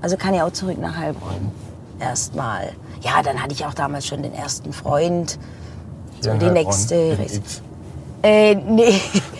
Also 0.01 0.17
kann 0.17 0.33
ich 0.33 0.41
auch 0.41 0.51
zurück 0.51 0.79
nach 0.79 0.97
Heilbronn. 0.97 1.51
Erstmal. 1.99 2.71
Ja, 3.01 3.21
dann 3.23 3.41
hatte 3.41 3.53
ich 3.53 3.65
auch 3.65 3.73
damals 3.73 4.07
schon 4.07 4.23
den 4.23 4.33
ersten 4.33 4.73
Freund. 4.73 5.37
So 6.21 6.33
die 6.33 6.49
nächste. 6.49 7.17
Äh, 8.23 8.55
nee, 8.55 8.99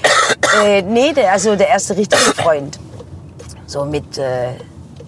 äh, 0.64 0.82
nee 0.84 1.14
der, 1.14 1.32
also 1.32 1.56
der 1.56 1.70
erste 1.70 1.98
richtige 1.98 2.22
Freund. 2.22 2.80
So 3.66 3.86
mit 3.86 4.18
äh, 4.18 4.52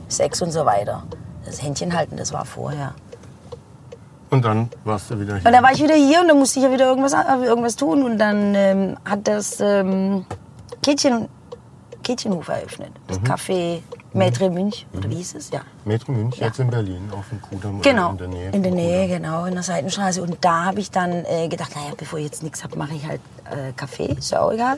Sex 0.07 0.41
und 0.41 0.51
so 0.51 0.65
weiter. 0.65 1.03
Das 1.49 1.61
Händchen 1.63 1.95
halten, 1.97 2.15
das 2.17 2.31
war 2.31 2.45
vorher. 2.45 2.93
Und 4.29 4.45
dann 4.45 4.69
warst 4.83 5.09
du 5.09 5.19
wieder 5.19 5.37
hier. 5.37 5.45
Und 5.47 5.51
dann 5.53 5.63
war 5.63 5.71
ich 5.71 5.81
wieder 5.81 5.95
hier 5.95 6.21
und 6.21 6.27
dann 6.27 6.37
musste 6.37 6.59
ich 6.59 6.65
ja 6.65 6.71
wieder 6.71 6.85
irgendwas, 6.85 7.13
äh, 7.13 7.45
irgendwas 7.45 7.75
tun. 7.75 8.03
Und 8.03 8.19
dann 8.19 8.53
ähm, 8.53 8.97
hat 9.03 9.27
das 9.27 9.59
ähm, 9.59 10.25
Kätchen, 10.83 11.27
Kätchenhof 12.03 12.47
eröffnet. 12.47 12.91
Das 13.07 13.19
Café 13.21 13.81
Maître 14.13 14.49
Münch, 14.49 14.85
oder 14.95 15.09
wie 15.09 15.15
hieß 15.15 15.35
es? 15.35 15.49
Ja. 15.51 15.61
Metro 15.85 16.11
München, 16.11 16.39
Ja. 16.41 16.47
jetzt 16.47 16.59
in 16.59 16.69
Berlin, 16.69 17.09
auf 17.11 17.25
dem 17.29 17.41
Kudamm. 17.41 17.81
Genau, 17.81 18.09
In 18.11 18.17
der 18.17 18.27
Nähe. 18.27 18.49
in 18.51 18.63
der 18.63 18.71
Nähe, 18.71 19.05
Kudamm. 19.07 19.21
genau, 19.23 19.45
in 19.45 19.53
der 19.53 19.63
Seitenstraße. 19.63 20.21
Und 20.21 20.37
da 20.41 20.65
habe 20.65 20.79
ich 20.79 20.89
dann 20.91 21.11
äh, 21.25 21.47
gedacht, 21.47 21.75
naja, 21.75 21.91
bevor 21.97 22.17
ich 22.19 22.25
jetzt 22.25 22.43
nichts 22.43 22.63
habe, 22.63 22.75
mache 22.77 22.93
ich 22.95 23.05
halt 23.07 23.21
äh, 23.51 23.71
Kaffee, 23.75 24.05
ist 24.05 24.31
ja 24.31 24.41
auch 24.41 24.51
egal. 24.51 24.77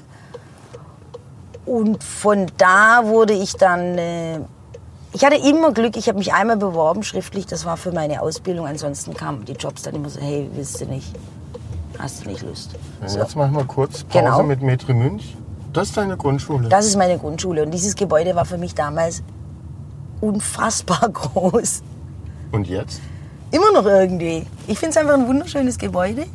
Und 1.66 2.04
von 2.04 2.48
da 2.58 3.02
wurde 3.06 3.34
ich 3.34 3.54
dann, 3.54 3.98
äh, 3.98 4.40
ich 5.14 5.26
hatte 5.26 5.36
immer 5.36 5.72
Glück, 5.74 5.98
ich 5.98 6.08
habe 6.08 6.18
mich 6.18 6.34
einmal 6.34 6.58
beworben, 6.58 7.04
schriftlich, 7.04 7.46
das 7.46 7.66
war 7.66 7.78
für 7.78 7.92
meine 7.92 8.22
Ausbildung. 8.22 8.66
Ansonsten 8.68 9.14
kamen 9.14 9.46
die 9.46 9.54
Jobs 9.54 9.82
dann 9.84 9.96
immer 9.96 10.10
so, 10.10 10.20
hey, 10.22 10.50
willst 10.54 10.80
du 10.82 10.86
nicht, 10.86 11.14
hast 12.00 12.24
du 12.26 12.30
nicht 12.30 12.42
Lust. 12.44 12.72
So. 13.06 13.20
Jetzt 13.20 13.36
machen 13.36 13.56
wir 13.56 13.66
kurz 13.66 14.04
Pause 14.04 14.24
Genau. 14.24 14.44
mit 14.44 14.62
Metro 14.62 14.94
Münch. 14.94 15.36
Das 15.74 15.90
ist 15.90 15.98
deine 15.98 16.18
Grundschule. 16.18 16.70
Das 16.70 16.86
ist 16.86 16.98
meine 16.98 17.18
Grundschule 17.18 17.64
und 17.64 17.72
dieses 17.72 17.96
Gebäude 17.96 18.36
war 18.36 18.46
für 18.46 18.58
mich 18.58 18.76
damals 18.76 19.24
unfassbar 20.20 21.10
groß. 21.14 21.82
Und 22.52 22.68
jetzt? 22.68 23.02
Immer 23.52 23.72
noch 23.74 23.86
irgendwie. 23.86 24.46
Ich 24.68 24.80
finde 24.80 24.92
es 24.92 24.98
einfach 24.98 25.14
ein 25.14 25.28
wunderschönes 25.28 25.78
Gebäude. 25.78 26.26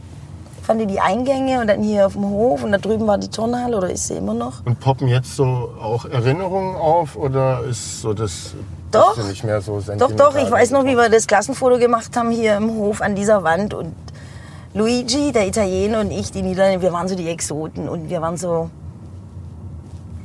Fand 0.67 0.81
ich 0.81 0.89
die 0.89 0.99
Eingänge 0.99 1.61
und 1.61 1.69
dann 1.69 1.81
hier 1.81 2.07
auf 2.07 2.15
dem 2.15 2.25
Hof 2.25 2.65
und 2.65 2.73
da 2.73 2.79
drüben 2.79 3.07
war 3.07 3.19
die 3.19 3.29
Turnhalle 3.29 3.77
oder 3.77 3.89
ist 3.89 4.09
sie 4.09 4.15
immer 4.15 4.35
noch? 4.35 4.67
Und 4.67 4.81
poppen 4.81 5.07
jetzt 5.07 5.37
so 5.37 5.45
auch 5.45 6.07
Erinnerungen 6.07 6.75
auf 6.75 7.15
oder 7.15 7.63
ist 7.63 8.01
so 8.01 8.13
das 8.13 8.55
Doch. 8.91 9.17
nicht 9.29 9.45
mehr 9.45 9.61
so 9.61 9.81
Doch, 9.97 10.11
doch, 10.11 10.35
ich 10.35 10.51
weiß 10.51 10.73
noch, 10.73 10.85
wie 10.85 10.97
wir 10.97 11.09
das 11.09 11.29
Klassenfoto 11.29 11.79
gemacht 11.79 12.17
haben 12.17 12.33
hier 12.33 12.57
im 12.57 12.69
Hof 12.71 13.01
an 13.01 13.15
dieser 13.15 13.45
Wand 13.45 13.75
und 13.75 13.95
Luigi, 14.75 15.31
der 15.31 15.47
Italiener 15.47 16.01
und 16.01 16.11
ich, 16.11 16.33
die 16.33 16.43
Niederländer, 16.43 16.83
wir 16.83 16.93
waren 16.93 17.07
so 17.07 17.15
die 17.15 17.29
Exoten 17.29 17.89
und 17.89 18.11
wir 18.11 18.21
waren 18.21 18.37
so, 18.37 18.69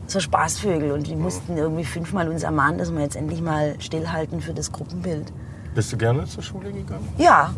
so 0.07 0.19
Spaßvögel 0.19 0.91
und 0.91 1.07
wir 1.07 1.17
mussten 1.17 1.55
irgendwie 1.55 1.85
fünfmal 1.85 2.27
uns 2.27 2.41
ermahnen, 2.41 2.79
dass 2.79 2.91
wir 2.91 3.01
jetzt 3.01 3.15
endlich 3.15 3.43
mal 3.43 3.75
stillhalten 3.77 4.41
für 4.41 4.55
das 4.55 4.71
Gruppenbild. 4.71 5.31
Bist 5.75 5.93
du 5.93 5.97
gerne 5.97 6.25
zur 6.25 6.41
Schule 6.41 6.71
gegangen? 6.71 7.07
Ja, 7.19 7.51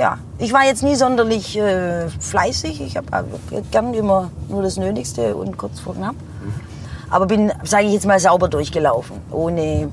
ja. 0.00 0.18
Ich 0.38 0.52
war 0.52 0.64
jetzt 0.64 0.82
nie 0.82 0.96
sonderlich 0.96 1.56
äh, 1.58 2.08
fleißig. 2.08 2.80
Ich 2.80 2.96
habe 2.96 3.24
gern 3.70 3.94
immer 3.94 4.30
nur 4.48 4.62
das 4.62 4.76
Nötigste 4.76 5.36
und 5.36 5.58
kurz 5.58 5.80
vor 5.80 5.94
knapp. 5.94 6.14
Aber 7.10 7.26
bin, 7.26 7.52
sage 7.64 7.86
ich 7.86 7.92
jetzt 7.92 8.06
mal, 8.06 8.18
sauber 8.18 8.48
durchgelaufen, 8.48 9.16
ohne 9.30 9.90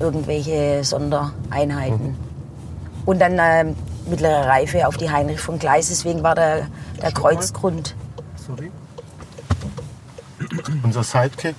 irgendwelche 0.00 0.82
Sondereinheiten. 0.82 2.16
Und 3.04 3.20
dann 3.20 3.36
ähm, 3.38 3.76
mittlere 4.08 4.46
Reife 4.46 4.88
auf 4.88 4.96
die 4.96 5.10
Heinrich 5.10 5.40
von 5.40 5.58
Gleis. 5.58 5.88
Deswegen 5.88 6.22
war 6.22 6.34
der, 6.34 6.68
der. 7.00 7.12
Kreuzgrund. 7.12 7.94
Sorry. 8.36 8.70
Unser 10.82 11.04
Sidekick 11.04 11.56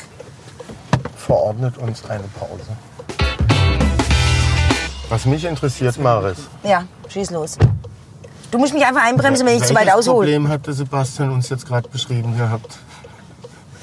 verordnet 1.15 1.77
uns 1.77 2.03
eine 2.09 2.23
Pause. 2.39 2.75
Was 5.09 5.25
mich 5.25 5.45
interessiert, 5.45 5.97
Maris. 5.99 6.37
Ja, 6.63 6.83
schieß 7.09 7.31
los. 7.31 7.57
Du 8.51 8.57
musst 8.57 8.73
mich 8.73 8.85
einfach 8.85 9.03
einbremsen, 9.03 9.45
wenn 9.45 9.57
ich 9.57 9.63
zu 9.63 9.73
weit 9.75 9.87
Welches 9.87 9.93
aushole. 10.07 10.27
Problem 10.27 10.49
hatte 10.49 10.73
Sebastian 10.73 11.31
uns 11.31 11.49
jetzt 11.49 11.67
gerade 11.67 11.87
beschrieben 11.89 12.37
gehabt? 12.37 12.77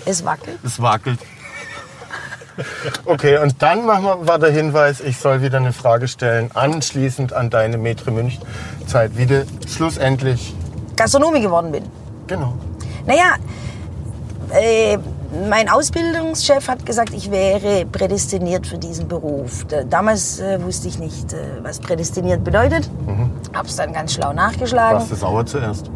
Es 0.04 0.24
wackelt. 0.24 0.58
Es 0.64 0.80
wackelt. 0.80 1.18
Okay, 3.06 3.38
und 3.38 3.62
dann 3.62 3.86
machen 3.86 4.04
wir, 4.04 4.26
war 4.26 4.38
der 4.38 4.50
Hinweis, 4.50 5.00
ich 5.00 5.16
soll 5.16 5.40
wieder 5.42 5.56
eine 5.58 5.72
Frage 5.72 6.06
stellen, 6.06 6.50
anschließend 6.52 7.32
an 7.32 7.48
deine 7.50 7.78
Metre 7.78 8.10
Münch 8.10 8.38
Zeit, 8.86 9.16
wie 9.16 9.26
du 9.26 9.46
schlussendlich, 9.66 10.54
Gastronomie 10.96 11.40
geworden 11.40 11.72
bin. 11.72 11.84
genau, 12.26 12.54
Naja, 13.06 13.36
äh, 14.50 14.98
mein 15.48 15.68
Ausbildungschef 15.70 16.68
hat 16.68 16.84
gesagt, 16.84 17.12
ich 17.14 17.30
wäre 17.30 17.86
prädestiniert 17.86 18.66
für 18.66 18.76
diesen 18.78 19.08
Beruf. 19.08 19.64
Da- 19.66 19.82
Damals 19.84 20.40
äh, 20.40 20.62
wusste 20.62 20.88
ich 20.88 20.98
nicht, 20.98 21.32
äh, 21.32 21.36
was 21.62 21.78
prädestiniert 21.78 22.44
bedeutet. 22.44 22.88
Hab's 23.54 23.76
dann 23.76 23.92
ganz 23.92 24.12
schlau 24.14 24.32
nachgeschlagen. 24.32 24.98
warst 24.98 25.10
du 25.10 25.14
sauer 25.16 25.46
zuerst? 25.46 25.90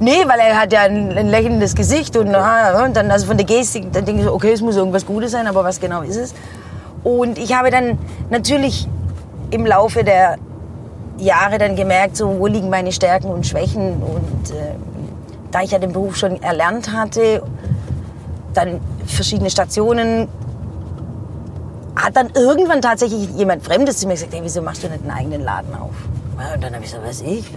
Nee, 0.00 0.24
weil 0.26 0.38
er 0.40 0.60
hat 0.60 0.72
ja 0.72 0.80
ein, 0.82 1.16
ein 1.16 1.28
lächelndes 1.28 1.74
Gesicht 1.74 2.16
und, 2.16 2.34
ah, 2.34 2.84
und 2.84 2.94
dann 2.96 3.10
also 3.10 3.26
von 3.26 3.36
der 3.36 3.46
Gestik, 3.46 3.92
dann 3.92 4.04
denke 4.04 4.22
ich 4.22 4.28
okay, 4.28 4.52
es 4.52 4.60
muss 4.60 4.76
irgendwas 4.76 5.06
Gutes 5.06 5.32
sein, 5.32 5.46
aber 5.46 5.64
was 5.64 5.80
genau 5.80 6.02
ist 6.02 6.16
es? 6.16 6.34
Und 7.02 7.38
ich 7.38 7.54
habe 7.54 7.70
dann 7.70 7.98
natürlich 8.30 8.86
im 9.50 9.64
Laufe 9.64 10.02
der 10.04 10.36
Jahre 11.18 11.56
dann 11.58 11.76
gemerkt, 11.76 12.16
so, 12.16 12.38
wo 12.38 12.46
liegen 12.46 12.68
meine 12.68 12.92
Stärken 12.92 13.28
und 13.28 13.46
Schwächen 13.46 14.02
und 14.02 14.50
äh, 14.50 14.74
da 15.50 15.62
ich 15.62 15.70
ja 15.70 15.78
den 15.78 15.92
Beruf 15.92 16.16
schon 16.16 16.42
erlernt 16.42 16.92
hatte, 16.92 17.42
dann 18.56 18.80
verschiedene 19.06 19.50
Stationen, 19.50 20.28
hat 21.96 22.16
dann 22.16 22.30
irgendwann 22.34 22.82
tatsächlich 22.82 23.28
jemand 23.30 23.64
Fremdes 23.64 23.98
zu 23.98 24.06
mir 24.06 24.14
gesagt, 24.14 24.32
hey, 24.34 24.40
wieso 24.42 24.62
machst 24.62 24.82
du 24.82 24.88
nicht 24.88 25.02
einen 25.02 25.10
eigenen 25.10 25.42
Laden 25.42 25.74
auf? 25.74 25.94
Und 26.54 26.62
dann 26.62 26.74
habe 26.74 26.84
ich 26.84 26.90
so, 26.90 26.98
was 27.02 27.22
ich? 27.22 27.50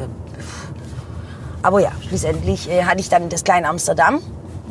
Aber 1.62 1.82
ja, 1.82 1.92
schlussendlich 2.08 2.70
äh, 2.70 2.84
hatte 2.84 3.00
ich 3.02 3.10
dann 3.10 3.30
das 3.30 3.44
kleine 3.44 3.68
Amsterdam. 3.68 4.22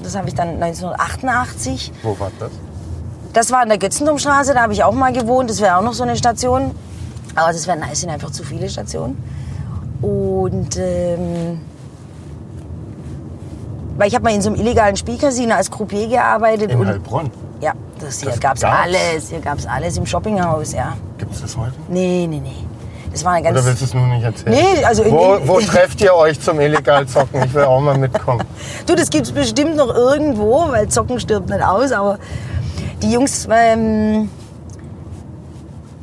Das 0.03 0.17
habe 0.17 0.29
ich 0.29 0.35
dann 0.35 0.63
1988. 0.63 1.93
Wo 2.03 2.19
war 2.19 2.31
das? 2.39 2.51
Das 3.35 3.51
war 3.51 3.63
in 3.63 3.69
der 3.69 3.79
Götzendomstraße, 3.79 4.55
da 4.55 4.63
habe 4.63 4.73
ich 4.73 4.85
auch 4.85 4.95
mal 4.95 5.13
gewohnt. 5.13 5.51
Das 5.51 5.61
wäre 5.61 5.77
auch 5.77 5.83
noch 5.83 5.93
so 5.93 6.03
eine 6.03 6.17
Station. 6.17 6.75
Aber 7.35 7.53
das 7.53 7.67
wären, 7.67 7.85
es 7.93 8.01
sind 8.01 8.11
einfach 8.11 8.31
zu 8.31 8.43
viele 8.43 8.71
Stationen. 8.71 9.23
Und 10.01 10.77
ähm, 10.79 11.61
weil 13.99 14.09
ich 14.09 14.15
habe 14.15 14.25
mal 14.25 14.33
in 14.35 14.41
so 14.41 14.49
einem 14.51 14.59
illegalen 14.61 14.97
Spielcasino 14.97 15.55
als 15.55 15.71
Croupier 15.71 16.09
gearbeitet. 16.09 16.71
In 16.71 16.87
Heilbronn. 16.87 17.31
Ja, 17.61 17.73
das 18.01 18.21
hier 18.21 18.31
Das 18.31 18.41
gab's 18.41 18.63
gab's? 18.63 18.77
alles. 18.85 19.29
Hier 19.29 19.41
gab's 19.41 19.67
alles 19.67 19.99
im 19.99 20.07
Shoppinghaus, 20.07 20.73
ja. 20.73 20.97
Gibt 21.19 21.35
es 21.35 21.43
das 21.43 21.57
heute? 21.57 21.73
Nee, 21.89 22.27
nee, 22.31 22.41
nee. 22.43 22.55
Das 23.11 23.25
war 23.25 23.33
eine 23.33 23.43
ganz. 23.43 23.57
Oder 23.59 23.67
willst 23.67 23.81
du 23.81 23.85
es 23.87 23.95
nur 23.95 24.07
nicht 24.07 24.23
erzählen? 24.23 24.53
Nee, 24.55 24.85
also 24.85 25.03
in- 25.03 25.11
wo, 25.13 25.35
in- 25.35 25.49
wo 25.49 25.61
trefft 25.61 26.01
ihr 26.01 26.15
euch 26.15 26.41
zum 26.41 26.61
illegal 26.61 27.07
zocken? 27.07 27.43
Ich 27.45 27.53
will 27.55 27.65
auch 27.65 27.81
mal 27.81 27.99
mitkommen. 27.99 28.45
Du, 28.87 28.95
das 28.95 29.11
gibt's 29.11 29.33
bestimmt 29.33 29.77
noch 29.77 29.93
irgendwo, 29.95 30.69
weil 30.71 30.89
Zocken 30.89 31.19
stirbt 31.21 31.49
nicht 31.51 31.63
aus, 31.63 31.91
aber 31.93 32.19
die 33.03 33.11
Jungs, 33.13 33.49
ähm, 33.51 34.31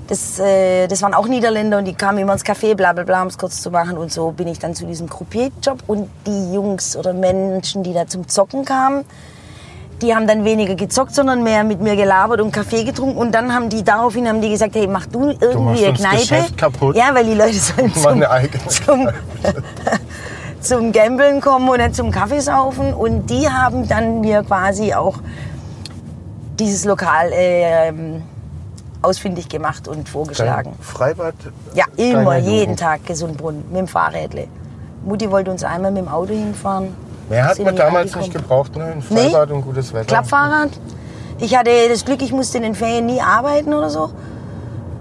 das, 0.08 0.39
äh, 0.39 0.88
das 0.88 1.02
waren 1.02 1.13
auch 1.13 1.28
Niederländer 1.28 1.80
und 1.80 1.86
die 1.86 1.94
kamen 1.94 2.20
immer 2.20 2.34
ins 2.34 2.46
Café, 2.46 2.76
bla 2.76 2.94
bla 2.94 3.04
bla, 3.04 3.22
um 3.22 3.28
es 3.28 3.38
kurz 3.38 3.62
zu 3.62 3.72
machen. 3.72 3.98
Und 3.98 4.12
so 4.12 4.32
bin 4.32 4.48
ich 4.48 4.60
dann 4.60 4.76
zu 4.76 4.86
diesem 4.86 5.10
Croupier-Job. 5.10 5.80
Und 5.88 6.10
die 6.28 6.54
Jungs 6.54 6.96
oder 6.96 7.13
Menschen, 7.13 7.84
die 7.84 7.94
da 7.94 8.06
zum 8.08 8.28
Zocken 8.28 8.65
kamen, 8.65 9.06
die 10.02 10.13
haben 10.13 10.28
dann 10.28 10.44
weniger 10.44 10.76
gezockt, 10.76 11.15
sondern 11.15 11.41
mehr 11.41 11.63
mit 11.63 11.82
mir 11.82 11.96
gelabert 11.96 12.41
und 12.41 12.52
Kaffee 12.52 12.84
getrunken. 12.84 13.18
Und 13.18 13.32
dann 13.32 13.54
haben 13.54 13.70
die 13.70 13.84
daraufhin 13.84 14.28
haben 14.28 14.41
die 14.41 14.50
gesagt, 14.50 14.76
hey, 14.76 14.88
mach 14.88 15.06
du 15.08 15.32
irgendwie 15.39 15.60
machst 15.60 15.84
eine 15.84 15.94
Kneipe. 15.94 16.18
Geschäft 16.18 16.58
kaputt. 16.58 16.96
Ja, 16.96 17.13
weil 17.13 17.26
die 17.26 17.34
Leute 17.34 17.54
sollen 17.54 17.94
zum, 17.94 18.24
zum, 18.68 19.10
zum 20.60 20.91
Gambeln 20.91 21.41
kommen 21.41 21.68
und 21.70 21.78
nicht 21.78 21.96
zum 21.96 22.12
Kaffeesaufen. 22.12 22.94
Und 22.94 23.28
die 23.30 23.50
haben 23.50 23.88
dann 23.88 24.22
mir 24.22 24.44
quasi 24.44 24.94
auch 24.94 25.18
dieses 26.60 26.86
Lokal 26.86 27.32
ähm, 27.34 28.24
ausfindig 29.06 29.48
gemacht 29.50 29.88
und 29.88 30.10
vorgeschlagen. 30.10 30.74
Dein 30.78 30.84
Freibad? 30.84 31.36
Ja, 31.74 31.86
immer, 31.98 32.38
jeden 32.38 32.60
Jugend. 32.62 32.80
Tag 32.80 33.06
Gesundbrunnen 33.06 33.65
mit 33.70 33.78
dem 33.78 33.88
Fahrrädle. 33.88 34.48
Mutti 35.04 35.30
wollte 35.30 35.52
uns 35.52 35.63
einmal 35.63 35.91
mit 35.91 36.04
dem 36.04 36.08
Auto 36.08 36.34
hinfahren. 36.34 36.96
Mehr 37.30 37.46
hat 37.48 37.60
man 37.60 37.76
damals 37.76 38.13
angekommen. 38.13 38.24
nicht 38.24 38.34
gebraucht, 38.34 38.76
ne? 38.76 38.84
Ein 38.86 39.04
Nee. 39.10 39.30
Freibad 39.30 39.52
und 39.52 39.62
gutes 39.62 39.94
Wetter. 39.94 40.06
Klappfahrrad. 40.06 40.70
Ich 41.39 41.58
hatte 41.58 41.70
das 41.89 42.06
Glück, 42.06 42.22
ich 42.22 42.32
musste 42.32 42.58
in 42.58 42.63
den 42.63 42.76
Ferien 42.76 43.06
nie 43.06 43.22
arbeiten 43.22 43.74
oder 43.74 43.89
so. 43.89 44.10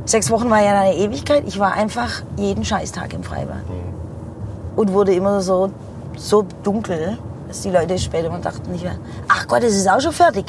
Sechs 0.04 0.30
Wochen 0.30 0.50
war 0.50 0.62
ja 0.62 0.80
eine 0.80 0.94
Ewigkeit. 0.96 1.44
Ich 1.46 1.58
war 1.58 1.72
einfach 1.72 2.22
jeden 2.36 2.64
Scheißtag 2.64 3.12
im 3.14 3.22
Freibad. 3.22 3.68
Mhm. 3.68 4.76
Und 4.76 4.92
wurde 4.92 5.14
immer 5.14 5.40
so, 5.40 5.70
so 6.16 6.44
dunkel, 6.62 7.18
dass 7.48 7.60
die 7.62 7.70
Leute 7.70 7.98
später 7.98 8.28
mal 8.30 8.40
dachten, 8.40 8.72
nicht 8.72 8.84
mehr, 8.84 8.96
ach 9.28 9.46
Gott, 9.46 9.62
es 9.62 9.76
ist 9.76 9.88
auch 9.88 10.00
schon 10.00 10.12
fertig. 10.12 10.46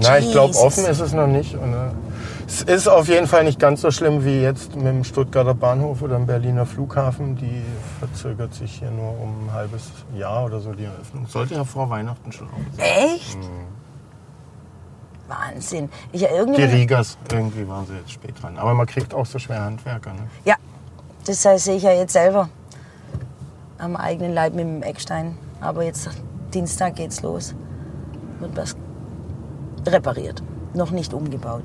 Nein, 0.00 0.22
ich 0.22 0.32
glaube, 0.32 0.54
offen 0.56 0.86
ist 0.86 1.00
es 1.00 1.12
noch 1.12 1.26
nicht. 1.26 1.54
Äh, 1.54 1.58
es 2.48 2.62
ist 2.62 2.88
auf 2.88 3.08
jeden 3.08 3.26
Fall 3.26 3.44
nicht 3.44 3.60
ganz 3.60 3.82
so 3.82 3.90
schlimm 3.90 4.24
wie 4.24 4.40
jetzt 4.40 4.74
mit 4.74 4.86
dem 4.86 5.04
Stuttgarter 5.04 5.52
Bahnhof 5.52 6.00
oder 6.00 6.16
dem 6.16 6.24
Berliner 6.24 6.64
Flughafen. 6.64 7.36
Die 7.36 7.62
verzögert 7.98 8.54
sich 8.54 8.78
hier 8.78 8.90
nur 8.90 9.20
um 9.20 9.46
ein 9.46 9.52
halbes 9.52 9.90
Jahr 10.16 10.46
oder 10.46 10.58
so, 10.58 10.72
die 10.72 10.84
Eröffnung. 10.84 11.26
Sollte 11.26 11.54
ja 11.54 11.64
vor 11.64 11.90
Weihnachten 11.90 12.32
schon 12.32 12.48
auch 12.48 12.76
sein. 12.76 12.86
Echt? 13.14 13.38
Wahnsinn. 15.28 15.90
Ich, 16.10 16.22
Die 16.22 16.62
Rigas, 16.62 17.18
irgendwie 17.30 17.68
waren 17.68 17.86
sie 17.86 17.96
jetzt 17.96 18.12
spät 18.12 18.42
dran. 18.42 18.56
Aber 18.56 18.72
man 18.72 18.86
kriegt 18.86 19.12
auch 19.12 19.26
so 19.26 19.38
schwer 19.38 19.62
Handwerker. 19.62 20.14
Ne? 20.14 20.20
ja, 20.46 20.54
das 21.26 21.44
heißt, 21.44 21.66
sehe 21.66 21.76
ich 21.76 21.82
ja 21.82 21.92
jetzt 21.92 22.14
selber 22.14 22.48
am 23.76 23.94
eigenen 23.94 24.32
Leib 24.32 24.54
mit 24.54 24.64
dem 24.64 24.82
Eckstein. 24.82 25.36
Aber 25.60 25.84
jetzt 25.84 26.08
Dienstag 26.54 26.96
geht's 26.96 27.20
los. 27.20 27.54
Wird 28.38 28.56
was 28.56 28.74
repariert, 29.86 30.42
noch 30.72 30.92
nicht 30.92 31.12
umgebaut. 31.12 31.64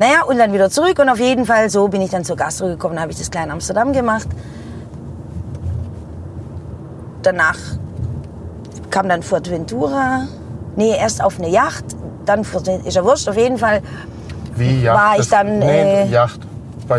Naja, 0.00 0.22
und 0.26 0.38
dann 0.38 0.54
wieder 0.54 0.70
zurück 0.70 0.98
und 0.98 1.10
auf 1.10 1.20
jeden 1.20 1.44
Fall 1.44 1.68
so 1.68 1.86
bin 1.88 2.00
ich 2.00 2.10
dann 2.10 2.24
zur 2.24 2.34
Gastro 2.34 2.66
gekommen, 2.68 2.98
habe 2.98 3.12
ich 3.12 3.18
das 3.18 3.30
Klein 3.30 3.50
Amsterdam 3.50 3.92
gemacht. 3.92 4.26
Danach 7.22 7.58
kam 8.88 9.10
dann 9.10 9.22
Fuerteventura. 9.22 10.26
Nee, 10.74 10.96
erst 10.96 11.22
auf 11.22 11.38
eine 11.38 11.50
Yacht, 11.50 11.84
dann 12.24 12.44
Fuerteventura, 12.44 12.88
ist 12.88 12.94
ja 12.94 13.04
wurscht, 13.04 13.28
auf 13.28 13.36
jeden 13.36 13.58
Fall. 13.58 13.82
Wie 14.56 14.82
Yacht? 14.82 14.98
War 14.98 15.18
ich 15.18 15.28
dann, 15.28 15.58
Nee, 15.58 16.02
äh, 16.04 16.06
Yacht. 16.08 16.40
Bei 16.88 16.98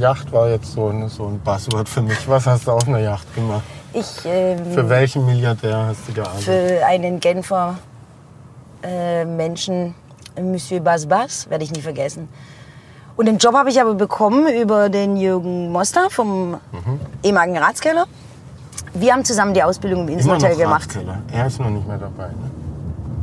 Yacht 0.00 0.32
war 0.32 0.48
jetzt 0.48 0.72
so 0.72 0.88
ein, 0.88 1.08
so 1.08 1.26
ein 1.26 1.38
Buzzword 1.38 1.88
für 1.88 2.02
mich. 2.02 2.28
Was 2.28 2.44
hast 2.46 2.66
du 2.66 2.72
auf 2.72 2.88
einer 2.88 2.98
Yacht 2.98 3.32
gemacht? 3.36 3.62
Ich 3.92 4.06
ähm, 4.24 4.58
Für 4.72 4.88
welchen 4.88 5.24
Milliardär 5.26 5.86
hast 5.86 6.08
du 6.08 6.12
gearbeitet? 6.12 6.42
für 6.42 6.86
einen 6.86 7.20
Genfer 7.20 7.76
äh, 8.82 9.24
Menschen, 9.24 9.94
Monsieur 10.40 10.80
Bas 10.80 11.06
Bas, 11.06 11.48
werde 11.50 11.64
ich 11.64 11.72
nie 11.72 11.80
vergessen. 11.82 12.28
Und 13.16 13.26
den 13.26 13.38
Job 13.38 13.54
habe 13.54 13.68
ich 13.70 13.80
aber 13.80 13.94
bekommen 13.94 14.48
über 14.48 14.88
den 14.88 15.16
Jürgen 15.16 15.70
Moster 15.70 16.08
vom 16.10 16.56
ehemaligen 17.22 17.58
Ratskeller. 17.58 18.06
Wir 18.94 19.12
haben 19.12 19.24
zusammen 19.24 19.52
die 19.54 19.62
Ausbildung 19.62 20.02
im 20.08 20.14
Inselhotel 20.14 20.56
gemacht. 20.56 20.84
Ratskeller. 20.84 21.18
Er 21.32 21.46
ist 21.46 21.60
noch 21.60 21.70
nicht 21.70 21.86
mehr 21.86 21.98
dabei. 21.98 22.28
Ne? 22.28 22.50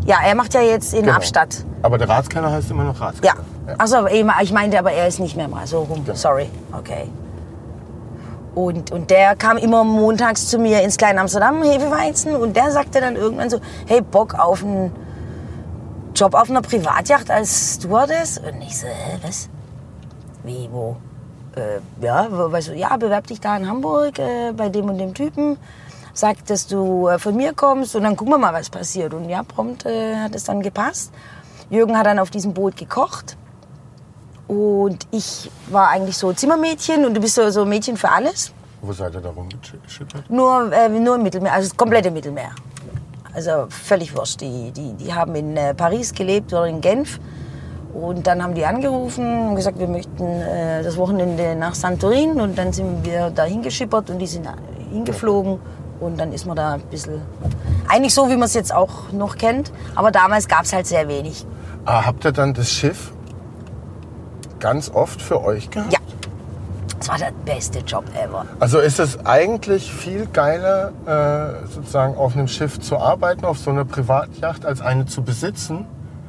Ja, 0.06 0.18
er 0.26 0.36
macht 0.36 0.54
ja 0.54 0.62
jetzt 0.62 0.94
in 0.94 1.04
Genau. 1.04 1.16
Abstadt. 1.16 1.64
Aber 1.82 1.98
der 1.98 2.08
Ratskeller 2.10 2.52
heißt 2.52 2.70
immer 2.72 2.84
noch 2.84 3.00
Ja. 3.00 3.08
Ratskeller. 3.08 3.36
Achso, 3.78 4.06
ich 4.08 4.52
meinte 4.52 4.78
aber, 4.80 4.92
er 4.92 5.08
ist 5.08 5.20
nicht 5.20 5.36
mehr 5.36 5.48
mal 5.48 5.66
so 5.68 5.80
rum. 5.82 6.04
Genau. 6.06 6.16
Sorry. 6.16 6.50
Okay. 6.72 7.08
Und, 8.56 8.92
und 8.92 9.10
der 9.12 9.36
kam 9.36 9.58
immer 9.58 9.84
montags 9.84 10.48
zu 10.48 10.58
mir 10.58 10.82
ins 10.82 10.98
Klein 10.98 11.20
Amsterdam, 11.20 11.62
Hefeweizen, 11.62 12.36
und 12.36 12.56
der 12.56 12.72
sagte 12.72 13.00
dann 13.00 13.16
irgendwann 13.16 13.50
so, 13.50 13.60
hey, 13.88 14.02
Bock 14.02 14.34
auf 14.38 14.64
einen 14.64 14.92
Job 16.20 16.34
auf 16.34 16.50
einer 16.50 16.62
Privatjacht 16.62 17.32
als 17.32 17.76
Stewardess? 17.76 18.40
Und 18.40 18.62
ich 18.62 18.78
so, 18.78 18.88
hä, 18.88 19.20
was? 19.22 19.48
Wie, 20.44 20.68
wo? 20.70 20.98
Äh, 21.56 21.80
ja, 22.04 22.28
weißt 22.30 22.68
du, 22.70 22.76
ja, 22.76 22.98
bewerb 22.98 23.28
dich 23.28 23.40
da 23.40 23.56
in 23.56 23.66
Hamburg 23.66 24.20
äh, 24.20 24.52
bei 24.52 24.68
dem 24.68 24.90
und 24.90 24.98
dem 24.98 25.14
Typen. 25.14 25.58
Sag, 26.14 26.46
dass 26.48 26.68
du 26.68 27.08
äh, 27.08 27.20
von 27.20 27.38
mir 27.38 27.54
kommst 27.54 27.96
und 27.96 28.04
dann 28.04 28.18
gucken 28.18 28.34
wir 28.34 28.38
mal, 28.38 28.52
was 28.52 28.70
passiert. 28.70 29.14
Und 29.14 29.30
ja, 29.30 29.44
prompt 29.44 29.86
äh, 29.86 30.18
hat 30.18 30.36
es 30.36 30.44
dann 30.44 30.62
gepasst. 30.62 31.14
Jürgen 31.70 31.98
hat 31.98 32.06
dann 32.06 32.20
auf 32.20 32.32
diesem 32.32 32.54
Boot 32.54 32.76
gekocht. 32.76 33.38
Und 34.50 35.08
ich 35.12 35.50
war 35.70 35.88
eigentlich 35.88 36.18
so 36.18 36.34
Zimmermädchen 36.34 37.06
und 37.06 37.14
du 37.14 37.22
bist 37.22 37.36
so, 37.36 37.50
so 37.50 37.64
Mädchen 37.64 37.96
für 37.96 38.10
alles. 38.10 38.52
Wo 38.82 38.92
seid 38.92 39.14
ihr 39.14 39.22
da 39.22 39.30
rumgeschüttert? 39.30 40.30
Nur, 40.30 40.70
äh, 40.74 40.90
nur 40.90 41.16
im 41.16 41.24
Mittelmeer, 41.24 41.54
also 41.54 41.70
das 41.70 41.78
komplette 41.78 42.12
Mittelmeer. 42.12 42.52
Also 43.40 43.68
völlig 43.70 44.14
wurscht. 44.18 44.42
Die, 44.42 44.72
die, 44.72 44.94
die 44.96 45.14
haben 45.14 45.34
in 45.34 45.56
äh, 45.56 45.74
Paris 45.74 46.14
gelebt 46.14 46.52
oder 46.52 46.68
in 46.68 46.82
Genf. 46.82 47.22
Und 47.94 48.28
dann 48.28 48.44
haben 48.44 48.54
die 48.54 48.66
angerufen 48.66 49.50
und 49.50 49.56
gesagt, 49.56 49.80
wir 49.80 49.88
möchten 49.88 50.26
äh, 50.26 50.84
das 50.84 50.98
Wochenende 50.98 51.56
nach 51.56 51.74
Santorin. 51.74 52.42
Und 52.42 52.58
dann 52.58 52.74
sind 52.74 53.06
wir 53.06 53.30
da 53.30 53.46
hingeschippert 53.46 54.10
und 54.10 54.20
die 54.20 54.28
sind 54.28 54.46
hingeflogen. 54.92 55.60
Und 56.02 56.20
dann 56.20 56.34
ist 56.34 56.46
man 56.46 56.58
da 56.58 56.74
ein 56.74 56.82
bisschen, 56.82 57.22
eigentlich 57.88 58.14
so, 58.14 58.28
wie 58.30 58.36
man 58.36 58.44
es 58.44 58.54
jetzt 58.56 58.76
auch 58.76 59.14
noch 59.14 59.38
kennt. 59.38 59.72
Aber 59.96 60.12
damals 60.12 60.50
gab 60.50 60.66
es 60.66 60.74
halt 60.74 60.86
sehr 60.86 61.08
wenig. 61.08 61.46
Ah, 61.86 62.06
habt 62.06 62.26
ihr 62.26 62.34
dann 62.34 62.54
das 62.54 62.70
Schiff 62.70 63.14
ganz 64.60 64.92
oft 64.94 65.22
für 65.22 65.42
euch 65.42 65.70
gehabt? 65.70 65.94
Ja, 65.94 65.99
das 67.00 67.10
war 67.10 67.18
der 67.18 67.32
beste 67.46 67.80
Job 67.80 68.04
ever. 68.22 68.46
Also 68.60 68.80
ist 68.80 69.00
es 69.00 69.26
eigentlich 69.26 69.92
viel 69.92 70.28
geiler, 70.28 70.92
äh, 71.06 71.68
sozusagen 71.68 72.16
auf 72.16 72.36
einem 72.36 72.48
Schiff 72.48 72.80
zu 72.80 72.98
arbeiten, 72.98 73.46
auf 73.46 73.58
so 73.58 73.72
einer 73.72 73.86
Privatjacht, 73.86 74.66
als 74.66 74.82
eine 74.82 75.06
zu 75.06 75.22
besitzen? 75.24 75.86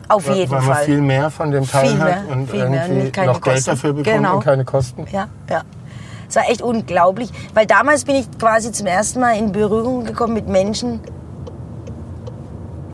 Auf 0.09 0.29
Weil- 0.29 0.37
jeden 0.39 0.51
weil 0.51 0.63
man 0.63 0.75
Fall. 0.77 0.85
viel 0.85 1.01
mehr 1.01 1.31
von 1.31 1.51
dem 1.53 1.67
Teil 1.69 1.89
Viel 1.91 1.99
hat 2.01 2.27
mehr, 2.27 2.37
und 2.37 2.51
viel 2.51 2.69
mehr, 2.69 2.87
irgendwie 2.89 3.11
keine 3.13 3.27
noch 3.33 3.41
Geld 3.41 3.57
Kosten. 3.57 3.71
dafür 3.71 3.93
bekommt 3.93 4.17
Genau. 4.17 4.35
und 4.37 4.45
keine 4.45 4.65
Kosten. 4.65 5.07
Ja, 5.13 5.29
ja. 5.49 5.63
Es 6.29 6.37
war 6.37 6.49
echt 6.49 6.63
unglaublich, 6.63 7.31
weil 7.55 7.67
damals 7.67 8.05
bin 8.05 8.15
ich 8.17 8.29
quasi 8.39 8.71
zum 8.73 8.87
ersten 8.87 9.19
Mal 9.21 9.37
in 9.37 9.51
Berührung 9.53 10.05
gekommen 10.05 10.35
mit 10.35 10.49
Menschen. 10.49 11.01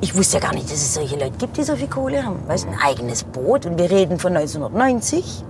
Ich 0.00 0.14
wusste 0.16 0.38
ja 0.38 0.42
gar 0.42 0.54
nicht, 0.54 0.66
dass 0.66 0.76
es 0.76 0.94
solche 0.94 1.16
Leute 1.16 1.32
gibt, 1.38 1.56
die 1.56 1.62
so 1.62 1.74
viel 1.74 1.88
Kohle 1.88 2.24
haben. 2.24 2.36
Weißt, 2.46 2.66
ein 2.66 2.78
eigenes 2.82 3.24
Boot 3.24 3.64
und 3.66 3.78
wir 3.78 3.90
reden 3.90 4.18
von 4.18 4.32
1990. 4.34 5.42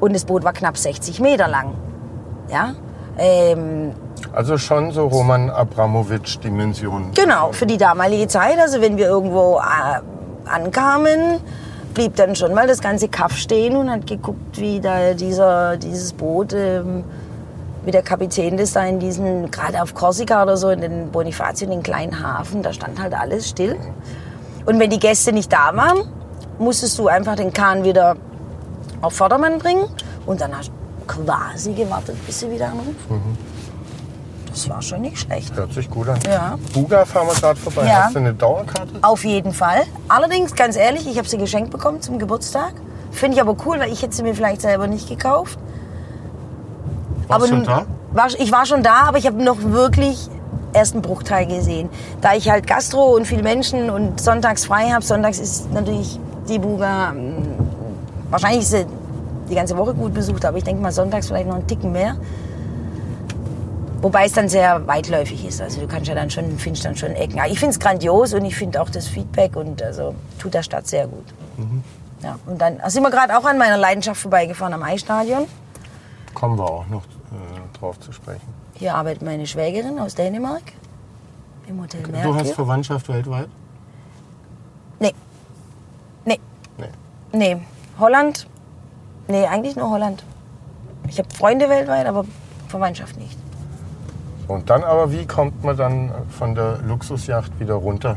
Und 0.00 0.14
das 0.14 0.24
Boot 0.24 0.44
war 0.44 0.52
knapp 0.52 0.76
60 0.76 1.20
Meter 1.20 1.46
lang. 1.46 1.74
Ja? 2.50 2.74
Ähm, 3.18 3.92
Also 4.32 4.58
schon 4.58 4.92
so 4.92 5.06
Roman 5.06 5.50
Abramowitsch-Dimensionen. 5.50 7.12
Genau, 7.14 7.52
für 7.52 7.66
die 7.66 7.76
damalige 7.76 8.26
Zeit. 8.28 8.58
Also 8.58 8.80
wenn 8.80 8.96
wir 8.96 9.06
irgendwo 9.06 9.58
äh, 9.58 10.00
ankamen, 10.48 11.40
blieb 11.94 12.16
dann 12.16 12.34
schon 12.34 12.54
mal 12.54 12.66
das 12.66 12.80
ganze 12.80 13.08
Kaff 13.08 13.36
stehen 13.36 13.76
und 13.76 13.90
hat 13.90 14.06
geguckt, 14.06 14.58
wie 14.58 14.80
da 14.80 15.12
dieser, 15.14 15.76
dieses 15.76 16.12
Boot, 16.12 16.54
ähm, 16.54 17.04
wie 17.84 17.90
der 17.90 18.02
Kapitän 18.02 18.56
das 18.56 18.72
da 18.72 18.84
in 18.84 18.98
diesen, 19.00 19.50
gerade 19.50 19.82
auf 19.82 19.94
Korsika 19.94 20.42
oder 20.42 20.56
so, 20.56 20.70
in 20.70 20.80
den 20.80 21.10
Bonifacio, 21.10 21.66
in 21.66 21.70
den 21.70 21.82
kleinen 21.82 22.22
Hafen, 22.22 22.62
da 22.62 22.72
stand 22.72 23.00
halt 23.00 23.14
alles 23.14 23.48
still. 23.48 23.76
Und 24.66 24.78
wenn 24.78 24.90
die 24.90 24.98
Gäste 24.98 25.32
nicht 25.32 25.52
da 25.52 25.74
waren, 25.74 26.02
musstest 26.58 26.98
du 26.98 27.08
einfach 27.08 27.36
den 27.36 27.52
Kahn 27.52 27.84
wieder 27.84 28.16
auf 29.00 29.14
Vordermann 29.14 29.58
bringen 29.58 29.86
und 30.26 30.40
dann 30.40 30.56
hast 30.56 30.68
du 30.68 30.72
quasi 31.06 31.72
gewartet, 31.72 32.16
bis 32.26 32.40
sie 32.40 32.50
wieder 32.50 32.66
anrufen. 32.68 33.36
Das 34.50 34.68
war 34.68 34.82
schon 34.82 35.02
nicht 35.02 35.18
schlecht. 35.18 35.54
Hört 35.54 35.72
sich 35.72 35.88
gut 35.88 36.08
an. 36.08 36.18
Ja. 36.28 36.58
Buga 36.74 37.04
fahren 37.04 37.28
wir 37.28 37.34
gerade 37.34 37.58
vorbei. 37.58 37.86
Ja. 37.86 38.04
Hast 38.04 38.14
du 38.16 38.18
eine 38.18 38.34
Dauerkarte? 38.34 38.94
Auf 39.02 39.24
jeden 39.24 39.52
Fall. 39.52 39.82
Allerdings, 40.08 40.54
ganz 40.56 40.76
ehrlich, 40.76 41.06
ich 41.08 41.18
habe 41.18 41.28
sie 41.28 41.38
geschenkt 41.38 41.70
bekommen 41.70 42.02
zum 42.02 42.18
Geburtstag. 42.18 42.72
Finde 43.12 43.36
ich 43.36 43.40
aber 43.40 43.56
cool, 43.64 43.78
weil 43.78 43.92
ich 43.92 44.02
hätte 44.02 44.14
sie 44.14 44.22
mir 44.24 44.34
vielleicht 44.34 44.60
selber 44.60 44.86
nicht 44.88 45.08
gekauft. 45.08 45.58
Warst 47.28 47.48
du 47.50 47.56
nun- 47.56 47.64
da? 47.64 47.86
War, 48.12 48.26
ich 48.38 48.50
war 48.50 48.66
schon 48.66 48.82
da, 48.82 49.04
aber 49.06 49.18
ich 49.18 49.26
habe 49.26 49.40
noch 49.40 49.62
wirklich 49.62 50.28
erst 50.72 50.94
einen 50.94 51.02
Bruchteil 51.02 51.46
gesehen. 51.46 51.88
Da 52.20 52.34
ich 52.34 52.50
halt 52.50 52.66
Gastro 52.66 53.14
und 53.14 53.26
viele 53.26 53.42
Menschen 53.44 53.88
und 53.88 54.20
sonntags 54.20 54.64
frei 54.64 54.90
habe, 54.90 55.04
sonntags 55.04 55.38
ist 55.38 55.72
natürlich 55.72 56.18
die 56.48 56.58
Buga, 56.58 57.12
mm, 57.12 57.49
wahrscheinlich 58.30 58.62
ist 58.62 58.70
sie 58.70 58.86
die 59.48 59.54
ganze 59.54 59.76
Woche 59.76 59.94
gut 59.94 60.14
besucht, 60.14 60.44
aber 60.44 60.56
ich 60.58 60.64
denke 60.64 60.80
mal 60.82 60.92
sonntags 60.92 61.26
vielleicht 61.26 61.48
noch 61.48 61.56
einen 61.56 61.66
Ticken 61.66 61.92
mehr. 61.92 62.16
Wobei 64.02 64.24
es 64.24 64.32
dann 64.32 64.48
sehr 64.48 64.86
weitläufig 64.86 65.44
ist. 65.44 65.60
Also 65.60 65.80
du 65.82 65.86
kannst 65.86 66.08
ja 66.08 66.14
dann 66.14 66.30
schon, 66.30 66.56
findest 66.58 66.86
dann 66.86 66.96
schon 66.96 67.10
Ecken. 67.10 67.38
Aber 67.38 67.50
ich 67.50 67.58
finde 67.58 67.72
es 67.72 67.80
grandios 67.80 68.32
und 68.32 68.44
ich 68.46 68.56
finde 68.56 68.80
auch 68.80 68.88
das 68.88 69.06
Feedback 69.08 69.56
und 69.56 69.82
also 69.82 70.14
tut 70.38 70.54
der 70.54 70.62
Stadt 70.62 70.86
sehr 70.86 71.06
gut. 71.06 71.26
Ja, 72.22 72.38
und 72.46 72.58
dann 72.58 72.80
sind 72.86 73.02
wir 73.02 73.10
gerade 73.10 73.36
auch 73.36 73.44
an 73.44 73.58
meiner 73.58 73.76
Leidenschaft 73.76 74.20
vorbeigefahren 74.20 74.72
am 74.72 74.82
Eisstadion. 74.82 75.46
Kommen 76.32 76.58
wir 76.58 76.64
auch 76.64 76.86
noch 76.88 77.02
äh, 77.02 77.78
drauf 77.78 78.00
zu 78.00 78.12
sprechen. 78.12 78.48
Hier 78.74 78.94
arbeitet 78.94 79.22
meine 79.22 79.46
Schwägerin 79.46 79.98
aus 79.98 80.14
Dänemark 80.14 80.62
im 81.66 81.82
Hotel 81.82 82.02
Du 82.02 82.34
hast. 82.34 82.52
Verwandtschaft 82.52 83.08
weltweit? 83.08 83.48
Nee. 84.98 85.12
Nee. 86.24 86.40
Nee. 86.78 86.88
Nee. 87.32 87.60
Holland? 88.00 88.46
Nee, 89.28 89.46
eigentlich 89.46 89.76
nur 89.76 89.90
Holland. 89.90 90.24
Ich 91.08 91.18
habe 91.18 91.28
Freunde 91.32 91.68
weltweit, 91.68 92.06
aber 92.06 92.24
Verwandtschaft 92.68 93.16
nicht. 93.18 93.36
Und 94.48 94.68
dann 94.68 94.82
aber, 94.82 95.12
wie 95.12 95.26
kommt 95.26 95.62
man 95.62 95.76
dann 95.76 96.12
von 96.28 96.54
der 96.54 96.78
Luxusjacht 96.86 97.60
wieder 97.60 97.74
runter? 97.74 98.16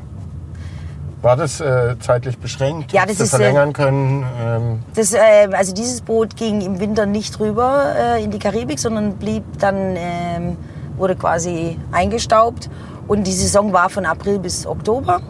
War 1.22 1.38
das 1.38 1.62
äh, 1.62 1.96
zeitlich 2.00 2.38
beschränkt? 2.38 2.92
Ja, 2.92 3.06
das 3.06 3.20
ist, 3.20 3.34
äh, 3.34 3.38
verlängern 3.38 3.72
können. 3.72 4.26
Ähm, 4.42 4.80
Das, 4.94 5.14
äh, 5.14 5.48
also 5.54 5.74
dieses 5.74 6.02
Boot 6.02 6.36
ging 6.36 6.60
im 6.62 6.80
Winter 6.80 7.06
nicht 7.06 7.40
rüber 7.40 7.94
äh, 7.96 8.24
in 8.24 8.32
die 8.32 8.40
Karibik, 8.40 8.78
sondern 8.80 9.14
blieb 9.14 9.44
dann, 9.60 9.96
ähm, 9.96 10.58
wurde 10.98 11.16
quasi 11.16 11.80
eingestaubt. 11.92 12.70
Und 13.08 13.26
die 13.26 13.32
Saison 13.32 13.72
war 13.72 13.90
von 13.90 14.06
April 14.06 14.40
bis 14.40 14.66
Oktober. 14.68 15.22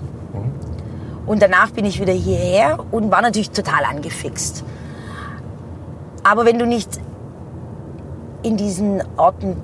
Und 1.26 1.42
danach 1.42 1.72
bin 1.72 1.86
ich 1.86 2.02
wieder 2.02 2.14
hierher 2.14 2.80
und 2.92 3.12
war 3.12 3.22
natürlich 3.22 3.52
total 3.52 3.86
angefixt. 3.86 4.64
Aber 6.24 6.46
wenn 6.46 6.60
du 6.60 6.66
nicht 6.66 6.90
in 8.44 8.58
diesen 8.58 9.04
Orten 9.18 9.56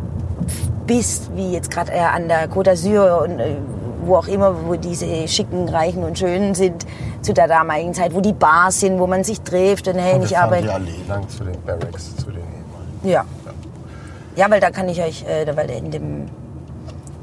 bist, 0.88 1.36
wie 1.36 1.52
jetzt 1.52 1.70
gerade 1.70 1.92
äh, 1.92 2.00
an 2.00 2.28
der 2.28 2.50
Côte 2.50 2.72
d'Azur 2.72 3.24
und 3.24 3.40
äh, 3.40 3.56
wo 4.04 4.16
auch 4.16 4.28
immer, 4.28 4.56
wo 4.66 4.76
diese 4.76 5.28
schicken, 5.28 5.68
reichen 5.70 6.04
und 6.04 6.18
schönen 6.18 6.56
sind, 6.56 6.86
zu 7.22 7.34
der 7.34 7.48
damaligen 7.48 7.94
Zeit, 7.94 8.14
wo 8.14 8.22
die 8.22 8.34
Bars 8.34 8.80
sind, 8.80 8.98
wo 8.98 9.06
man 9.06 9.24
sich 9.24 9.42
trifft 9.42 9.88
und 9.88 9.96
hey, 9.96 10.16
und 10.16 10.24
ich 10.24 10.38
arbeite. 10.38 10.64
die 10.64 10.70
Allee 10.70 10.92
lang 11.08 11.28
zu 11.28 11.44
den 11.44 11.62
Barracks, 11.64 12.16
zu 12.16 12.28
den 12.28 12.38
ehemaligen. 12.38 13.10
Ja. 13.10 13.26
Ja, 14.36 14.50
weil 14.50 14.62
da 14.62 14.72
kann 14.72 14.88
ich 14.88 15.02
euch, 15.02 15.26
äh, 15.26 15.46
weil 15.56 15.70
in 15.70 15.92
dem 15.92 16.26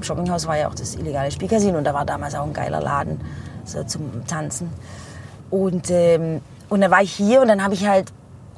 Shoppinghaus 0.03 0.47
war 0.47 0.59
ja 0.59 0.69
auch 0.69 0.75
das 0.75 0.95
illegale 0.95 1.31
Spielcasino 1.31 1.79
und 1.79 1.85
da 1.85 1.95
war 1.95 2.05
damals 2.05 2.35
auch 2.35 2.45
ein 2.45 2.53
geiler 2.53 2.81
Laden 2.81 3.21
so 3.67 3.83
zum 3.85 4.27
Tanzen. 4.27 4.71
Und, 5.51 5.91
ähm, 5.91 6.41
und 6.69 6.81
dann 6.81 6.91
war 6.91 7.03
ich 7.03 7.13
hier 7.13 7.41
und 7.41 7.49
dann 7.49 7.63
habe 7.63 7.75
ich 7.75 7.87
halt 7.87 8.13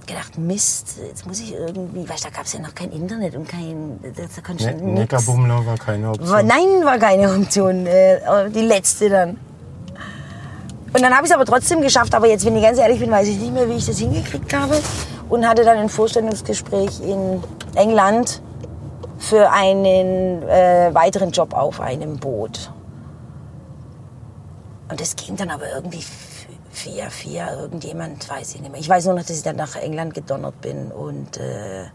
gedacht, 0.07 0.39
Mist, 0.39 0.99
jetzt 1.07 1.27
muss 1.27 1.39
ich 1.39 1.53
irgendwie, 1.55 2.09
weißt 2.09 2.25
du, 2.25 2.31
da 2.31 2.37
gab 2.37 2.47
es 2.47 2.55
ja 2.55 2.61
noch 2.61 2.75
kein 2.75 2.91
Internet 2.91 3.37
und 3.37 3.47
kein, 3.47 4.01
da, 4.03 4.43
konnte 4.43 4.65
ich 4.65 4.83
Ne. 4.83 4.93
Neckarbummler 5.01 5.67
war 5.67 5.77
keine 5.77 6.09
Option. 6.09 6.29
War, 6.31 6.43
nein, 6.43 6.85
war 6.85 6.99
keine 6.99 7.31
Option. 7.31 7.87
Äh, 7.87 8.51
die 8.51 8.63
letzte 8.63 9.11
dann. 9.11 9.39
Und 10.93 11.03
dann 11.03 11.15
habe 11.15 11.27
ich 11.27 11.31
es 11.31 11.37
aber 11.37 11.45
trotzdem 11.45 11.83
geschafft. 11.83 12.15
Aber 12.15 12.27
jetzt, 12.27 12.45
wenn 12.47 12.57
ich 12.57 12.63
ganz 12.63 12.79
ehrlich 12.79 12.99
bin, 12.99 13.11
weiß 13.11 13.29
ich 13.29 13.39
nicht 13.39 13.53
mehr, 13.53 13.69
wie 13.69 13.75
ich 13.75 13.87
das 13.87 13.99
hingekriegt 13.99 14.53
habe. 14.55 14.81
Und 15.29 15.47
hatte 15.47 15.63
dann 15.63 15.77
ein 15.77 15.91
Vorstellungsgespräch 15.91 17.01
in 17.03 17.43
England 17.75 18.41
für 19.19 19.51
einen 19.51 20.43
äh, 20.45 20.91
weiteren 20.95 21.31
Job 21.31 21.53
auf 21.53 21.81
einem 21.81 22.17
Boot. 22.17 22.71
Und 24.91 25.01
das 25.01 25.17
ging 25.17 25.37
dann 25.37 25.51
aber 25.51 25.71
irgendwie 25.75 26.05
vier, 26.71 27.11
vier, 27.11 27.49
irgendjemand, 27.61 28.29
weiß 28.29 28.55
ich 28.55 28.61
nicht 28.61 28.71
mehr. 28.71 28.81
Ich 28.81 28.89
weiß 28.89 29.07
nur 29.07 29.15
noch, 29.15 29.23
dass 29.23 29.37
ich 29.37 29.43
dann 29.43 29.57
nach 29.57 29.77
England 29.77 30.15
gedonnert 30.15 30.61
bin 30.61 30.91
und 30.93 31.37
äh, 31.37 31.87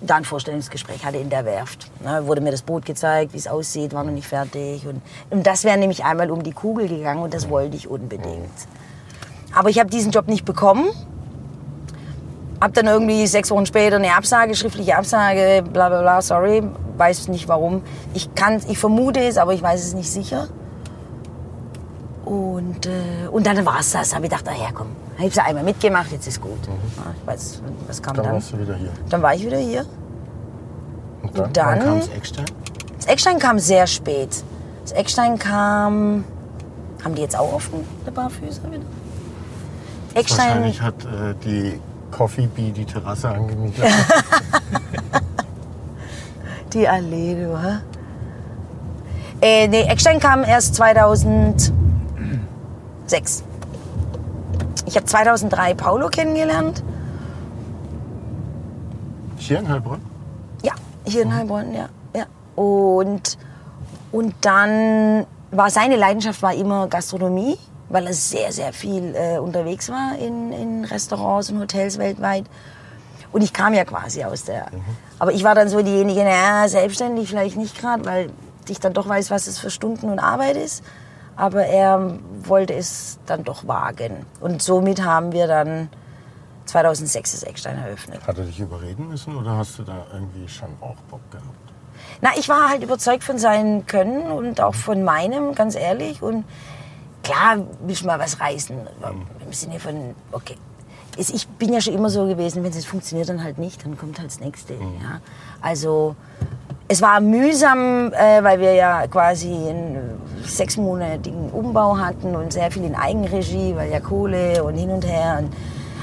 da 0.00 0.16
ein 0.16 0.24
Vorstellungsgespräch 0.24 1.04
hatte 1.04 1.18
in 1.18 1.30
der 1.30 1.44
Werft. 1.44 1.90
Ne, 2.02 2.26
wurde 2.26 2.40
mir 2.40 2.50
das 2.50 2.62
Boot 2.62 2.84
gezeigt, 2.84 3.32
wie 3.32 3.38
es 3.38 3.46
aussieht, 3.46 3.94
war 3.94 4.04
noch 4.04 4.12
nicht 4.12 4.26
fertig. 4.26 4.86
Und, 4.86 5.00
und 5.30 5.46
das 5.46 5.64
wäre 5.64 5.78
nämlich 5.78 6.04
einmal 6.04 6.30
um 6.30 6.42
die 6.42 6.52
Kugel 6.52 6.88
gegangen 6.88 7.22
und 7.22 7.32
das 7.32 7.48
wollte 7.48 7.76
ich 7.76 7.88
unbedingt. 7.88 8.50
Aber 9.54 9.70
ich 9.70 9.78
habe 9.78 9.90
diesen 9.90 10.10
Job 10.12 10.28
nicht 10.28 10.44
bekommen. 10.44 10.90
Hab 12.60 12.74
dann 12.74 12.86
irgendwie 12.86 13.26
sechs 13.26 13.50
Wochen 13.50 13.66
später 13.66 13.96
eine 13.96 14.14
Absage, 14.14 14.54
schriftliche 14.54 14.96
Absage, 14.96 15.64
bla 15.72 15.88
bla 15.88 16.00
bla, 16.00 16.22
sorry, 16.22 16.62
weiß 16.96 17.28
nicht 17.28 17.48
warum. 17.48 17.82
Ich, 18.14 18.34
kann, 18.34 18.60
ich 18.68 18.78
vermute 18.78 19.20
es, 19.20 19.36
aber 19.36 19.52
ich 19.52 19.62
weiß 19.62 19.84
es 19.84 19.94
nicht 19.94 20.10
sicher. 20.10 20.48
Und, 22.24 22.86
äh, 22.86 23.26
und 23.30 23.46
dann 23.46 23.64
war 23.66 23.80
es 23.80 23.92
das. 23.92 24.14
Hab 24.14 24.22
ich 24.22 24.30
gedacht, 24.30 24.48
ah 24.48 24.52
ja 24.60 24.70
komm, 24.72 24.88
ich 25.18 25.40
einmal 25.40 25.64
mitgemacht, 25.64 26.12
jetzt 26.12 26.26
ist 26.28 26.40
gut. 26.40 26.58
Ja, 26.66 26.72
ich 27.20 27.26
weiß, 27.26 27.62
was 27.88 28.00
kam 28.02 28.14
Dann 28.16 28.24
dann? 28.24 28.34
warst 28.34 28.52
du 28.52 28.58
wieder 28.60 28.74
hier. 28.76 28.90
Dann 29.08 29.22
war 29.22 29.34
ich 29.34 29.44
wieder 29.44 29.58
hier. 29.58 29.84
Und 31.22 31.36
dann, 31.36 31.52
dann- 31.52 31.78
kam 31.80 31.98
es 31.98 32.08
Eckstein. 32.08 32.46
Das 32.96 33.06
Eckstein 33.06 33.38
kam 33.38 33.58
sehr 33.58 33.86
spät. 33.86 34.44
Das 34.82 34.92
Eckstein 34.92 35.38
kam. 35.38 36.24
Haben 37.04 37.14
die 37.16 37.22
jetzt 37.22 37.36
auch 37.36 37.52
offen, 37.52 37.84
der 38.06 38.12
Barfüßer 38.12 38.70
wieder? 38.70 38.84
Eckstein. 40.14 40.46
Wahrscheinlich 40.48 40.80
hat 40.80 41.04
äh, 41.04 41.34
die 41.44 41.80
Coffee 42.12 42.46
Bee 42.46 42.70
die 42.70 42.84
Terrasse 42.84 43.28
angemietet. 43.28 43.84
Die 46.72 46.88
Allee, 46.88 47.34
du, 47.34 47.58
hä? 47.60 47.78
Äh, 49.42 49.68
nee, 49.68 49.82
Eckstein 49.82 50.18
kam 50.20 50.42
erst 50.44 50.74
2006. 53.12 53.44
Ich 54.86 54.96
habe 54.96 55.06
2003 55.06 55.74
Paulo 55.74 56.08
kennengelernt. 56.08 56.82
Hier 59.36 59.58
in 59.58 59.68
Heilbronn? 59.68 60.00
Ja, 60.62 60.72
hier 61.04 61.22
in 61.22 61.34
Heilbronn, 61.34 61.74
ja. 61.74 61.88
ja. 62.14 62.24
Und, 62.56 63.36
und 64.12 64.34
dann 64.40 65.26
war 65.50 65.70
seine 65.70 65.96
Leidenschaft 65.96 66.42
war 66.42 66.54
immer 66.54 66.88
Gastronomie, 66.88 67.58
weil 67.90 68.06
er 68.06 68.14
sehr, 68.14 68.52
sehr 68.52 68.72
viel 68.72 69.14
äh, 69.14 69.38
unterwegs 69.38 69.90
war 69.90 70.16
in, 70.18 70.52
in 70.52 70.84
Restaurants 70.84 71.50
und 71.50 71.60
Hotels 71.60 71.98
weltweit. 71.98 72.44
Und 73.32 73.42
ich 73.42 73.52
kam 73.52 73.74
ja 73.74 73.84
quasi 73.84 74.24
aus 74.24 74.44
der. 74.44 74.66
Aber 75.18 75.32
ich 75.32 75.44
war 75.44 75.54
dann 75.54 75.68
so 75.68 75.82
diejenige, 75.82 76.22
naja, 76.22 76.68
selbstständig 76.68 77.28
vielleicht 77.28 77.56
nicht 77.56 77.78
gerade, 77.78 78.04
weil 78.04 78.30
ich 78.68 78.78
dann 78.78 78.92
doch 78.92 79.08
weiß, 79.08 79.30
was 79.30 79.46
es 79.46 79.58
für 79.58 79.70
Stunden 79.70 80.10
und 80.10 80.18
Arbeit 80.18 80.56
ist. 80.56 80.82
Aber 81.36 81.64
er 81.64 82.18
wollte 82.44 82.74
es 82.74 83.18
dann 83.26 83.44
doch 83.44 83.66
wagen. 83.66 84.26
Und 84.40 84.62
somit 84.62 85.04
haben 85.04 85.32
wir 85.32 85.46
dann 85.46 85.88
2006 86.66 87.32
das 87.32 87.42
Eckstein 87.42 87.78
eröffnet. 87.78 88.26
Hat 88.26 88.38
er 88.38 88.44
dich 88.44 88.60
überreden 88.60 89.08
müssen 89.08 89.36
oder 89.36 89.56
hast 89.56 89.78
du 89.78 89.82
da 89.82 90.06
irgendwie 90.12 90.48
schon 90.48 90.68
auch 90.80 90.96
Bock 91.10 91.30
gehabt? 91.30 91.46
Na, 92.20 92.30
ich 92.36 92.48
war 92.48 92.68
halt 92.68 92.82
überzeugt 92.82 93.24
von 93.24 93.38
seinem 93.38 93.86
Können 93.86 94.30
und 94.30 94.60
auch 94.60 94.74
von 94.74 95.02
meinem, 95.02 95.54
ganz 95.54 95.74
ehrlich. 95.74 96.22
Und 96.22 96.44
klar, 97.22 97.56
will 97.58 97.90
ich 97.90 98.04
mal 98.04 98.18
was 98.18 98.40
reißen. 98.40 98.76
Im 99.44 99.52
Sinne 99.52 99.80
von, 99.80 100.14
okay. 100.32 100.56
Ich 101.16 101.46
bin 101.46 101.74
ja 101.74 101.80
schon 101.80 101.92
immer 101.92 102.08
so 102.08 102.26
gewesen, 102.26 102.62
wenn 102.62 102.70
es 102.70 102.76
nicht 102.76 102.88
funktioniert, 102.88 103.28
dann 103.28 103.44
halt 103.44 103.58
nicht, 103.58 103.84
dann 103.84 103.98
kommt 103.98 104.18
halt 104.18 104.30
das 104.30 104.40
Nächste. 104.40 104.74
Ja. 104.74 105.20
Also, 105.60 106.16
es 106.88 107.00
war 107.00 107.20
mühsam, 107.20 108.12
äh, 108.12 108.42
weil 108.42 108.60
wir 108.60 108.74
ja 108.74 109.06
quasi 109.06 109.48
einen 109.52 110.20
sechsmonatigen 110.44 111.50
Umbau 111.50 111.96
hatten 111.96 112.34
und 112.36 112.52
sehr 112.52 112.70
viel 112.70 112.84
in 112.84 112.94
Eigenregie, 112.94 113.74
weil 113.76 113.90
ja 113.90 114.00
Kohle 114.00 114.62
und 114.64 114.74
hin 114.76 114.90
und 114.90 115.06
her. 115.06 115.38
Und 115.40 115.52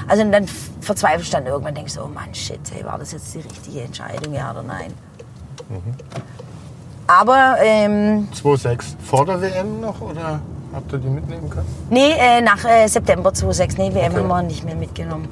also 0.08 0.22
und 0.22 0.32
dann 0.32 0.46
verzweifelst 0.80 1.32
du 1.32 1.36
dann 1.36 1.46
irgendwann, 1.46 1.74
denkst 1.74 1.94
du, 1.94 2.00
oh 2.02 2.08
Mann, 2.08 2.34
shit, 2.34 2.58
hey, 2.74 2.84
war 2.84 2.98
das 2.98 3.12
jetzt 3.12 3.32
die 3.34 3.40
richtige 3.40 3.82
Entscheidung, 3.82 4.32
ja 4.34 4.50
oder 4.50 4.62
nein? 4.62 4.92
Aber 7.06 7.56
ähm, 7.62 8.28
2,6 8.34 8.94
vor 9.04 9.26
der 9.26 9.40
WM 9.40 9.80
noch 9.80 10.00
oder 10.00 10.40
habt 10.72 10.92
ihr 10.92 10.98
die 10.98 11.08
mitnehmen 11.08 11.50
können? 11.50 11.66
nee, 11.90 12.12
äh, 12.18 12.40
nach 12.40 12.64
äh, 12.64 12.86
September 12.86 13.32
2006, 13.34 13.76
nee, 13.78 13.94
WM 13.94 14.12
Okay. 14.12 14.16
haben 14.20 14.28
wir 14.28 14.42
nicht 14.42 14.64
mehr 14.64 14.76
mitgenommen. 14.76 15.28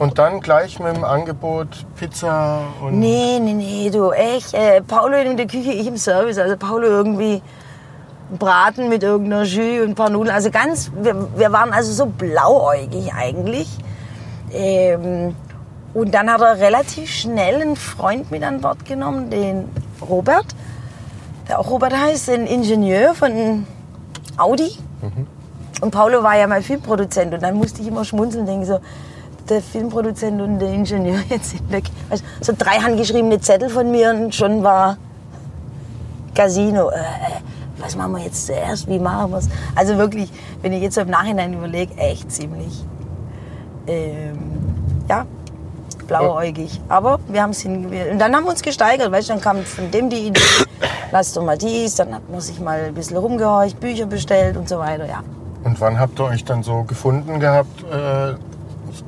Und 0.00 0.18
dann 0.18 0.40
gleich 0.40 0.80
mit 0.80 0.96
dem 0.96 1.04
Angebot 1.04 1.84
Pizza 1.94 2.62
und 2.80 2.98
Nee, 2.98 3.38
nee, 3.38 3.52
nee, 3.52 3.90
du, 3.90 4.12
echt. 4.12 4.54
Äh, 4.54 4.80
Paulo 4.80 5.14
in 5.18 5.36
der 5.36 5.46
Küche, 5.46 5.72
ich 5.72 5.86
im 5.86 5.98
Service. 5.98 6.38
Also 6.38 6.56
Paulo 6.56 6.86
irgendwie 6.86 7.42
Braten 8.38 8.88
mit 8.88 9.02
irgendeiner 9.02 9.42
Jus 9.42 9.82
und 9.82 9.90
ein 9.90 9.94
paar 9.94 10.08
Nudeln. 10.08 10.34
Also 10.34 10.50
ganz, 10.50 10.90
wir, 10.98 11.28
wir 11.36 11.52
waren 11.52 11.74
also 11.74 11.92
so 11.92 12.06
blauäugig 12.06 13.12
eigentlich. 13.12 13.68
Ähm, 14.54 15.34
und 15.92 16.14
dann 16.14 16.32
hat 16.32 16.40
er 16.40 16.58
relativ 16.60 17.10
schnell 17.10 17.60
einen 17.60 17.76
Freund 17.76 18.30
mit 18.30 18.42
an 18.42 18.62
Bord 18.62 18.86
genommen, 18.86 19.28
den 19.28 19.68
Robert, 20.00 20.46
der 21.46 21.58
auch 21.58 21.68
Robert 21.68 21.94
heißt, 21.94 22.30
ein 22.30 22.46
Ingenieur 22.46 23.12
von 23.14 23.66
Audi. 24.38 24.78
Und 25.82 25.90
Paulo 25.90 26.22
war 26.22 26.38
ja 26.38 26.46
mein 26.46 26.62
Filmproduzent 26.62 27.34
und 27.34 27.42
dann 27.42 27.54
musste 27.54 27.82
ich 27.82 27.88
immer 27.88 28.06
schmunzeln 28.06 28.42
und 28.42 28.46
denken 28.46 28.64
so, 28.64 28.80
der 29.48 29.62
Filmproduzent 29.62 30.40
und 30.40 30.58
der 30.58 30.72
Ingenieur 30.72 31.20
jetzt 31.28 31.50
sind 31.50 31.70
weg. 31.70 31.84
Also, 32.08 32.24
so 32.40 32.52
drei 32.56 32.78
handgeschriebene 32.78 33.40
Zettel 33.40 33.68
von 33.68 33.90
mir 33.90 34.10
und 34.10 34.34
schon 34.34 34.62
war 34.62 34.96
Casino. 36.34 36.90
Äh, 36.90 36.98
äh, 36.98 37.00
was 37.78 37.96
machen 37.96 38.12
wir 38.12 38.24
jetzt 38.24 38.46
zuerst? 38.46 38.88
Wie 38.88 38.98
machen 38.98 39.30
wir 39.30 39.38
es? 39.38 39.48
Also 39.74 39.96
wirklich, 39.96 40.30
wenn 40.62 40.72
ich 40.72 40.82
jetzt 40.82 40.98
im 40.98 41.08
Nachhinein 41.08 41.54
überlege, 41.54 41.96
echt 41.96 42.30
ziemlich, 42.30 42.84
ähm, 43.86 44.38
ja, 45.08 45.26
blauäugig. 46.06 46.80
Aber 46.88 47.18
wir 47.28 47.42
haben 47.42 47.50
es 47.50 47.60
hingewählt. 47.60 48.12
Und 48.12 48.18
dann 48.18 48.34
haben 48.34 48.44
wir 48.44 48.50
uns 48.50 48.62
gesteigert, 48.62 49.10
weißt 49.10 49.30
du, 49.30 49.32
dann 49.34 49.42
kam 49.42 49.64
von 49.64 49.90
dem 49.90 50.10
die 50.10 50.28
Idee, 50.28 50.40
lass 51.12 51.32
doch 51.32 51.42
mal 51.42 51.56
dies, 51.56 51.94
dann 51.94 52.14
hat 52.14 52.28
man 52.30 52.40
sich 52.40 52.60
mal 52.60 52.80
ein 52.84 52.94
bisschen 52.94 53.16
rumgehorcht, 53.16 53.80
Bücher 53.80 54.06
bestellt 54.06 54.56
und 54.56 54.68
so 54.68 54.78
weiter, 54.78 55.06
ja. 55.06 55.22
Und 55.64 55.80
wann 55.80 55.98
habt 55.98 56.18
ihr 56.18 56.24
euch 56.24 56.44
dann 56.44 56.62
so 56.62 56.84
gefunden 56.84 57.38
gehabt 57.38 57.84
äh, 57.84 58.34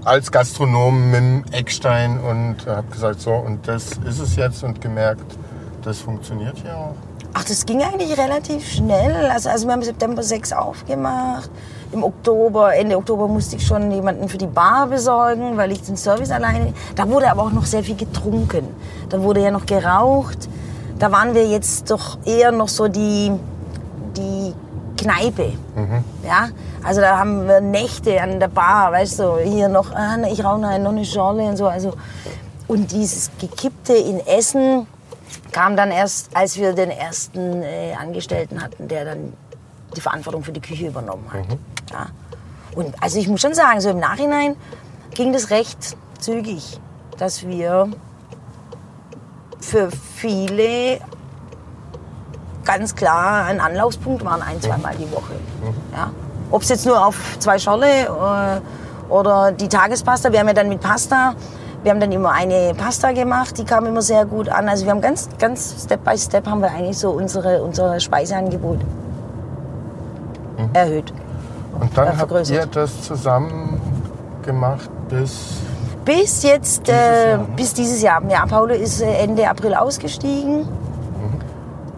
als 0.04 0.30
Gastronom 0.30 1.10
mit 1.10 1.20
dem 1.20 1.44
Eckstein 1.52 2.18
und 2.20 2.66
habt 2.66 2.92
gesagt, 2.92 3.20
so 3.20 3.32
und 3.32 3.66
das 3.66 3.98
ist 4.06 4.18
es 4.18 4.36
jetzt 4.36 4.62
und 4.62 4.80
gemerkt, 4.80 5.36
das 5.82 6.00
funktioniert 6.00 6.58
ja 6.64 6.76
auch? 6.76 6.94
Ach, 7.34 7.44
das 7.44 7.64
ging 7.64 7.82
eigentlich 7.82 8.18
relativ 8.18 8.68
schnell. 8.68 9.30
Also, 9.30 9.48
also 9.48 9.66
wir 9.66 9.72
haben 9.72 9.82
September 9.82 10.22
6 10.22 10.52
aufgemacht. 10.52 11.50
Im 11.92 12.04
Oktober, 12.04 12.74
Ende 12.74 12.96
Oktober 12.96 13.26
musste 13.26 13.56
ich 13.56 13.66
schon 13.66 13.90
jemanden 13.90 14.28
für 14.28 14.36
die 14.36 14.46
Bar 14.46 14.86
besorgen, 14.86 15.56
weil 15.56 15.72
ich 15.72 15.82
den 15.82 15.96
Service 15.96 16.30
alleine. 16.30 16.74
Da 16.94 17.08
wurde 17.08 17.30
aber 17.30 17.42
auch 17.42 17.52
noch 17.52 17.64
sehr 17.64 17.82
viel 17.82 17.96
getrunken. 17.96 18.68
Da 19.08 19.22
wurde 19.22 19.40
ja 19.40 19.50
noch 19.50 19.64
geraucht. 19.64 20.48
Da 20.98 21.10
waren 21.10 21.34
wir 21.34 21.46
jetzt 21.46 21.90
doch 21.90 22.18
eher 22.26 22.52
noch 22.52 22.68
so 22.68 22.88
die, 22.88 23.32
die 24.16 24.52
Kneipe. 25.02 25.52
Ja, 26.24 26.48
also 26.82 27.00
da 27.00 27.18
haben 27.18 27.46
wir 27.46 27.60
Nächte 27.60 28.20
an 28.20 28.40
der 28.40 28.48
Bar, 28.48 28.92
weißt 28.92 29.18
du, 29.20 29.38
hier 29.38 29.68
noch, 29.68 29.92
ah, 29.94 30.16
ich 30.30 30.44
rauche 30.44 30.60
noch 30.60 30.68
eine- 30.68 31.04
Schorle 31.04 31.42
und 31.44 31.56
so. 31.56 31.66
Also, 31.68 31.94
und 32.68 32.90
dieses 32.92 33.30
Gekippte 33.40 33.94
in 33.94 34.20
Essen 34.26 34.86
kam 35.50 35.76
dann 35.76 35.90
erst, 35.90 36.34
als 36.34 36.56
wir 36.56 36.72
den 36.72 36.90
ersten 36.90 37.62
äh, 37.62 37.94
Angestellten 38.00 38.62
hatten, 38.62 38.88
der 38.88 39.04
dann 39.04 39.32
die 39.96 40.00
Verantwortung 40.00 40.42
für 40.42 40.52
die 40.52 40.60
Küche 40.60 40.86
übernommen 40.86 41.26
hat. 41.32 41.44
Ja. 41.90 42.06
Und 42.74 42.94
also 43.02 43.18
ich 43.18 43.28
muss 43.28 43.40
schon 43.42 43.54
sagen, 43.54 43.80
so 43.80 43.90
im 43.90 43.98
Nachhinein 43.98 44.56
ging 45.14 45.32
das 45.32 45.50
recht 45.50 45.96
zügig, 46.18 46.80
dass 47.18 47.46
wir 47.46 47.90
für 49.60 49.90
viele 50.16 50.98
ganz 52.64 52.94
klar 52.94 53.44
ein 53.44 53.60
Anlaufspunkt 53.60 54.24
waren, 54.24 54.42
ein, 54.42 54.60
zweimal 54.60 54.94
die 54.94 55.10
Woche. 55.12 55.34
Ja. 55.92 56.10
Ob 56.50 56.62
es 56.62 56.68
jetzt 56.68 56.86
nur 56.86 57.04
auf 57.06 57.16
zwei 57.38 57.58
Scholle 57.58 57.86
äh, 57.86 59.12
oder 59.12 59.52
die 59.52 59.68
Tagespasta, 59.68 60.32
wir 60.32 60.40
haben 60.40 60.48
ja 60.48 60.54
dann 60.54 60.68
mit 60.68 60.80
Pasta, 60.80 61.34
wir 61.82 61.90
haben 61.90 62.00
dann 62.00 62.12
immer 62.12 62.30
eine 62.32 62.74
Pasta 62.74 63.12
gemacht, 63.12 63.58
die 63.58 63.64
kam 63.64 63.86
immer 63.86 64.02
sehr 64.02 64.24
gut 64.24 64.48
an. 64.48 64.68
Also 64.68 64.84
wir 64.84 64.92
haben 64.92 65.00
ganz, 65.00 65.28
ganz 65.38 65.82
Step 65.84 66.04
by 66.04 66.16
Step 66.16 66.46
haben 66.46 66.60
wir 66.60 66.70
eigentlich 66.70 66.98
so 66.98 67.10
unsere, 67.10 67.62
unser 67.62 67.98
Speiseangebot 67.98 68.78
erhöht. 70.72 71.12
Und 71.80 71.96
dann 71.96 72.06
Ja, 72.06 72.18
habt 72.18 72.50
ihr 72.50 72.66
das 72.66 73.02
zusammen 73.02 73.80
gemacht 74.42 74.90
bis. 75.08 75.54
Bis 76.04 76.42
jetzt, 76.42 76.86
Dieses 76.88 77.00
äh, 77.00 77.30
Jahr, 77.30 77.38
ne? 77.38 77.46
bis 77.56 77.74
dieses 77.74 78.02
Jahr. 78.02 78.22
Ja, 78.28 78.46
Paulo 78.46 78.74
ist 78.74 79.00
äh, 79.00 79.12
Ende 79.18 79.48
April 79.48 79.74
ausgestiegen 79.74 80.66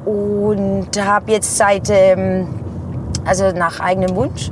und 0.04 0.88
habe 0.98 1.32
jetzt 1.32 1.56
seit, 1.56 1.88
ähm, 1.90 2.48
also 3.24 3.50
nach 3.52 3.80
eigenem 3.80 4.14
Wunsch, 4.16 4.50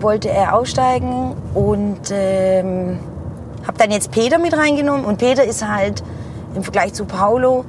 wollte 0.00 0.30
er 0.30 0.54
aussteigen 0.54 1.34
und 1.54 2.10
ähm, 2.10 2.98
habe 3.66 3.78
dann 3.78 3.90
jetzt 3.90 4.10
Peter 4.10 4.38
mit 4.38 4.56
reingenommen. 4.56 5.04
Und 5.04 5.18
Peter 5.18 5.44
ist 5.44 5.66
halt 5.66 6.02
im 6.54 6.62
Vergleich 6.62 6.94
zu 6.94 7.04
Paulo 7.04 7.64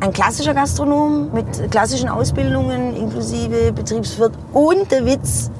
ein 0.00 0.12
klassischer 0.12 0.54
Gastronom 0.54 1.32
mit 1.32 1.70
klassischen 1.70 2.08
Ausbildungen 2.08 2.94
inklusive 2.96 3.72
Betriebswirt. 3.72 4.32
Und 4.52 4.90
der 4.92 5.04
Witz 5.04 5.50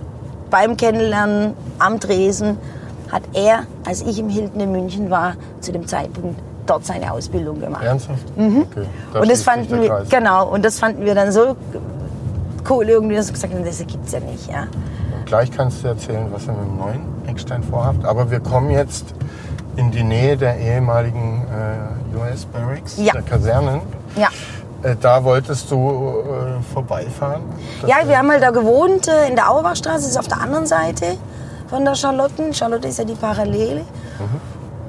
beim 0.50 0.76
Kennenlernen 0.76 1.54
am 1.78 1.98
Tresen 1.98 2.56
hat 3.10 3.22
er, 3.32 3.64
als 3.84 4.02
ich 4.02 4.18
im 4.18 4.28
Hilton 4.28 4.60
in 4.60 4.72
München 4.72 5.10
war, 5.10 5.34
zu 5.60 5.72
dem 5.72 5.86
Zeitpunkt 5.86 6.40
dort 6.70 6.84
seine 6.86 7.12
Ausbildung 7.12 7.60
gemacht. 7.60 7.84
Ernsthaft? 7.84 8.24
Okay. 8.36 8.86
Da 9.12 9.18
Mhm. 9.18 9.22
und 9.22 9.30
das 9.30 9.42
fanden 9.42 9.80
wir, 9.80 10.04
genau, 10.08 10.48
und 10.48 10.64
das 10.64 10.78
fanden 10.78 11.04
wir 11.04 11.14
dann 11.14 11.32
so 11.32 11.56
cool 12.68 12.88
irgendwie, 12.88 13.16
dass 13.16 13.28
wir 13.28 13.34
gesagt 13.34 13.54
haben, 13.54 13.64
das 13.64 13.78
gibt's 13.78 14.12
ja 14.12 14.20
nicht, 14.20 14.48
ja. 14.50 14.66
Gleich 15.24 15.50
kannst 15.50 15.82
du 15.84 15.88
erzählen, 15.88 16.26
was 16.32 16.46
ihr 16.46 16.52
mit 16.52 16.62
dem 16.62 16.76
neuen 16.78 17.00
Eckstein 17.26 17.62
vorhabt. 17.62 18.04
Aber 18.04 18.30
wir 18.30 18.40
kommen 18.40 18.70
jetzt 18.70 19.04
in 19.76 19.90
die 19.90 20.02
Nähe 20.02 20.36
der 20.36 20.56
ehemaligen 20.58 21.42
äh, 22.14 22.16
US 22.18 22.46
Barracks, 22.46 22.96
Ja. 22.96 23.12
der 23.12 23.22
Kasernen. 23.22 23.80
Ja. 24.16 24.28
Äh, 24.82 24.96
da 25.00 25.22
wolltest 25.24 25.70
du 25.70 25.76
äh, 25.76 26.62
vorbeifahren? 26.72 27.42
Ja, 27.86 27.96
wir 28.06 28.16
haben 28.18 28.30
halt 28.30 28.42
da 28.42 28.50
gewohnt 28.50 29.06
äh, 29.08 29.28
in 29.28 29.34
der 29.36 29.50
Auerbachstraße, 29.50 29.98
das 30.02 30.08
ist 30.12 30.18
auf 30.18 30.28
der 30.28 30.40
anderen 30.40 30.66
Seite 30.66 31.16
von 31.68 31.84
der 31.84 31.94
Charlotten. 31.94 32.54
Charlotte 32.54 32.88
ist 32.88 32.98
ja 32.98 33.04
die 33.04 33.14
Parallele. 33.14 33.82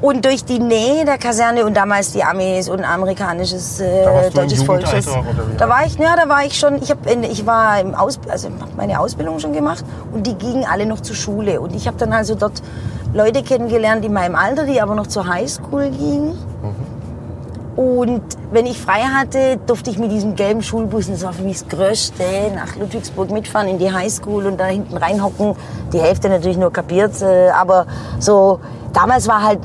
Und 0.02 0.24
durch 0.24 0.46
die 0.46 0.60
Nähe 0.60 1.04
der 1.04 1.18
Kaserne 1.18 1.66
und 1.66 1.76
damals 1.76 2.14
die 2.14 2.24
Amis 2.24 2.70
und 2.70 2.86
amerikanisches 2.86 3.82
äh, 3.82 4.06
deutsches 4.34 4.64
Volksfest. 4.64 5.10
Da 5.58 5.68
war 5.68 5.86
ich, 5.86 5.96
ja, 5.98 6.16
da 6.16 6.30
war 6.30 6.46
ich 6.46 6.58
schon, 6.58 6.82
ich, 6.82 6.90
hab, 6.90 7.06
in- 7.12 7.24
ich 7.24 7.46
war 7.46 7.82
im 7.82 7.94
Aus, 7.96 8.18
also 8.30 8.48
meine 8.78 8.98
Ausbildung 9.02 9.40
schon 9.40 9.52
gemacht 9.52 9.84
und 10.14 10.26
die 10.26 10.36
gingen 10.36 10.66
alle 10.72 10.86
noch 10.86 11.02
zur 11.02 11.18
Schule. 11.18 11.60
Und 11.60 11.76
ich 11.76 11.86
habe 11.86 11.98
dann 11.98 12.14
also 12.14 12.36
dort 12.36 12.62
Leute 13.14 13.44
kennengelernt 13.44 14.06
in 14.06 14.14
meinem 14.14 14.36
Alter, 14.36 14.66
die 14.66 14.80
aber 14.82 14.96
noch 14.96 15.08
zur 15.08 15.28
Highschool 15.28 15.90
gingen. 15.90 16.38
Und 17.76 18.22
wenn 18.52 18.66
ich 18.66 18.80
frei 18.80 19.02
hatte, 19.02 19.58
durfte 19.66 19.90
ich 19.90 19.98
mit 19.98 20.12
diesem 20.12 20.36
gelben 20.36 20.62
Schulbus, 20.62 21.08
das 21.10 21.24
war 21.24 21.32
für 21.34 21.44
mich 21.44 21.60
das 21.64 21.68
Größte, 21.70 22.24
nach 22.56 22.76
Ludwigsburg 22.76 23.32
mitfahren 23.32 23.68
in 23.70 23.78
die 23.80 23.92
Highschool 23.92 24.46
und 24.48 24.60
da 24.60 24.66
hinten 24.66 24.98
reinhocken. 24.98 25.56
Die 25.94 26.00
Hälfte 26.00 26.30
natürlich 26.30 26.58
nur 26.58 26.74
kapiert, 26.74 27.22
äh, 27.22 27.50
aber 27.52 27.86
so, 28.20 28.60
damals 28.94 29.28
war 29.30 29.44
halt 29.44 29.60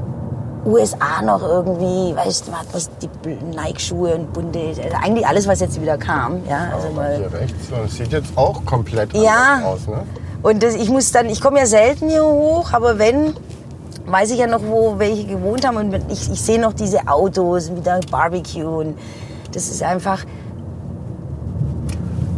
USA 0.66 1.22
noch 1.22 1.42
irgendwie, 1.42 2.14
weißt 2.16 2.48
du, 2.48 2.52
was, 2.72 2.90
die 3.00 3.08
Nike-Schuhe 3.54 4.14
und 4.14 4.32
bunte, 4.32 4.58
also 4.60 4.80
eigentlich 5.02 5.26
alles, 5.26 5.46
was 5.46 5.60
jetzt 5.60 5.80
wieder 5.80 5.98
kam. 5.98 6.40
Ja, 6.48 6.68
also 6.74 6.86
Aber 6.88 6.96
mal, 6.96 7.30
rechts. 7.32 7.54
Es 7.86 7.96
sieht 7.96 8.12
jetzt 8.12 8.36
auch 8.36 8.64
komplett 8.64 9.12
Ja. 9.14 9.56
anders 9.56 9.64
aus. 9.82 9.86
Ne? 9.88 10.02
und 10.42 10.62
das, 10.62 10.74
ich 10.74 10.90
muss 10.90 11.10
dann, 11.12 11.26
ich 11.30 11.40
komme 11.40 11.58
ja 11.58 11.66
selten 11.66 12.08
hier 12.10 12.24
hoch, 12.24 12.72
aber 12.72 12.98
wenn, 12.98 13.34
weiß 14.06 14.30
ich 14.30 14.38
ja 14.38 14.46
noch, 14.46 14.60
wo 14.62 14.98
welche 14.98 15.24
gewohnt 15.26 15.66
haben 15.66 15.76
und 15.78 15.94
ich, 16.10 16.30
ich 16.30 16.40
sehe 16.40 16.60
noch 16.60 16.72
diese 16.74 17.08
Autos 17.08 17.70
und 17.70 17.76
wieder 17.78 18.00
Barbecue 18.10 18.66
und 18.66 18.98
das 19.52 19.68
ist 19.68 19.82
einfach, 19.82 20.24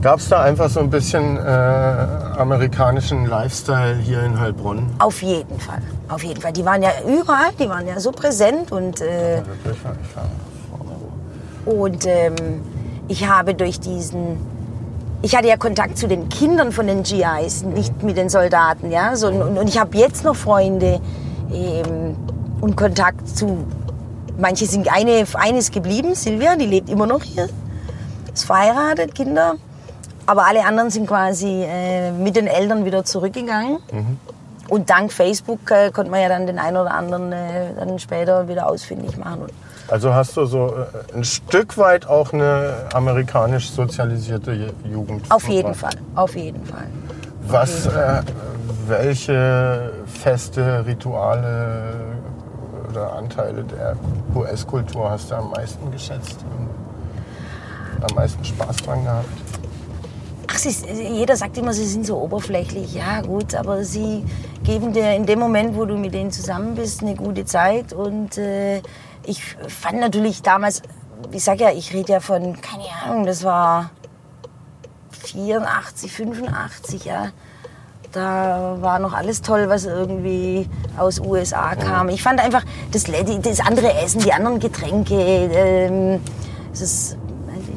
Gab 0.07 0.21
es 0.21 0.29
da 0.29 0.41
einfach 0.41 0.71
so 0.71 0.79
ein 0.79 0.89
bisschen 0.89 1.37
äh, 1.37 1.41
amerikanischen 1.41 3.27
Lifestyle 3.27 3.97
hier 3.97 4.23
in 4.23 4.39
Heilbronn? 4.39 4.89
auf 5.01 5.21
jeden 5.21 5.59
Fall, 5.59 5.83
auf 6.09 6.23
jeden 6.23 6.41
Fall. 6.41 6.53
Die 6.53 6.65
waren 6.65 6.81
ja 6.81 6.91
überall, 7.05 7.51
die 7.59 7.69
waren 7.69 7.89
ja 7.89 7.99
so 7.99 8.13
präsent 8.13 8.71
und, 8.71 9.01
äh, 9.01 9.43
und 11.65 12.07
ähm, 12.07 12.37
ich 13.09 13.29
habe 13.29 13.55
durch 13.55 13.81
diesen, 13.81 14.37
ich 15.23 15.35
hatte 15.35 15.49
ja 15.49 15.57
Kontakt 15.57 15.99
zu 15.99 16.07
den 16.07 16.29
Kindern 16.29 16.71
von 16.71 16.87
den 16.87 17.03
GIs, 17.03 17.65
nicht 17.65 18.05
mit 18.05 18.17
den 18.17 18.29
Soldaten, 18.29 18.93
ja, 18.93 19.17
so, 19.17 19.27
und, 19.27 19.59
und 19.59 19.69
ich 19.69 19.77
habe 19.77 19.99
jetzt 19.99 20.23
noch 20.23 20.37
Freunde 20.37 21.01
ähm, 21.53 22.15
und 22.61 22.77
Kontakt 22.77 23.29
zu, 23.37 23.67
manche 24.39 24.67
sind, 24.67 24.89
eine, 24.89 25.25
eine 25.35 25.59
ist 25.59 25.73
geblieben, 25.73 26.15
Silvia, 26.15 26.55
die 26.55 26.67
lebt 26.67 26.91
immer 26.91 27.09
noch 27.09 27.25
hier, 27.25 27.49
ist 28.33 28.45
verheiratet, 28.45 29.13
Kinder, 29.13 29.57
aber 30.27 30.47
alle 30.47 30.65
anderen 30.65 30.91
sind 30.91 31.07
quasi 31.07 31.65
äh, 31.65 32.11
mit 32.13 32.37
den 32.37 32.47
Eltern 32.47 32.85
wieder 32.85 33.05
zurückgegangen. 33.05 33.79
Und 34.69 34.91
dank 34.91 35.13
Facebook 35.13 35.71
äh, 35.71 35.91
konnte 35.93 36.11
man 36.11 36.21
ja 36.21 36.29
dann 36.29 36.47
den 36.47 36.59
einen 36.59 36.77
oder 36.77 36.93
anderen 36.93 37.31
äh, 37.33 37.73
dann 37.79 37.99
später 38.01 38.49
wieder 38.49 38.69
ausfindig 38.69 39.17
machen. 39.17 39.43
Also 39.89 40.13
hast 40.13 40.37
du 40.37 40.45
so 40.47 40.75
äh, 41.13 41.15
ein 41.17 41.23
Stück 41.23 41.79
weit 41.79 42.07
auch 42.09 42.33
eine 42.33 42.75
amerikanisch 42.93 43.71
sozialisierte 43.71 44.51
Ju- 44.53 44.73
Jugend. 44.91 45.31
auf 45.31 45.47
jeden. 45.49 45.73
Fall, 45.75 45.93
auf 46.17 46.35
jeden 46.35 46.65
Fall. 46.67 46.87
Was, 47.47 47.87
äh, 47.87 48.23
welche 48.89 49.93
Feste, 50.07 50.85
Rituale 50.85 51.95
oder 52.91 53.13
Anteile 53.13 53.63
der 53.63 53.95
US-Kultur 54.35 55.09
hast 55.11 55.31
du 55.31 55.37
am 55.37 55.51
meisten 55.51 55.91
geschätzt? 55.93 56.39
und 56.59 58.11
Am 58.11 58.17
meisten 58.17 58.45
Spaß 58.45 58.77
dran 58.79 59.05
gehabt? 59.05 59.29
Ist- 60.67 60.87
jeder 60.87 61.37
sagt 61.37 61.57
immer, 61.59 61.73
sie 61.73 61.87
sind 61.87 62.05
so 62.07 62.19
oberflächlich. 62.19 62.95
Ja, 62.95 63.21
gut, 63.21 63.55
aber 63.55 63.85
sie 63.85 64.25
geben 64.65 64.93
dir 64.93 65.15
in 65.15 65.25
dem 65.25 65.39
Moment, 65.39 65.77
wo 65.77 65.85
du 65.85 65.97
mit 65.97 66.13
denen 66.13 66.31
zusammen 66.33 66.75
bist, 66.75 67.03
eine 67.03 67.15
gute 67.15 67.45
Zeit. 67.45 67.93
Und 67.93 68.37
äh, 68.37 68.83
ich 69.25 69.43
fand 69.69 70.01
natürlich 70.01 70.43
damals, 70.43 70.83
ich 71.31 71.45
sag 71.45 71.61
ja, 71.61 71.71
ich 71.71 71.93
rede 71.95 72.13
ja 72.15 72.21
von, 72.21 72.61
keine 72.61 72.85
Ahnung, 73.05 73.27
das 73.27 73.45
war 73.45 73.91
84, 75.25 76.13
85, 76.13 77.05
ja. 77.05 77.29
Da 78.13 78.77
war 78.81 78.99
noch 78.99 79.13
alles 79.13 79.43
toll, 79.43 79.69
was 79.69 79.85
irgendwie 79.85 80.69
aus 80.97 81.21
USA 81.21 81.75
kam. 81.75 82.09
Ich 82.09 82.23
fand 82.23 82.41
einfach 82.41 82.65
das, 82.93 83.05
das 83.05 83.61
andere 83.61 83.93
Essen, 83.95 84.21
die 84.21 84.33
anderen 84.33 84.59
Getränke, 84.59 85.15
ähm, 85.15 86.21
das 86.71 86.81
ist, 86.81 87.19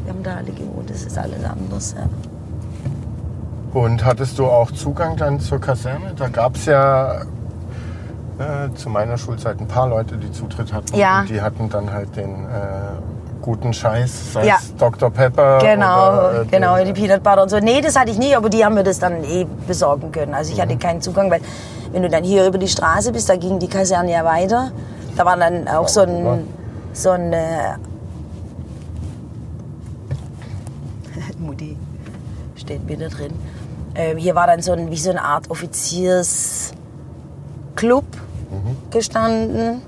wir 0.06 0.14
haben 0.14 0.24
da 0.24 0.38
alle 0.38 0.52
gewohnt, 0.52 0.90
das 0.90 1.04
ist 1.04 1.18
alles 1.18 1.44
anders. 1.44 1.96
Ja. 1.98 2.08
Und 3.74 4.04
hattest 4.04 4.40
du 4.40 4.48
auch 4.48 4.72
Zugang 4.72 5.16
dann 5.16 5.40
zur 5.40 5.60
Kaserne? 5.60 6.14
Da 6.18 6.28
gab 6.28 6.56
es 6.56 6.66
ja 6.66 7.22
äh, 7.22 8.74
zu 8.76 8.90
meiner 8.90 9.18
Schulzeit 9.18 9.60
ein 9.60 9.68
paar 9.68 9.88
Leute, 9.88 10.18
die 10.18 10.32
Zutritt 10.32 10.74
hatten. 10.74 10.96
Ja. 10.96 11.22
Und 11.22 11.30
die 11.30 11.42
hatten 11.42 11.70
dann 11.70 11.92
halt 11.92 12.16
den 12.16 12.46
äh, 12.46 12.48
guten 13.42 13.72
Scheiß, 13.74 14.34
sei 14.34 14.46
Ja. 14.48 14.56
es 14.60 14.76
Dr. 14.76 15.12
Pepper. 15.12 15.60
Genau, 15.60 16.08
oder, 16.08 16.42
äh, 16.42 16.46
genau, 16.46 16.78
den, 16.78 16.86
die 16.94 16.94
Peanut 16.94 17.22
Butter 17.24 17.44
und 17.44 17.50
so. 17.50 17.60
Nee, 17.60 17.82
das 17.82 17.96
hatte 17.98 18.10
ich 18.12 18.18
nie, 18.18 18.36
aber 18.36 18.50
die 18.50 18.66
haben 18.66 18.74
mir 18.76 18.84
das 18.84 18.98
dann 19.00 19.24
eh 19.24 19.46
besorgen 19.68 20.12
können. 20.12 20.34
Also 20.34 20.52
ich 20.52 20.60
hatte 20.60 20.74
Mhm. 20.76 20.80
keinen 20.80 21.02
Zugang, 21.02 21.30
weil 21.30 21.42
wenn 21.92 22.02
du 22.02 22.10
dann 22.10 22.24
hier 22.24 22.48
über 22.48 22.58
die 22.58 22.68
Straße 22.68 23.12
bist, 23.12 23.30
da 23.30 23.36
ging 23.36 23.60
die 23.60 23.68
Kaserne 23.68 24.12
ja 24.12 24.24
weiter. 24.26 24.72
Da 25.16 25.26
war 25.26 25.38
dann 25.38 25.68
auch 25.68 25.88
so 25.88 26.02
ein, 26.02 26.48
so 26.94 27.12
ein 27.12 27.34
äh, 27.34 27.76
Mutti 31.40 31.78
steht 32.56 32.82
da 32.90 33.08
drin. 33.08 33.34
Ähm, 34.00 34.18
hier 34.18 34.34
war 34.34 34.48
dann 34.48 34.62
so 34.62 34.72
ein, 34.72 34.90
wie 34.92 34.98
so 34.98 35.10
eine 35.10 35.22
Art 35.22 35.50
Offiziersclub 35.52 36.74
gestanden. 38.92 39.82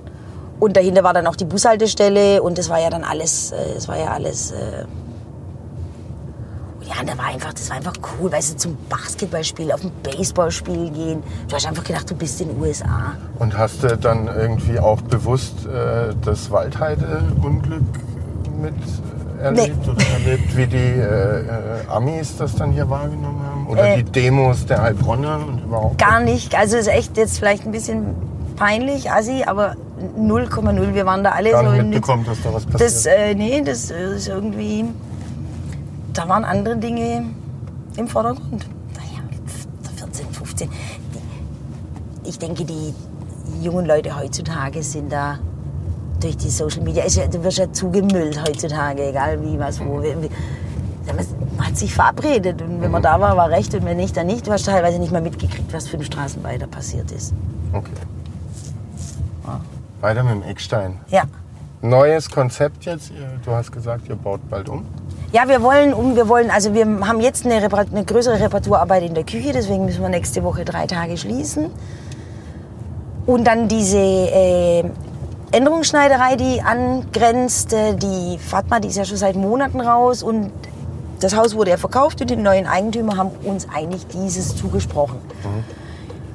Und 0.59 0.76
dahinter 0.76 1.03
war 1.03 1.14
dann 1.14 1.26
auch 1.28 1.36
die 1.38 1.45
Bushaltestelle 1.45 2.43
und 2.43 2.57
das 2.57 2.70
war 2.70 2.80
ja 2.80 2.89
dann 2.89 3.03
alles, 3.05 3.51
äh, 3.53 3.76
das 3.76 3.88
war 3.88 3.97
ja 3.97 4.07
alles. 4.12 4.51
Äh, 4.51 4.86
Ja, 6.84 7.05
da 7.05 7.18
war 7.18 7.28
einfach, 7.28 7.53
das 7.53 7.70
war 7.70 7.78
einfach 7.78 7.93
cool, 8.20 8.30
weißt 8.30 8.53
du, 8.53 8.57
zum 8.57 8.78
Basketballspiel, 8.89 9.72
auf 9.72 9.82
ein 9.82 9.91
Baseballspiel 10.03 10.89
gehen. 10.91 11.24
Du 11.47 11.55
hast 11.55 11.66
einfach 11.66 11.86
gedacht, 11.86 12.09
du 12.12 12.16
bist 12.16 12.41
in 12.41 12.49
den 12.49 12.59
USA. 12.62 13.14
Und 13.39 13.57
hast 13.57 13.82
du 13.84 13.95
dann 13.97 14.28
irgendwie 14.28 14.78
auch 14.78 14.99
bewusst 15.01 15.66
äh, 15.66 16.14
das 16.22 16.51
Waldheide-Unglück 16.51 17.84
mit 18.62 18.74
äh, 19.42 19.46
erlebt 19.46 19.88
oder 19.88 20.04
erlebt, 20.14 20.58
wie 20.58 20.68
die 20.68 20.78
äh, 20.78 21.42
äh, 21.42 21.88
Amis 21.89 22.38
das 22.38 22.56
dann 22.56 22.72
hier 22.72 22.89
wahrgenommen 22.89 23.42
haben? 23.44 23.68
Oder 23.68 23.94
Äh, 23.94 24.04
die 24.04 24.12
Demos 24.12 24.66
der 24.66 24.82
Heilbronner 24.82 25.39
und 25.48 25.64
überhaupt? 25.64 25.98
Gar 25.98 26.20
nicht. 26.22 26.56
Also 26.56 26.78
ist 26.78 26.88
echt 26.88 27.18
jetzt 27.18 27.39
vielleicht 27.39 27.66
ein 27.66 27.72
bisschen 27.72 28.16
peinlich, 28.56 29.12
assi, 29.12 29.44
aber 29.46 29.76
0,0. 30.20 30.94
Wir 30.94 31.06
waren 31.06 31.24
da 31.24 31.32
alle 31.32 31.52
Gar 31.52 31.64
so 31.64 31.70
nicht 31.72 31.80
in 31.80 31.89
mitbekommen, 31.89 32.26
dass 32.26 32.42
da 32.42 32.54
was 32.54 32.66
passiert. 32.66 32.82
Das, 32.89 33.06
äh, 33.06 33.34
nee, 33.36 33.62
das 33.62 33.92
ist 33.92 34.28
irgendwie. 34.28 34.86
Da 36.14 36.28
waren 36.28 36.44
andere 36.44 36.78
Dinge 36.78 37.26
im 37.98 38.08
Vordergrund. 38.08 38.68
Naja, 38.96 39.24
14, 39.98 40.26
15. 40.32 40.70
Die, 40.70 42.30
ich 42.30 42.38
denke, 42.38 42.66
die 42.66 42.94
jungen 43.62 43.86
Leute 43.86 44.18
heutzutage 44.20 44.84
sind 44.84 45.12
da 45.12 45.39
durch 46.24 46.38
die 46.38 46.50
Social 46.50 46.82
Media. 46.82 47.04
Ist 47.04 47.18
ja, 47.18 47.28
du 47.28 47.44
wirst 47.44 47.58
ja 47.58 47.72
zugemüllt 47.72 48.42
heutzutage, 48.42 49.10
egal 49.10 49.42
wie, 49.44 49.60
was, 49.60 49.80
wo. 49.80 50.02
Wie, 50.02 50.30
man 51.58 51.68
hat 51.68 51.78
sich 51.78 51.94
verabredet 51.94 52.62
und 52.62 52.82
wenn 52.82 52.92
man 52.92 53.02
da 53.02 53.20
war, 53.20 53.36
war 53.36 53.50
recht 53.50 53.74
und 53.74 53.84
wenn 53.86 53.98
nicht, 53.98 54.16
dann 54.16 54.28
nicht. 54.28 54.48
Du 54.48 54.52
hast 54.52 54.66
teilweise 54.66 55.00
nicht 55.00 55.12
mal 55.12 55.22
mitgekriegt, 55.22 55.74
was 55.74 55.88
fünf 55.88 56.06
Straßen 56.06 56.44
weiter 56.44 56.68
passiert 56.68 57.12
ist. 57.12 57.34
Okay. 57.74 57.92
Weiter 60.02 60.24
mit 60.24 60.34
dem 60.34 60.44
Eckstein. 60.44 60.98
Ja. 61.10 61.24
Neues 61.82 62.30
Konzept 62.30 62.86
jetzt. 62.86 63.12
Du 63.46 63.52
hast 63.52 63.72
gesagt, 63.72 64.10
ihr 64.10 64.16
baut 64.16 64.42
bald 64.50 64.68
um. 64.68 64.86
Ja, 65.32 65.48
wir 65.48 65.62
wollen 65.62 65.94
um, 65.94 66.16
wir 66.16 66.28
wollen, 66.28 66.50
also 66.50 66.74
wir 66.74 66.86
haben 67.08 67.22
jetzt 67.22 67.46
eine, 67.46 67.56
eine 67.56 68.04
größere 68.04 68.40
Reparaturarbeit 68.40 69.04
in 69.04 69.14
der 69.14 69.24
Küche, 69.24 69.54
deswegen 69.54 69.86
müssen 69.86 70.02
wir 70.02 70.10
nächste 70.10 70.44
Woche 70.44 70.66
drei 70.66 70.88
Tage 70.88 71.18
schließen. 71.18 71.70
Und 73.26 73.46
dann 73.46 73.68
diese 73.68 73.98
äh, 73.98 74.84
Änderungsschneiderei, 75.52 76.36
die 76.36 76.62
angrenzt, 76.62 77.72
die 77.74 78.38
Fatma, 78.38 78.80
die 78.80 78.88
ist 78.88 78.97
ja 78.97 79.06
schon 79.06 79.18
seit 79.18 79.36
Monaten 79.36 79.82
raus 79.82 80.24
und 80.24 80.52
das 81.20 81.36
Haus 81.36 81.56
wurde 81.56 81.72
ja 81.72 81.78
verkauft 81.78 82.22
und 82.22 82.30
die 82.30 82.36
neuen 82.36 82.66
Eigentümer 82.66 83.18
haben 83.18 83.32
uns 83.43 83.68
eigentlich 83.74 84.08
dieses 84.08 84.56
zugesprochen. 84.56 85.18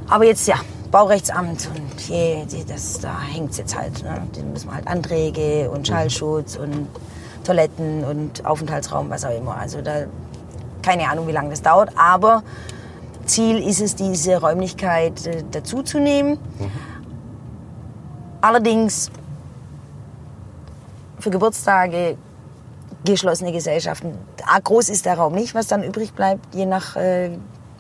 Aber 0.09 0.25
jetzt 0.25 0.47
ja, 0.47 0.57
Baurechtsamt 0.91 1.69
und 1.75 2.09
je, 2.09 2.45
das, 2.69 3.01
da 3.01 3.21
hängt 3.21 3.51
es 3.51 3.59
jetzt 3.59 3.77
halt. 3.77 4.03
Ne? 4.05 4.23
Da 4.33 4.43
müssen 4.43 4.69
wir 4.69 4.75
halt 4.75 4.87
Anträge 4.87 5.71
und 5.71 5.89
Schallschutz 5.89 6.57
und 6.57 6.87
Toiletten 7.43 8.05
und 8.05 8.47
Aufenthaltsraum, 8.47 9.11
was 9.11 9.25
auch 9.25 9.37
immer. 9.37 9.57
Also 9.57 9.83
da 9.83 10.05
keine 10.83 11.09
Ahnung, 11.11 11.27
wie 11.27 11.33
lange 11.33 11.51
das 11.51 11.63
dauert. 11.63 11.91
Aber 11.97 12.45
Ziel 13.25 13.59
ist 13.59 13.81
es, 13.81 13.97
diese 13.97 14.37
Räumlichkeit 14.37 15.27
äh, 15.27 15.43
dazuzunehmen. 15.51 16.39
Allerdings 18.41 19.11
für 21.19 21.31
Geburtstage, 21.31 22.17
geschlossene 23.05 23.53
Gesellschaften. 23.53 24.19
Ah, 24.47 24.59
Groß 24.63 24.89
ist 24.89 25.07
der 25.07 25.15
Raum 25.15 25.35
nicht, 25.35 25.55
was 25.55 25.67
dann 25.67 25.83
übrig 25.83 26.13
bleibt, 26.13 26.55
je 26.55 26.67
nach 26.67 26.97
äh, 26.97 27.31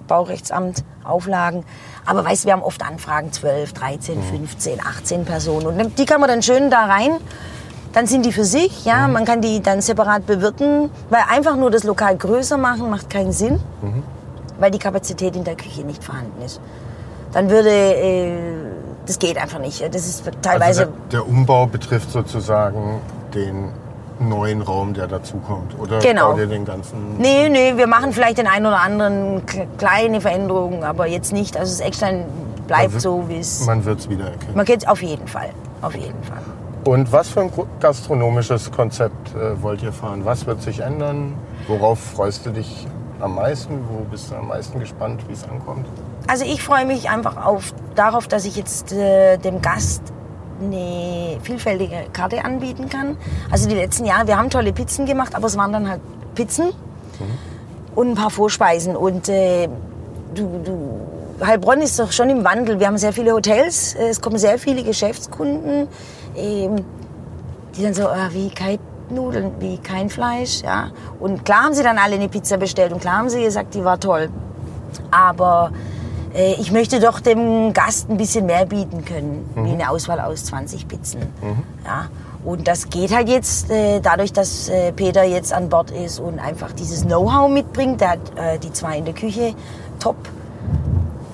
Baurechtsamt, 0.06 0.84
Auflagen. 1.04 1.64
Aber 2.04 2.24
weißt 2.24 2.46
wir 2.46 2.52
haben 2.52 2.62
oft 2.62 2.82
Anfragen, 2.82 3.32
12, 3.32 3.72
13, 3.72 4.22
15, 4.22 4.80
18 4.80 5.24
Personen. 5.24 5.66
Und 5.66 5.98
die 5.98 6.04
kann 6.04 6.20
man 6.20 6.28
dann 6.28 6.42
schön 6.42 6.70
da 6.70 6.84
rein. 6.86 7.18
Dann 7.92 8.06
sind 8.06 8.26
die 8.26 8.32
für 8.32 8.44
sich, 8.44 8.84
ja. 8.84 9.08
Man 9.08 9.24
kann 9.24 9.40
die 9.40 9.60
dann 9.62 9.80
separat 9.80 10.26
bewirten, 10.26 10.90
weil 11.08 11.22
einfach 11.30 11.56
nur 11.56 11.70
das 11.70 11.84
Lokal 11.84 12.16
größer 12.16 12.58
machen 12.58 12.90
macht 12.90 13.08
keinen 13.08 13.32
Sinn, 13.32 13.58
weil 14.58 14.70
die 14.70 14.78
Kapazität 14.78 15.34
in 15.34 15.44
der 15.44 15.56
Küche 15.56 15.82
nicht 15.82 16.04
vorhanden 16.04 16.42
ist. 16.42 16.60
Dann 17.32 17.48
würde, 17.48 17.70
äh, 17.70 18.32
das 19.06 19.18
geht 19.18 19.38
einfach 19.38 19.58
nicht. 19.58 19.82
Das 19.82 20.06
ist 20.06 20.24
teilweise 20.42 20.80
Also 20.82 20.92
der, 21.10 21.20
der 21.20 21.28
Umbau 21.28 21.66
betrifft 21.66 22.10
sozusagen 22.10 23.00
den 23.34 23.70
neuen 24.18 24.62
Raum, 24.62 24.94
der 24.94 25.06
dazukommt. 25.06 25.78
Oder 25.78 25.98
Genau. 25.98 26.30
baut 26.30 26.38
ihr 26.38 26.46
den 26.46 26.64
ganzen... 26.64 27.18
Nee, 27.18 27.48
nee, 27.48 27.76
wir 27.76 27.86
machen 27.86 28.12
vielleicht 28.12 28.38
den 28.38 28.46
einen 28.46 28.66
oder 28.66 28.80
anderen 28.80 29.42
kleine 29.78 30.20
Veränderungen, 30.20 30.84
aber 30.84 31.06
jetzt 31.06 31.32
nicht. 31.32 31.56
Also 31.56 31.72
das 31.72 31.80
Eckstein 31.86 32.24
bleibt 32.66 32.92
Man 32.92 33.00
so, 33.00 33.24
wie 33.28 33.38
es. 33.38 33.64
Man 33.66 33.84
wird 33.84 34.00
es 34.00 34.08
wiedererkennen. 34.08 34.56
Man 34.56 34.64
kennt 34.64 34.88
auf 34.88 35.02
jeden 35.02 35.28
Fall. 35.28 35.50
Auf 35.82 35.94
jeden 35.94 36.22
Fall. 36.22 36.40
Und 36.84 37.12
was 37.12 37.28
für 37.28 37.40
ein 37.42 37.50
gastronomisches 37.80 38.70
Konzept 38.70 39.34
äh, 39.34 39.60
wollt 39.62 39.82
ihr 39.82 39.92
fahren? 39.92 40.24
Was 40.24 40.46
wird 40.46 40.62
sich 40.62 40.80
ändern? 40.80 41.34
Worauf 41.66 41.98
freust 41.98 42.46
du 42.46 42.50
dich 42.50 42.86
am 43.20 43.34
meisten? 43.34 43.80
Wo 43.90 44.04
bist 44.04 44.30
du 44.30 44.36
am 44.36 44.48
meisten 44.48 44.78
gespannt, 44.78 45.20
wie 45.28 45.32
es 45.32 45.44
ankommt? 45.48 45.86
Also 46.26 46.44
ich 46.44 46.62
freue 46.62 46.84
mich 46.86 47.08
einfach 47.08 47.44
auf, 47.44 47.72
darauf, 47.94 48.26
dass 48.26 48.44
ich 48.44 48.56
jetzt 48.56 48.92
äh, 48.92 49.36
dem 49.36 49.62
Gast 49.62 50.02
eine 50.60 51.38
vielfältige 51.42 52.06
Karte 52.12 52.44
anbieten 52.44 52.88
kann. 52.88 53.16
Also 53.50 53.68
die 53.68 53.74
letzten 53.74 54.06
Jahre, 54.06 54.26
wir 54.26 54.36
haben 54.36 54.50
tolle 54.50 54.72
Pizzen 54.72 55.06
gemacht, 55.06 55.34
aber 55.34 55.46
es 55.46 55.56
waren 55.56 55.72
dann 55.72 55.88
halt 55.88 56.00
Pizzen 56.34 56.70
und 57.94 58.08
ein 58.08 58.14
paar 58.14 58.30
Vorspeisen. 58.30 58.96
Und 58.96 59.28
äh, 59.28 59.68
du, 60.34 60.60
du, 60.64 61.44
Heilbronn 61.44 61.80
ist 61.80 61.98
doch 61.98 62.10
schon 62.10 62.30
im 62.30 62.44
Wandel. 62.44 62.80
Wir 62.80 62.88
haben 62.88 62.98
sehr 62.98 63.12
viele 63.12 63.32
Hotels, 63.32 63.94
äh, 63.94 64.08
es 64.08 64.20
kommen 64.20 64.38
sehr 64.38 64.58
viele 64.58 64.82
Geschäftskunden, 64.82 65.86
ähm, 66.36 66.76
die 67.76 67.82
dann 67.82 67.94
so, 67.94 68.08
ah, 68.08 68.30
wie 68.32 68.50
kein 68.50 68.78
Nudeln, 69.10 69.52
wie 69.60 69.78
kein 69.78 70.10
Fleisch. 70.10 70.62
Ja. 70.62 70.90
Und 71.20 71.44
klar 71.44 71.64
haben 71.64 71.74
sie 71.74 71.84
dann 71.84 71.98
alle 71.98 72.16
eine 72.16 72.28
Pizza 72.28 72.56
bestellt 72.56 72.92
und 72.92 73.00
klar 73.00 73.18
haben 73.18 73.28
sie 73.28 73.42
gesagt, 73.42 73.74
die 73.74 73.84
war 73.84 74.00
toll. 74.00 74.30
Aber 75.10 75.70
äh, 75.72 75.95
ich 76.58 76.70
möchte 76.72 77.00
doch 77.00 77.20
dem 77.20 77.72
Gast 77.72 78.10
ein 78.10 78.16
bisschen 78.16 78.46
mehr 78.46 78.66
bieten 78.66 79.04
können, 79.04 79.48
wie 79.54 79.70
eine 79.70 79.90
Auswahl 79.90 80.20
aus 80.20 80.44
20 80.44 80.86
Pizzen. 80.88 81.20
Ja. 81.84 82.08
Und 82.46 82.68
das 82.68 82.90
geht 82.90 83.12
halt 83.12 83.28
jetzt 83.28 83.72
äh, 83.72 83.98
dadurch, 84.00 84.32
dass 84.32 84.68
äh, 84.68 84.92
Peter 84.92 85.24
jetzt 85.24 85.52
an 85.52 85.68
Bord 85.68 85.90
ist 85.90 86.20
und 86.20 86.38
einfach 86.38 86.70
dieses 86.70 87.02
Know-how 87.04 87.50
mitbringt. 87.50 88.00
Der 88.00 88.10
hat 88.10 88.18
äh, 88.36 88.58
die 88.60 88.72
zwei 88.72 88.98
in 88.98 89.04
der 89.04 89.14
Küche 89.14 89.52
top 89.98 90.16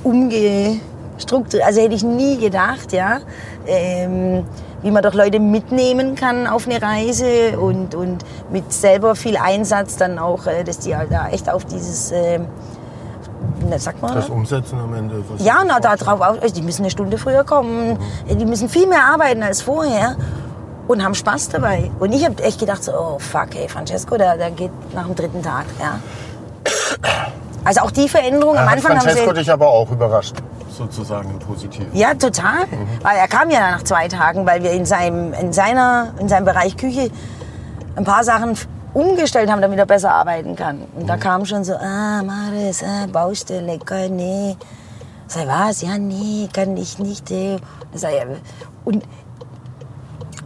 umgestrukturiert. 0.02 1.66
Also 1.66 1.82
hätte 1.82 1.94
ich 1.94 2.02
nie 2.02 2.38
gedacht, 2.38 2.92
ja. 2.92 3.20
Ähm, 3.66 4.44
wie 4.82 4.90
man 4.90 5.02
doch 5.02 5.12
Leute 5.12 5.38
mitnehmen 5.38 6.14
kann 6.14 6.46
auf 6.46 6.66
eine 6.66 6.80
Reise 6.80 7.60
und, 7.60 7.94
und 7.94 8.24
mit 8.50 8.72
selber 8.72 9.14
viel 9.14 9.36
Einsatz 9.36 9.96
dann 9.96 10.18
auch, 10.18 10.46
äh, 10.46 10.64
dass 10.64 10.78
die 10.78 10.96
halt 10.96 11.12
da 11.12 11.28
echt 11.28 11.50
auf 11.50 11.66
dieses, 11.66 12.10
äh, 13.62 13.70
na, 13.70 13.78
sag 13.78 14.00
mal, 14.02 14.14
Das 14.14 14.28
Umsetzen 14.28 14.78
am 14.78 14.94
Ende? 14.94 15.22
Ja, 15.38 15.62
na, 15.66 15.80
da 15.80 15.96
drauf, 15.96 16.20
auch- 16.20 16.38
die 16.50 16.62
müssen 16.62 16.82
eine 16.82 16.90
Stunde 16.90 17.18
früher 17.18 17.44
kommen. 17.44 17.98
Die 18.28 18.44
müssen 18.44 18.68
viel 18.68 18.86
mehr 18.86 19.04
arbeiten 19.04 19.42
als 19.42 19.62
vorher 19.62 20.16
und 20.88 21.02
haben 21.04 21.14
Spaß 21.14 21.48
dabei. 21.50 21.90
Und 22.00 22.12
ich 22.12 22.24
habe 22.24 22.42
echt 22.42 22.58
gedacht, 22.60 22.82
so, 22.84 22.92
oh 22.92 23.18
fuck, 23.18 23.48
hey, 23.54 23.68
Francesco, 23.68 24.16
der, 24.16 24.36
der 24.36 24.50
geht 24.50 24.70
nach 24.94 25.06
dem 25.06 25.14
dritten 25.14 25.42
Tag. 25.42 25.64
Ja. 25.80 25.98
Also 27.64 27.80
auch 27.82 27.90
die 27.92 28.08
Veränderung 28.08 28.56
am 28.56 28.66
Hat 28.66 28.74
Anfang 28.76 28.92
haben 28.92 29.00
Francesco 29.02 29.30
sie. 29.30 29.38
dich 29.38 29.50
aber 29.52 29.68
auch 29.68 29.90
überrascht, 29.90 30.34
sozusagen 30.76 31.30
im 31.30 31.38
Positiven. 31.38 31.86
Ja, 31.96 32.12
total. 32.14 32.64
Weil 33.02 33.16
er 33.18 33.28
kam 33.28 33.50
ja 33.50 33.72
nach 33.72 33.84
zwei 33.84 34.08
Tagen, 34.08 34.44
weil 34.46 34.62
wir 34.64 34.72
in 34.72 34.84
seinem, 34.84 35.32
in 35.34 35.52
seiner, 35.52 36.08
in 36.18 36.28
seinem 36.28 36.44
Bereich 36.44 36.76
Küche 36.76 37.10
ein 37.94 38.04
paar 38.04 38.24
Sachen 38.24 38.56
umgestellt 38.94 39.50
haben, 39.50 39.62
damit 39.62 39.78
er 39.78 39.86
besser 39.86 40.12
arbeiten 40.12 40.56
kann. 40.56 40.82
Und 40.94 41.08
da 41.08 41.16
kam 41.16 41.44
schon 41.44 41.64
so, 41.64 41.74
ah, 41.74 42.22
Maris, 42.22 42.82
ah, 42.82 43.06
Baustelle, 43.06 43.78
geil, 43.78 44.10
nee. 44.10 44.56
Sag, 45.26 45.46
was? 45.46 45.82
Ja, 45.82 45.96
nee, 45.98 46.48
kann 46.52 46.76
ich 46.76 46.98
nicht. 46.98 47.30
ja, 47.30 47.56
und 48.84 49.04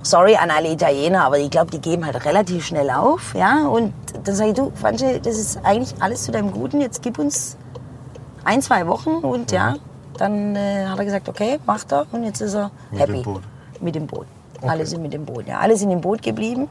sorry 0.03 0.37
an 0.37 0.51
alle 0.51 0.71
Italiener, 0.71 1.25
aber 1.25 1.39
ich 1.39 1.51
glaube, 1.51 1.71
die 1.71 1.81
geben 1.81 2.07
halt 2.07 2.25
relativ 2.25 2.65
schnell 2.65 2.91
auf. 2.91 3.35
Ja? 3.35 3.67
Und 3.67 3.93
dann 4.25 4.35
sage 4.35 4.51
ich, 4.51 4.57
du, 4.57 4.73
Franche, 4.75 5.21
das 5.21 5.37
ist 5.37 5.59
eigentlich 5.65 5.95
alles 6.01 6.25
zu 6.25 6.33
deinem 6.33 6.53
Guten. 6.53 6.81
Jetzt 6.81 7.03
gib 7.03 7.19
uns 7.19 7.57
ein, 8.45 8.63
zwei 8.63 8.87
Wochen 8.87 9.11
und 9.11 9.51
ja, 9.51 9.75
dann 10.19 10.55
äh, 10.57 10.87
hat 10.87 10.99
er 10.99 11.05
gesagt, 11.05 11.29
okay, 11.29 11.59
macht 11.67 11.93
er. 11.93 12.07
Und 12.13 12.23
jetzt 12.25 12.41
ist 12.41 12.55
er 12.55 12.71
Mit 12.91 13.01
happy. 13.01 13.13
dem 13.13 13.23
Boot. 13.23 13.43
Mit 13.81 13.95
dem 13.95 14.07
Boot. 14.07 14.27
Alle 14.63 14.87
sind 14.87 15.03
mit 15.03 15.13
dem 15.13 15.25
Boot, 15.25 15.47
ja. 15.47 15.59
Alle 15.59 15.77
sind 15.77 15.91
im 15.91 16.01
Boot 16.01 16.23
geblieben. 16.23 16.69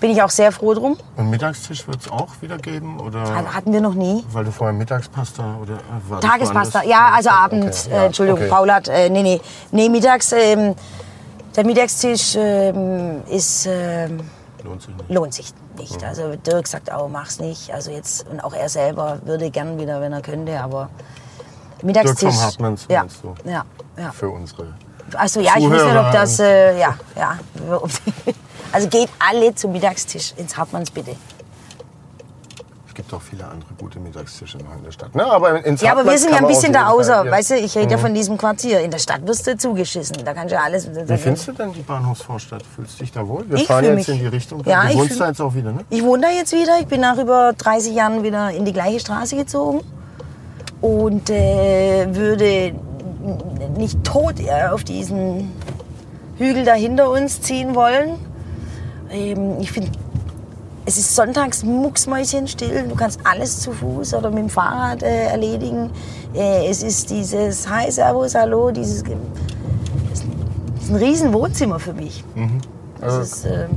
Bin 0.00 0.10
ich 0.10 0.22
auch 0.22 0.30
sehr 0.30 0.50
froh 0.50 0.72
drum. 0.72 0.96
Und 1.16 1.28
Mittagstisch 1.28 1.86
wird 1.86 2.00
es 2.00 2.10
auch 2.10 2.28
wieder 2.40 2.56
geben? 2.56 2.98
Oder 3.00 3.22
Hatten 3.54 3.72
wir 3.72 3.82
noch 3.82 3.92
nie. 3.94 4.24
weil 4.32 4.44
du 4.44 4.50
vorher 4.52 4.72
Mittagspasta 4.72 5.56
oder 5.60 5.74
äh, 5.74 6.20
Tagespasta, 6.20 6.84
ja, 6.84 7.10
also 7.14 7.28
Abend, 7.28 7.64
Okay, 7.86 7.94
äh, 7.94 8.06
Entschuldigung, 8.06 8.40
okay. 8.40 8.48
Paul 8.48 8.72
hat, 8.72 8.88
äh, 8.88 9.10
nee, 9.10 9.22
nee, 9.22 9.40
nee, 9.72 9.88
mittags, 9.90 10.32
ähm, 10.32 10.74
der 11.54 11.66
Mittagstisch 11.66 12.34
ähm, 12.36 13.22
ist, 13.28 13.66
ähm, 13.66 14.20
Lohnt 14.64 14.82
sich 14.82 14.96
nicht. 14.96 15.10
lohnt 15.10 15.34
sich 15.34 15.52
nicht. 15.78 16.04
Also 16.04 16.36
Dirk 16.36 16.66
sagt 16.66 16.90
auch, 16.92 17.08
mach's 17.08 17.38
nicht. 17.40 17.72
Also 17.72 17.90
jetzt, 17.90 18.26
und 18.28 18.40
auch 18.42 18.54
er 18.54 18.68
selber 18.68 19.18
würde 19.24 19.50
gern 19.50 19.78
wieder, 19.78 20.00
wenn 20.00 20.12
er 20.12 20.22
könnte, 20.22 20.60
aber 20.60 20.88
Mittagstisch. 21.82 22.20
Dirk 22.20 22.32
vom 22.32 22.42
Hartmanns 22.42 22.86
ja, 22.88 23.04
du? 23.22 23.34
ja, 23.50 23.64
ja. 23.98 24.12
Für 24.12 24.30
unsere. 24.30 24.74
Also 25.14 25.40
ja, 25.40 25.52
ich 25.58 25.64
weiß 25.64 25.70
nicht, 25.70 25.80
ob 25.82 25.88
Zuhörer 25.88 26.12
das, 26.12 26.38
äh, 26.38 26.78
ja, 26.78 26.94
ja. 27.16 27.38
Also 28.72 28.88
geht 28.88 29.08
alle 29.18 29.54
zum 29.54 29.72
Mittagstisch 29.72 30.32
ins 30.36 30.56
Hartmanns 30.56 30.90
bitte. 30.90 31.16
Es 32.86 32.94
gibt 32.94 33.14
auch 33.14 33.22
viele 33.22 33.44
andere 33.46 33.70
gute 33.78 33.98
Mittagstische 33.98 34.58
noch 34.58 34.76
in 34.76 34.84
der 34.84 34.90
Stadt. 34.92 35.14
Ne? 35.14 35.24
Aber 35.24 35.64
ins 35.64 35.80
Ja, 35.80 35.92
aber 35.92 36.04
wir 36.04 36.18
sind 36.18 36.32
ja 36.32 36.38
ein 36.38 36.46
bisschen 36.46 36.72
da 36.72 36.88
außer. 36.88 37.24
Ja. 37.24 37.30
Weißt 37.30 37.50
du, 37.50 37.54
ich 37.56 37.74
rede 37.76 37.92
ja 37.92 37.98
von 37.98 38.12
diesem 38.12 38.36
Quartier. 38.36 38.80
In 38.80 38.90
der 38.90 38.98
Stadt 38.98 39.26
wirst 39.26 39.46
du 39.46 39.56
zugeschissen. 39.56 40.16
Da 40.24 40.34
kannst 40.34 40.50
du 40.52 40.56
ja 40.56 40.62
alles. 40.64 40.86
Wie 40.92 41.16
findest 41.16 41.48
du 41.48 41.52
denn 41.52 41.72
die 41.72 41.80
Bahnhofsvorstadt? 41.82 42.62
Fühlst 42.76 42.98
du 42.98 43.04
dich 43.04 43.12
da 43.12 43.26
wohl? 43.26 43.48
Wir 43.48 43.56
Ich 43.58 43.66
fahren 43.66 43.84
jetzt 43.84 43.94
mich- 43.94 44.08
in 44.08 44.18
die 44.18 44.26
Richtung. 44.26 44.62
Ja, 44.66 44.84
du 44.86 44.98
wohnst 44.98 45.18
da 45.20 45.28
jetzt 45.28 45.40
auch 45.40 45.54
wieder, 45.54 45.72
ne? 45.72 45.84
Ich 45.88 46.02
wohne 46.02 46.22
da 46.22 46.30
jetzt 46.30 46.52
wieder. 46.52 46.78
Ich 46.80 46.86
bin 46.88 47.00
nach 47.00 47.16
über 47.16 47.52
30 47.56 47.94
Jahren 47.94 48.22
wieder 48.22 48.50
in 48.50 48.64
die 48.64 48.72
gleiche 48.72 49.00
Straße 49.00 49.34
gezogen 49.36 49.80
und 50.80 51.30
äh, 51.30 52.06
würde 52.14 52.74
nicht 53.78 54.02
tot 54.04 54.34
äh, 54.40 54.68
auf 54.68 54.84
diesen 54.84 55.52
Hügel 56.38 56.64
da 56.64 56.74
hinter 56.74 57.08
uns 57.10 57.40
ziehen 57.40 57.74
wollen. 57.74 58.18
Ähm, 59.10 59.56
ich 59.60 59.70
finde, 59.72 59.90
es 60.86 60.96
ist 60.98 61.14
sonntags 61.14 61.62
mucksmäuschenstill. 61.62 62.86
Du 62.88 62.94
kannst 62.94 63.20
alles 63.24 63.60
zu 63.60 63.72
Fuß 63.72 64.14
oder 64.14 64.30
mit 64.30 64.38
dem 64.40 64.48
Fahrrad 64.48 65.02
äh, 65.02 65.26
erledigen. 65.26 65.90
Äh, 66.34 66.68
es 66.68 66.82
ist 66.82 67.10
dieses 67.10 67.68
Hi, 67.68 67.90
Servus, 67.90 68.34
Hallo, 68.34 68.70
dieses. 68.70 69.02
Es 69.02 70.20
ist 70.84 70.90
ein 70.90 70.96
riesen 70.96 71.32
Wohnzimmer 71.32 71.78
für 71.78 71.92
mich. 71.92 72.24
Das 73.00 73.14
Also, 73.14 73.20
ist, 73.20 73.44
ähm, 73.46 73.70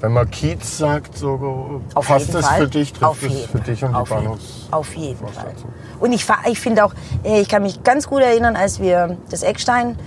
wenn 0.00 0.12
man 0.12 0.30
Kiez 0.30 0.78
sagt, 0.78 1.18
so 1.18 1.82
Auf 1.94 2.06
passt 2.08 2.34
es 2.34 2.46
Fall. 2.46 2.60
für 2.62 2.68
dich, 2.68 2.92
trifft 2.92 3.22
es 3.24 3.44
für 3.46 3.60
dich 3.60 3.84
und 3.84 3.94
Auf 3.94 4.08
die 4.08 4.14
Bahnhofs. 4.14 4.68
Auf 4.70 4.94
jeden 4.96 5.18
Fall. 5.28 5.52
Und 5.98 6.12
ich, 6.12 6.26
ich 6.50 6.58
finde 6.60 6.84
auch, 6.84 6.94
äh, 7.22 7.42
ich 7.42 7.48
kann 7.48 7.62
mich 7.62 7.82
ganz 7.82 8.06
gut 8.06 8.22
erinnern, 8.22 8.56
als 8.56 8.80
wir 8.80 9.18
das 9.30 9.42
Eckstein 9.42 9.98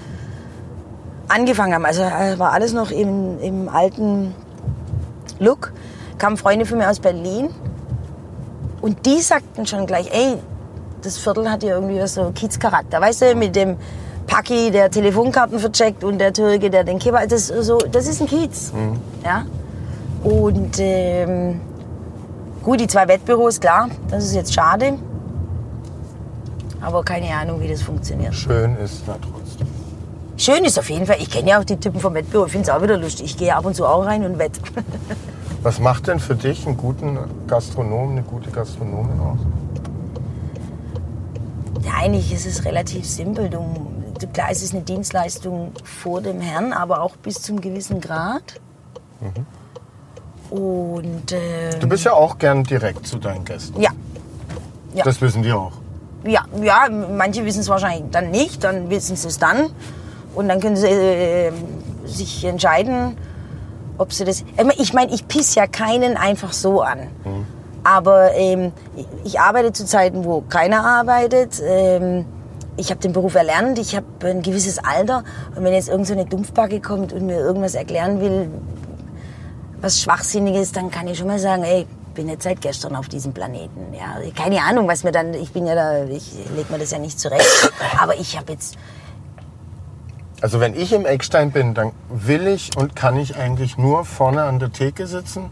angefangen 1.34 1.74
haben. 1.74 1.86
Also 1.86 2.02
äh, 2.02 2.38
war 2.38 2.52
alles 2.54 2.74
noch 2.74 2.92
im, 2.92 3.40
im 3.42 3.70
alten 3.70 4.34
Look. 5.40 5.74
Kamen 6.18 6.38
Freunde 6.38 6.66
von 6.66 6.78
mir 6.78 6.90
aus 6.90 7.00
Berlin 7.00 7.50
und 8.82 9.06
die 9.06 9.20
sagten 9.20 9.66
schon 9.66 9.86
gleich, 9.86 10.10
ey, 10.14 10.38
das 11.02 11.18
Viertel 11.18 11.50
hat 11.50 11.64
ja 11.64 11.76
irgendwie 11.76 12.00
was 12.00 12.14
so 12.14 12.32
Kiezcharakter. 12.34 13.02
Weißt 13.02 13.22
du, 13.22 13.36
mit 13.36 13.56
dem 13.56 13.78
Paki, 14.28 14.72
der 14.72 14.90
Telefonkarten 14.90 15.60
vercheckt 15.60 16.04
und 16.04 16.18
der 16.20 16.32
Türke, 16.34 16.70
der 16.70 16.84
den 16.84 17.00
Kebab, 17.00 17.28
das, 17.28 17.50
ist 17.50 17.66
so, 17.66 17.78
das 17.78 18.08
ist 18.08 18.22
ein 18.22 18.28
Kiez. 18.28 18.72
Ja? 19.24 19.46
Und 20.24 20.78
ähm, 20.80 21.60
gut, 22.62 22.80
die 22.80 22.88
zwei 22.88 23.08
Wettbüros, 23.08 23.60
klar, 23.60 23.90
das 24.10 24.26
ist 24.26 24.36
jetzt 24.36 24.54
schade. 24.54 24.94
Aber 26.82 27.04
keine 27.04 27.34
Ahnung, 27.34 27.62
wie 27.62 27.68
das 27.68 27.82
funktioniert. 27.82 28.34
Schön 28.34 28.78
ist 28.78 29.04
da 29.08 29.14
trotzdem. 29.14 29.43
Schön 30.38 30.66
ist 30.66 30.80
auf 30.80 30.90
jeden 30.90 31.06
Fall, 31.06 31.18
ich 31.20 31.30
kenne 31.30 31.52
ja 31.52 31.60
auch 31.60 31.64
die 31.64 31.78
Typen 31.78 32.00
vom 32.00 32.14
Wettbüro, 32.16 32.46
ich 32.48 32.52
finde 32.52 32.70
es 32.70 32.76
auch 32.76 32.82
wieder 32.82 32.98
lustig. 32.98 33.26
Ich 33.28 33.38
gehe 33.38 33.56
ab 33.56 33.66
und 33.66 33.76
zu 33.76 33.86
auch 33.86 34.06
rein 34.06 34.24
und 34.26 34.40
wett. 34.40 34.60
Was 35.62 35.80
macht 35.80 36.08
denn 36.08 36.20
für 36.20 36.36
dich 36.36 36.66
einen 36.66 36.76
guten 36.76 37.18
Gastronom, 37.48 38.12
eine 38.12 38.24
gute 38.24 38.50
Gastronomin 38.50 39.20
aus? 39.20 39.40
Ja, 41.86 41.92
eigentlich 42.02 42.34
ist 42.34 42.46
es 42.46 42.66
relativ 42.66 43.06
simpel. 43.06 43.50
Du, 43.50 43.62
klar, 44.34 44.48
es 44.52 44.62
ist 44.64 44.74
eine 44.74 44.84
Dienstleistung 44.84 45.72
vor 45.84 46.22
dem 46.22 46.42
Herrn, 46.42 46.74
aber 46.74 47.02
auch 47.02 47.16
bis 47.18 47.42
zum 47.42 47.62
gewissen 47.62 48.02
Grad. 48.02 48.60
Und 50.50 51.32
ähm, 51.32 51.80
Du 51.80 51.88
bist 51.88 52.04
ja 52.04 52.14
auch 52.14 52.38
gern 52.38 52.64
direkt 52.64 53.08
zu 53.08 53.18
deinen 53.18 53.46
Gästen. 53.46 53.80
ja, 53.82 53.92
Ja. 54.94 55.04
Das 55.06 55.22
wissen 55.22 55.44
die 55.44 55.52
auch. 55.54 55.72
ja, 56.26 56.44
ja, 56.62 56.90
manche 56.90 57.46
wissen 57.46 57.62
es 57.62 57.70
wahrscheinlich 57.70 58.12
dann 58.12 58.32
nicht, 58.32 58.64
dann 58.64 58.90
wissen 58.90 59.16
sie 59.16 59.28
es 59.30 59.40
dann. 59.40 59.70
Und 60.36 60.48
dann 60.50 60.60
können 60.60 60.76
sie 60.76 60.88
äh, 60.88 61.52
sich 62.06 62.44
entscheiden, 62.46 63.16
ob 63.98 64.14
sie 64.14 64.26
das. 64.26 64.42
Ich 64.42 64.58
meine, 64.58 64.74
Ich 64.78 64.94
meine, 64.94 65.14
ich 65.14 65.28
piss 65.28 65.56
ja 65.56 65.68
keinen 65.68 66.18
einfach 66.18 66.54
so 66.54 66.82
an. 66.82 67.08
Aber 67.84 68.34
ähm, 68.34 68.72
ich 69.24 69.40
arbeite 69.40 69.74
zu 69.74 69.86
Zeiten, 69.86 70.24
wo 70.26 70.42
keiner 70.42 70.86
arbeitet. 70.86 71.62
Ähm, 71.66 72.26
ich 72.76 72.90
habe 72.90 73.00
den 73.02 73.14
Beruf 73.14 73.36
erlernt, 73.36 73.78
ich 73.78 73.96
habe 73.96 74.06
ein 74.24 74.42
gewisses 74.42 74.80
Alter. 74.80 75.24
Und 75.56 75.64
wenn 75.64 75.74
jetzt 75.74 75.90
irgend 75.90 76.08
so 76.08 76.14
eine 76.14 76.26
Dumpfbacke 76.26 76.80
kommt 76.82 77.14
und 77.14 77.26
mir 77.26 77.38
irgendwas 77.38 77.76
erklären 77.76 78.20
will, 78.20 78.50
was 79.82 80.02
Schwachsinniges, 80.02 80.72
dann 80.72 80.90
kann 80.90 81.08
ich 81.08 81.18
schon 81.20 81.28
mal 81.28 81.40
sagen, 81.40 81.64
ey, 81.64 81.86
bin 82.16 82.30
jetzt 82.30 82.44
seit 82.44 82.62
gestern 82.62 82.96
auf 82.96 83.10
diesem 83.10 83.34
Planeten. 83.34 83.94
Ja, 83.94 84.16
keine 84.36 84.62
Ahnung, 84.62 84.88
was 84.88 85.04
mir 85.04 85.12
dann, 85.12 85.34
ich 85.34 85.52
bin 85.52 85.68
ja 85.68 85.76
da, 85.76 86.04
ich 86.06 86.32
leg 86.56 86.70
mir 86.72 86.80
das 86.80 86.92
ja 86.92 87.00
nicht 87.00 87.20
zurecht. 87.20 87.72
Aber 88.00 88.16
ich 88.16 88.38
habe 88.38 88.54
jetzt, 88.54 88.76
Also 90.44 90.60
wenn 90.60 90.76
ich 90.76 90.92
im 90.92 91.06
Eckstein 91.06 91.52
bin, 91.52 91.74
dann 91.74 91.94
will 92.10 92.48
ich 92.48 92.76
und 92.76 92.98
kann 92.98 93.16
ich 93.16 93.38
eigentlich 93.38 93.78
nur 93.78 94.04
vorne 94.04 94.44
an 94.44 94.60
der 94.60 94.74
Theke 94.74 95.08
sitzen, 95.08 95.50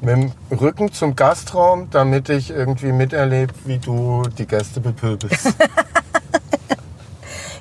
mit 0.00 0.16
dem 0.16 0.32
Rücken 0.50 0.94
zum 0.94 1.14
Gastraum, 1.14 1.90
damit 1.90 2.30
ich 2.30 2.48
irgendwie 2.48 2.92
miterlebe, 2.92 3.52
wie 3.66 3.76
du 3.76 4.22
die 4.38 4.46
Gäste 4.46 4.80
bepöbelst. 4.80 5.48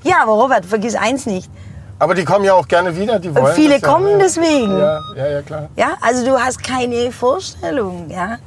ja, 0.03 0.21
aber 0.21 0.31
Robert, 0.31 0.65
vergiss 0.65 0.95
eins 0.95 1.25
nicht. 1.25 1.51
Aber 1.99 2.15
die 2.15 2.23
kommen 2.23 2.45
ja 2.45 2.53
auch 2.53 2.69
gerne 2.69 2.95
wieder, 2.95 3.19
die 3.19 3.35
wollen 3.35 3.55
viele 3.55 3.73
das 3.73 3.81
ja. 3.81 3.87
kommen 3.89 4.17
deswegen. 4.17 4.79
Ja, 4.79 5.01
ja, 5.17 5.27
ja, 5.27 5.41
klar. 5.41 5.67
Ja, 5.75 5.97
also 5.99 6.25
du 6.25 6.39
hast 6.39 6.63
keine 6.63 7.11
Vorstellung, 7.11 8.09
ja. 8.09 8.37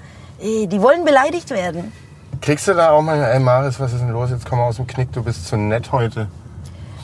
Eh, 0.41 0.67
Die 0.67 0.81
wollen 0.81 1.05
beleidigt 1.05 1.51
werden. 1.51 1.93
Kriegst 2.41 2.67
du 2.67 2.73
da 2.73 2.93
auch 2.93 3.03
mal, 3.03 3.23
ey 3.23 3.41
Maris, 3.41 3.79
was 3.79 3.93
ist 3.93 4.01
denn 4.01 4.09
los? 4.09 4.31
Jetzt 4.31 4.49
komm 4.49 4.61
mal 4.61 4.69
aus 4.69 4.77
dem 4.77 4.87
Knick, 4.87 5.12
du 5.12 5.23
bist 5.23 5.47
zu 5.47 5.59
nett 5.59 5.93
heute. 5.93 6.29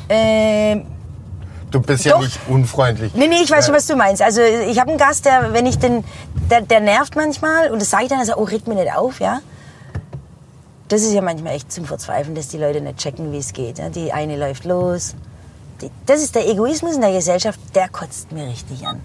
Ähm, 0.09 0.87
Du 1.73 1.81
bist 1.81 2.05
ja 2.05 2.13
Doch. 2.13 2.21
nicht 2.21 2.39
unfreundlich. 2.49 3.15
Nee, 3.15 3.29
nee, 3.29 3.41
ich 3.43 3.51
weiß 3.51 3.65
schon, 3.67 3.75
was 3.75 3.87
du 3.87 3.97
meinst. 3.97 4.21
Also 4.23 4.43
ich 4.43 4.79
habe 4.79 4.91
einen 4.91 4.99
Gast, 4.99 5.25
der, 5.25 5.53
wenn 5.55 5.65
ich 5.67 5.79
den, 5.79 6.05
der, 6.51 6.61
der 6.61 6.81
nervt 6.81 7.17
manchmal 7.17 7.71
und 7.73 7.81
das 7.81 7.91
sage 7.91 8.05
ich 8.05 8.09
dann, 8.11 8.19
also, 8.19 8.37
oh, 8.37 8.45
regt 8.45 8.69
mir 8.69 8.75
nicht 8.75 8.93
auf, 8.95 9.21
ja. 9.21 9.41
Das 10.89 11.01
ist 11.01 11.15
ja 11.15 11.23
manchmal 11.23 11.55
echt 11.55 11.73
zum 11.73 11.87
Verzweifeln, 11.87 12.35
dass 12.35 12.49
die 12.49 12.59
Leute 12.59 12.83
nicht 12.83 12.99
checken, 12.99 13.33
wie 13.33 13.39
es 13.39 13.55
geht. 13.55 13.79
Ja? 13.79 13.89
Die 13.89 14.13
eine 14.13 14.37
läuft 14.37 14.67
los. 14.67 15.15
Die, 15.81 15.91
das 16.05 16.21
ist 16.23 16.35
der 16.35 16.47
Egoismus 16.47 16.95
in 16.97 17.01
der 17.01 17.13
Gesellschaft, 17.13 17.59
der 17.75 17.89
kotzt 17.89 18.31
mir 18.33 18.47
richtig 18.47 18.87
an. 18.87 19.01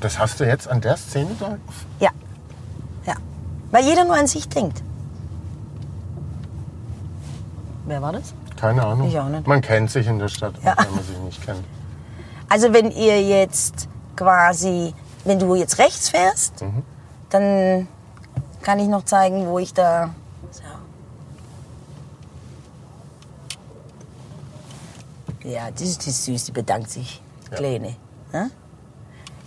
Das 0.00 0.16
hast 0.18 0.38
du 0.38 0.44
jetzt 0.44 0.68
an 0.68 0.80
der 0.80 0.96
Szene 0.96 1.30
da? 1.40 1.58
Ja, 1.98 2.10
ja. 3.06 3.14
Weil 3.72 3.84
jeder 3.84 4.04
nur 4.04 4.14
an 4.14 4.28
sich 4.28 4.48
denkt. 4.48 4.82
Wer 7.86 8.00
war 8.00 8.12
das? 8.12 8.32
Keine 8.56 8.84
Ahnung. 8.84 9.08
Ich 9.08 9.18
auch 9.18 9.28
nicht. 9.28 9.46
Man 9.46 9.60
kennt 9.60 9.90
sich 9.90 10.06
in 10.06 10.20
der 10.20 10.28
Stadt, 10.28 10.54
Ja. 10.64 10.74
auch 10.74 10.84
wenn 10.86 10.94
man 10.94 11.04
sich 11.04 11.18
nicht 11.18 11.44
kennt. 11.44 11.64
Also 12.48 12.72
wenn 12.72 12.90
ihr 12.90 13.22
jetzt 13.22 13.88
quasi, 14.16 14.94
wenn 15.24 15.38
du 15.38 15.54
jetzt 15.54 15.78
rechts 15.78 16.08
fährst, 16.10 16.60
Mhm. 16.62 16.82
dann 17.30 17.88
kann 18.62 18.78
ich 18.78 18.86
noch 18.88 19.04
zeigen, 19.04 19.46
wo 19.46 19.58
ich 19.58 19.74
da. 19.74 20.10
So. 20.50 20.62
Ja, 25.48 25.70
die 25.70 25.84
ist, 25.84 26.04
die 26.06 26.10
ist 26.10 26.24
süß, 26.24 26.44
die 26.44 26.52
bedankt 26.52 26.90
sich. 26.90 27.20
Ja. 27.50 27.56
Kleine. 27.56 27.96
Ja? 28.32 28.46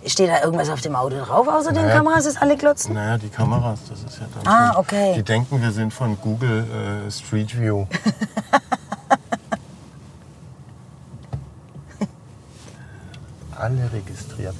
Steht 0.06 0.28
da 0.30 0.42
irgendwas 0.44 0.70
auf 0.70 0.80
dem 0.80 0.94
Auto 0.94 1.16
drauf, 1.18 1.48
außer 1.48 1.72
den 1.72 1.82
Naja. 1.82 1.96
Kameras, 1.96 2.24
das 2.24 2.36
alle 2.36 2.56
glotzen? 2.56 2.94
Naja, 2.94 3.18
die 3.18 3.28
Kameras, 3.28 3.80
das 3.88 3.98
ist 4.04 4.20
ja 4.20 4.26
dann 4.32 4.46
Ah, 4.46 4.78
okay. 4.78 5.14
Die 5.16 5.22
denken, 5.24 5.60
wir 5.60 5.72
sind 5.72 5.92
von 5.92 6.16
Google 6.20 7.04
äh, 7.06 7.10
Street 7.10 7.58
View. 7.58 7.86
Alle 13.58 13.90
registriert. 13.92 14.54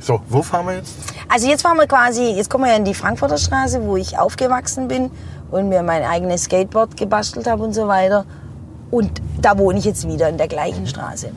So, 0.00 0.20
wo 0.28 0.42
fahren 0.42 0.66
wir 0.66 0.74
jetzt? 0.76 0.94
Also 1.28 1.48
jetzt 1.48 1.62
fahren 1.62 1.78
wir 1.78 1.86
quasi, 1.86 2.22
jetzt 2.30 2.48
kommen 2.48 2.64
wir 2.64 2.70
ja 2.70 2.76
in 2.76 2.84
die 2.84 2.94
Frankfurter 2.94 3.38
Straße, 3.38 3.82
wo 3.82 3.96
ich 3.96 4.18
aufgewachsen 4.18 4.88
bin 4.88 5.10
und 5.50 5.68
mir 5.68 5.82
mein 5.82 6.04
eigenes 6.04 6.44
Skateboard 6.44 6.96
gebastelt 6.96 7.46
habe 7.46 7.64
und 7.64 7.72
so 7.72 7.88
weiter. 7.88 8.24
Und 8.90 9.20
da 9.40 9.58
wohne 9.58 9.78
ich 9.78 9.84
jetzt 9.84 10.06
wieder 10.06 10.28
in 10.28 10.38
der 10.38 10.48
gleichen 10.48 10.86
Straße. 10.86 11.32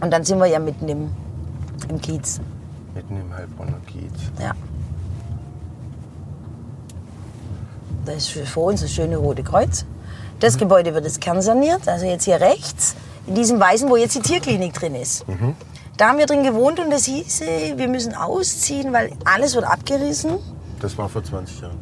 Und 0.00 0.10
dann 0.10 0.24
sind 0.24 0.38
wir 0.38 0.46
ja 0.46 0.58
mitten 0.58 0.88
im, 0.88 1.10
im 1.88 2.00
Kiez. 2.00 2.40
Mitten 2.94 3.20
im 3.20 3.32
Heilbronner 3.32 3.78
Kiez. 3.86 4.12
Ja. 4.40 4.52
Da 8.04 8.12
ist 8.12 8.30
vor 8.30 8.64
uns 8.64 8.80
das 8.80 8.90
schöne 8.90 9.16
Rote 9.16 9.44
Kreuz. 9.44 9.86
Das 10.40 10.58
Gebäude 10.58 10.92
wird 10.92 11.04
jetzt 11.04 11.20
kernsaniert, 11.20 11.86
also 11.86 12.04
jetzt 12.04 12.24
hier 12.24 12.40
rechts, 12.40 12.96
in 13.26 13.34
diesem 13.34 13.60
Weißen, 13.60 13.88
wo 13.88 13.96
jetzt 13.96 14.14
die 14.14 14.20
Tierklinik 14.20 14.74
drin 14.74 14.94
ist. 14.94 15.24
Da 15.96 16.08
haben 16.08 16.18
wir 16.18 16.26
drin 16.26 16.42
gewohnt 16.42 16.80
und 16.80 16.90
das 16.90 17.04
hieß, 17.04 17.42
äh, 17.42 17.74
wir 17.76 17.86
müssen 17.86 18.14
ausziehen, 18.14 18.92
weil 18.92 19.12
alles 19.24 19.54
wird 19.54 19.66
abgerissen. 19.66 20.38
Das 20.80 20.96
war 20.96 21.08
vor 21.08 21.22
20 21.22 21.60
Jahren. 21.60 21.76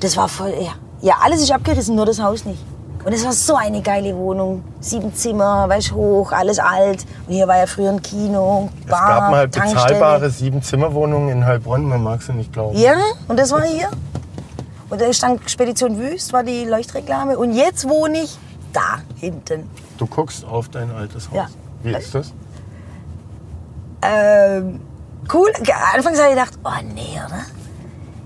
Das 0.00 0.16
war 0.16 0.28
voll, 0.28 0.54
ja. 0.60 0.72
Ja, 1.02 1.16
alles 1.22 1.42
ist 1.42 1.52
abgerissen, 1.52 1.96
nur 1.96 2.06
das 2.06 2.20
Haus 2.22 2.44
nicht. 2.44 2.60
Und 3.04 3.12
es 3.12 3.22
war 3.24 3.32
so 3.32 3.54
eine 3.56 3.82
geile 3.82 4.16
Wohnung. 4.16 4.64
Sieben 4.80 5.14
Zimmer, 5.14 5.68
weiß 5.68 5.92
hoch, 5.92 6.32
alles 6.32 6.58
alt. 6.58 7.04
Und 7.26 7.34
hier 7.34 7.46
war 7.46 7.58
ja 7.58 7.66
früher 7.66 7.90
ein 7.90 8.00
Kino, 8.00 8.70
Es 8.84 8.90
Bar, 8.90 9.08
gab 9.08 9.30
mal 9.30 9.48
bezahlbare 9.48 10.30
Sieben-Zimmer-Wohnungen 10.30 11.28
in 11.28 11.44
Heilbronn, 11.44 11.84
man 11.84 12.02
mag 12.02 12.22
sie 12.22 12.32
nicht 12.32 12.52
glauben. 12.52 12.78
Ja, 12.78 12.94
und 13.28 13.38
das 13.38 13.50
war 13.52 13.62
hier. 13.62 13.90
Und 14.88 15.00
da 15.02 15.12
stand 15.12 15.50
Spedition 15.50 15.98
Wüst, 15.98 16.32
war 16.32 16.44
die 16.44 16.64
Leuchtreklame. 16.64 17.36
Und 17.36 17.52
jetzt 17.52 17.86
wohne 17.86 18.22
ich 18.22 18.38
da 18.72 19.00
hinten. 19.16 19.68
Du 20.04 20.14
guckst 20.14 20.44
auf 20.44 20.68
dein 20.68 20.90
altes 20.90 21.28
Haus. 21.28 21.34
Ja. 21.34 21.46
Wie 21.82 21.92
ist 21.92 22.14
das? 22.14 22.32
Ähm, 24.02 24.80
cool. 25.32 25.50
Anfangs 25.94 26.18
habe 26.18 26.28
ich 26.28 26.34
gedacht, 26.34 26.58
oh 26.62 26.94
nee, 26.94 27.18
oder? 27.26 27.42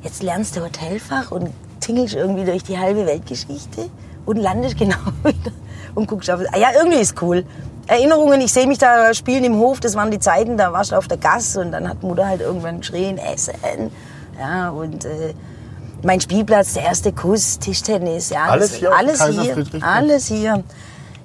jetzt 0.02 0.22
lernst 0.22 0.56
du 0.56 0.62
Hotelfach 0.62 1.30
und 1.30 1.50
tingelst 1.80 2.14
irgendwie 2.14 2.44
durch 2.44 2.62
die 2.62 2.78
halbe 2.78 3.06
Weltgeschichte 3.06 3.88
und 4.26 4.36
landest 4.36 4.78
genau 4.78 4.96
wieder 5.24 5.52
und 5.94 6.08
guckst 6.08 6.30
auf. 6.30 6.40
Ah 6.52 6.58
Ja, 6.58 6.68
irgendwie 6.76 6.98
ist 6.98 7.20
cool. 7.22 7.44
Erinnerungen, 7.86 8.40
ich 8.40 8.52
sehe 8.52 8.66
mich 8.66 8.78
da 8.78 9.14
spielen 9.14 9.44
im 9.44 9.56
Hof, 9.56 9.80
das 9.80 9.94
waren 9.94 10.10
die 10.10 10.18
Zeiten, 10.18 10.56
da 10.56 10.72
warst 10.72 10.92
du 10.92 10.96
auf 10.96 11.08
der 11.08 11.16
Gas 11.16 11.56
und 11.56 11.72
dann 11.72 11.88
hat 11.88 12.02
Mutter 12.02 12.26
halt 12.26 12.40
irgendwann 12.40 12.80
geschrien, 12.80 13.16
Essen. 13.16 13.54
Ja, 14.38 14.70
und 14.70 15.04
äh, 15.04 15.34
mein 16.02 16.20
Spielplatz, 16.20 16.74
der 16.74 16.84
erste 16.84 17.12
Kuss, 17.12 17.58
Tischtennis, 17.58 18.30
ja. 18.30 18.44
Alles 18.44 18.74
hier 18.74 18.94
alles 18.94 19.26
hier, 19.26 19.66
alles 19.80 20.26
hier. 20.26 20.64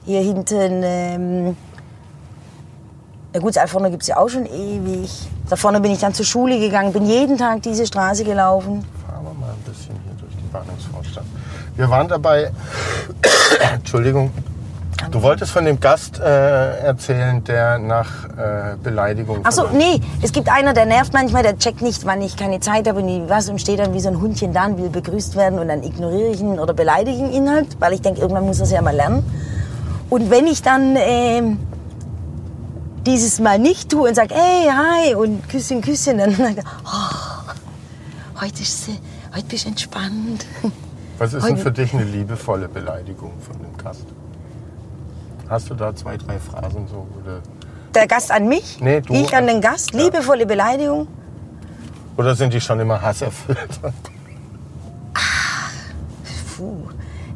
Hier 0.06 0.20
hinten, 0.22 0.82
ähm, 0.84 1.58
ja 3.34 3.40
gut, 3.40 3.56
da 3.56 3.66
vorne 3.68 3.90
gibt's 3.90 4.08
ja 4.08 4.18
auch 4.18 4.28
schon 4.28 4.46
ewig. 4.46 5.10
Da 5.50 5.56
vorne 5.56 5.80
bin 5.80 5.92
ich 5.92 6.00
dann 6.00 6.14
zur 6.14 6.26
Schule 6.26 6.60
gegangen, 6.60 6.92
bin 6.92 7.06
jeden 7.06 7.38
Tag 7.38 7.62
diese 7.62 7.86
Straße 7.86 8.26
gelaufen. 8.26 8.86
Fahren 9.08 9.24
wir 9.24 9.34
mal 9.34 9.52
ein 9.52 9.72
bisschen 9.72 9.96
hier 10.04 10.14
durch 10.20 10.34
die 10.36 10.52
Bahnhofsvorstadt. 10.52 11.24
Wir 11.78 11.90
waren 11.90 12.10
dabei, 12.10 12.52
Entschuldigung, 13.74 14.32
du 15.10 15.22
wolltest 15.22 15.54
von 15.54 15.64
dem 15.64 15.80
Gast 15.80 16.20
äh, 16.20 16.80
erzählen, 16.80 17.42
der 17.46 17.78
nach 17.78 18.26
äh, 18.26 18.76
Beleidigung... 18.84 19.40
Ach 19.44 19.54
so, 19.54 19.64
verlangt. 19.68 20.02
nee, 20.02 20.02
es 20.22 20.34
gibt 20.34 20.50
einer, 20.50 20.74
der 20.74 20.86
nervt 20.86 21.14
manchmal, 21.14 21.44
der 21.44 21.58
checkt 21.58 21.82
nicht, 21.82 22.06
wann 22.06 22.22
ich 22.22 22.36
keine 22.36 22.60
Zeit 22.60 22.90
habe 22.90 23.00
und 23.00 23.30
was 23.30 23.48
und 23.48 23.62
steht 23.62 23.80
dann 23.80 23.94
wie 23.94 24.02
so 24.02 24.10
ein 24.10 24.20
Hundchen 24.20 24.52
da 24.52 24.66
und 24.66 24.80
will 24.80 24.90
begrüßt 24.90 25.38
werden 25.38 25.60
und 25.60 25.70
dann 25.70 25.82
ignoriere 25.82 26.32
ich 26.32 26.42
ihn 26.42 26.60
oder 26.60 26.74
beleidige 26.74 27.18
ihn 27.18 27.32
Inhalt, 27.32 27.78
weil 27.80 27.94
ich 27.94 28.02
denke, 28.02 28.20
irgendwann 28.20 28.46
muss 28.46 28.60
er 28.60 28.66
es 28.66 28.72
ja 28.72 28.82
mal 28.82 28.94
lernen. 28.94 29.24
Und 30.14 30.30
wenn 30.30 30.46
ich 30.46 30.62
dann 30.62 30.96
ähm, 30.96 31.58
dieses 33.04 33.40
Mal 33.40 33.58
nicht 33.58 33.90
tue 33.90 34.08
und 34.10 34.14
sage, 34.14 34.36
hey, 34.36 34.70
hi 34.70 35.16
und 35.16 35.50
Küsschen, 35.50 35.82
Küsschen, 35.82 36.20
dann 36.20 36.36
sagt 36.36 36.58
er, 36.60 36.64
oh, 36.86 38.40
heute, 38.42 38.62
ist, 38.62 38.90
heute 39.36 39.46
bist 39.48 39.66
du 39.66 39.70
entspannt. 39.70 40.46
Was 41.18 41.34
ist 41.34 41.42
denn 41.44 41.54
Heute- 41.54 41.64
für 41.64 41.72
dich 41.72 41.96
eine 41.96 42.04
liebevolle 42.04 42.68
Beleidigung 42.68 43.32
von 43.42 43.58
dem 43.58 43.76
Gast? 43.76 44.06
Hast 45.50 45.72
du 45.72 45.74
da 45.74 45.96
zwei, 45.96 46.16
drei 46.18 46.38
Phrasen 46.38 46.88
so? 46.88 47.08
Oder, 47.24 47.42
Der 47.96 48.06
Gast 48.06 48.30
an 48.30 48.48
mich, 48.48 48.80
Nee, 48.82 49.02
du- 49.02 49.16
ich 49.16 49.36
an 49.36 49.48
den 49.48 49.62
Gast, 49.62 49.96
Ja. 49.96 50.04
liebevolle 50.04 50.46
Beleidigung. 50.46 51.08
oder 52.18 52.36
sind 52.36 52.54
die 52.54 52.62
schon 52.62 52.80
immer 52.80 53.02
hasserfüllt? 53.02 53.58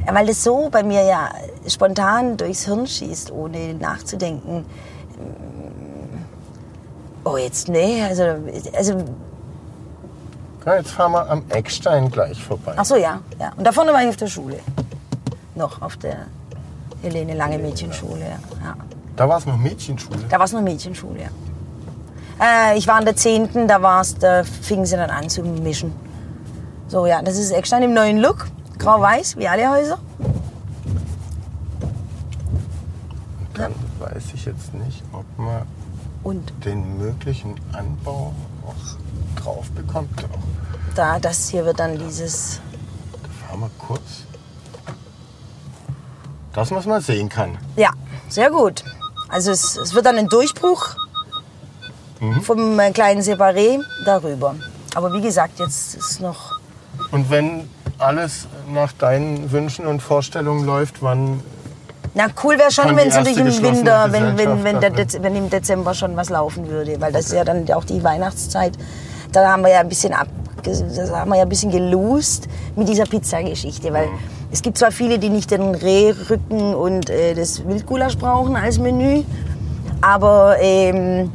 Ja, 0.07 0.15
weil 0.15 0.25
das 0.25 0.41
so 0.41 0.69
bei 0.71 0.83
mir 0.83 1.03
ja 1.03 1.29
spontan 1.67 2.37
durchs 2.37 2.63
Hirn 2.65 2.87
schießt, 2.87 3.29
ohne 3.31 3.73
nachzudenken. 3.73 4.65
Oh, 7.25 7.35
jetzt, 7.35 7.67
nee, 7.67 8.01
also, 8.01 8.23
also 8.73 9.03
Ja, 10.65 10.77
jetzt 10.77 10.91
fahren 10.91 11.11
wir 11.11 11.29
am 11.29 11.43
Eckstein 11.49 12.09
gleich 12.09 12.41
vorbei. 12.41 12.73
ach 12.77 12.85
so, 12.85 12.95
ja, 12.95 13.19
ja. 13.37 13.51
Und 13.57 13.67
da 13.67 13.73
vorne 13.73 13.91
war 13.91 14.01
ich 14.01 14.07
auf 14.07 14.15
der 14.15 14.27
Schule. 14.27 14.59
Noch 15.55 15.81
auf 15.81 15.97
der 15.97 16.27
Helene 17.01 17.33
Lange 17.33 17.57
Mädchenschule, 17.57 18.21
ja. 18.21 18.75
Da 19.17 19.27
war 19.27 19.39
es 19.39 19.45
noch 19.45 19.57
Mädchenschule. 19.57 20.19
Da 20.29 20.37
war 20.37 20.45
es 20.45 20.53
noch 20.53 20.61
Mädchenschule, 20.61 21.19
ja. 21.19 21.29
Äh, 22.71 22.77
ich 22.77 22.87
war 22.87 22.97
in 22.99 23.05
der 23.05 23.15
10., 23.15 23.67
da, 23.67 23.81
war's, 23.81 24.15
da 24.15 24.43
fingen 24.43 24.85
sie 24.85 24.95
dann 24.95 25.09
an 25.09 25.27
zu 25.27 25.41
mischen. 25.41 25.93
So, 26.87 27.05
ja, 27.07 27.21
das 27.21 27.37
ist 27.37 27.51
Eckstein 27.51 27.83
im 27.83 27.93
neuen 27.93 28.19
Look. 28.19 28.47
Grau-weiß, 28.77 29.37
wie 29.37 29.47
alle 29.47 29.69
Häuser. 29.69 29.99
Dann 33.53 33.73
weiß 33.99 34.23
ich 34.33 34.45
jetzt 34.45 34.73
nicht, 34.73 35.03
ob 35.11 35.25
man 35.37 35.63
Und 36.23 36.51
den 36.63 36.97
möglichen 36.97 37.55
Anbau 37.73 38.33
auch 38.65 39.41
drauf 39.41 39.69
bekommt. 39.71 40.09
Doch. 40.21 40.29
da, 40.95 41.19
das 41.19 41.49
hier 41.49 41.65
wird 41.65 41.79
dann 41.79 41.97
dieses 41.97 42.59
Fahren 43.47 43.61
wir 43.61 43.69
kurz. 43.79 44.23
Dass 46.53 46.71
man 46.71 46.79
es 46.79 46.85
mal 46.85 47.01
sehen 47.01 47.29
kann. 47.29 47.57
Ja, 47.75 47.91
sehr 48.29 48.49
gut. 48.49 48.83
Also 49.29 49.51
es, 49.51 49.77
es 49.77 49.93
wird 49.93 50.05
dann 50.05 50.17
ein 50.17 50.27
Durchbruch 50.27 50.95
vom 52.41 52.79
äh, 52.79 52.91
kleinen 52.91 53.21
Separé 53.21 53.83
darüber. 54.05 54.55
Aber 54.95 55.13
wie 55.13 55.21
gesagt, 55.21 55.59
jetzt 55.59 55.95
ist 55.95 56.19
noch. 56.19 56.59
Und 57.11 57.29
wenn 57.29 57.69
alles 57.99 58.47
nach 58.71 58.93
deinen 58.93 59.51
Wünschen 59.51 59.85
und 59.87 60.01
Vorstellungen 60.01 60.65
läuft, 60.65 61.01
wann 61.01 61.41
Na 62.13 62.27
cool 62.43 62.57
wäre 62.57 62.71
schon, 62.71 62.95
wenn 62.95 63.09
es 63.09 63.15
natürlich 63.15 63.37
im 63.37 63.63
Winter, 63.63 64.11
wenn, 64.11 64.37
wenn, 64.37 64.63
wenn, 64.63 64.79
Dez, 64.79 65.17
wenn 65.21 65.35
im 65.35 65.49
Dezember 65.49 65.93
schon 65.93 66.15
was 66.15 66.29
laufen 66.29 66.67
würde. 66.67 66.99
Weil 66.99 67.11
das 67.11 67.27
ist 67.27 67.33
ja 67.33 67.43
dann 67.43 67.69
auch 67.71 67.83
die 67.83 68.03
Weihnachtszeit. 68.03 68.73
Da 69.31 69.51
haben 69.51 69.63
wir 69.63 69.69
ja 69.69 69.79
ein 69.79 69.89
bisschen 69.89 70.13
ab, 70.13 70.27
das 70.63 70.81
haben 71.11 71.29
wir 71.29 71.37
ja 71.37 71.43
ein 71.43 71.49
bisschen 71.49 71.71
gelost 71.71 72.47
mit 72.75 72.87
dieser 72.87 73.05
Pizza-Geschichte. 73.05 73.91
Weil 73.93 74.07
es 74.51 74.61
gibt 74.61 74.77
zwar 74.77 74.91
viele, 74.91 75.19
die 75.19 75.29
nicht 75.29 75.51
den 75.51 75.75
Rehrücken 75.75 76.73
und 76.73 77.09
äh, 77.09 77.33
das 77.33 77.65
Wildgulasch 77.67 78.17
brauchen 78.17 78.55
als 78.55 78.79
Menü, 78.79 79.23
aber 80.01 80.55
ähm, 80.59 81.31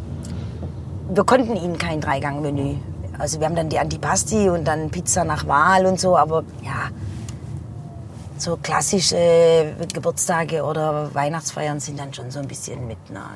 wir 1.13 1.25
konnten 1.25 1.57
ihnen 1.57 1.77
kein 1.77 2.01
Dreigang-Menü. 2.01 2.77
Also 3.19 3.39
wir 3.41 3.47
haben 3.47 3.57
dann 3.57 3.69
die 3.69 3.79
Antipasti 3.79 4.49
und 4.49 4.65
dann 4.65 4.91
Pizza 4.91 5.25
nach 5.25 5.47
Wahl 5.47 5.87
und 5.87 6.01
so, 6.01 6.17
aber 6.17 6.43
ja, 6.63 6.91
so 8.39 8.57
klassische 8.61 9.75
Geburtstage 9.93 10.65
oder 10.65 11.15
Weihnachtsfeiern 11.15 11.79
sind 11.79 11.99
dann 12.01 12.13
schon 12.13 12.31
so 12.31 12.41
ein 12.41 12.49
bisschen 12.49 12.87
mit 12.87 12.99
einer 13.11 13.31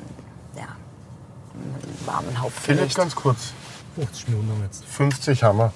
ja, 0.56 0.62
einem 1.54 2.06
warmen 2.06 2.26
Philipp, 2.28 2.38
Hauptgericht. 2.42 2.96
ganz 2.96 3.14
kurz. 3.14 3.52
50 3.96 4.28
Minuten 4.28 4.48
haben 4.50 4.58
wir 4.58 4.64
jetzt. 4.66 4.84
50 4.86 5.42
haben 5.42 5.58
wir. 5.58 5.72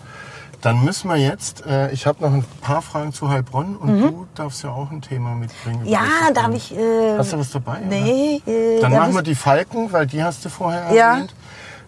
Dann 0.62 0.84
müssen 0.84 1.08
wir 1.08 1.16
jetzt, 1.16 1.64
äh, 1.64 1.90
ich 1.90 2.06
habe 2.06 2.22
noch 2.22 2.32
ein 2.34 2.44
paar 2.60 2.82
Fragen 2.82 3.14
zu 3.14 3.30
Heilbronn 3.30 3.76
und 3.76 3.98
du 3.98 4.26
darfst 4.34 4.62
ja 4.62 4.70
auch 4.70 4.90
ein 4.90 5.00
Thema 5.00 5.34
mitbringen. 5.34 5.80
Mhm. 5.82 5.88
Ja, 5.88 6.02
da 6.34 6.42
habe 6.42 6.56
ich... 6.56 6.76
Äh, 6.76 7.16
Hast 7.16 7.32
du 7.32 7.38
was 7.38 7.50
dabei? 7.50 7.78
Nee. 7.88 8.42
Äh? 8.46 8.78
Dann 8.82 8.92
da 8.92 8.98
machen 8.98 9.14
wir 9.14 9.22
die 9.22 9.34
Falken, 9.34 9.90
weil 9.90 10.06
die 10.06 10.22
hast 10.22 10.44
du 10.44 10.50
vorher 10.50 10.92
Ja. 10.92 11.12
erwähnt. 11.14 11.34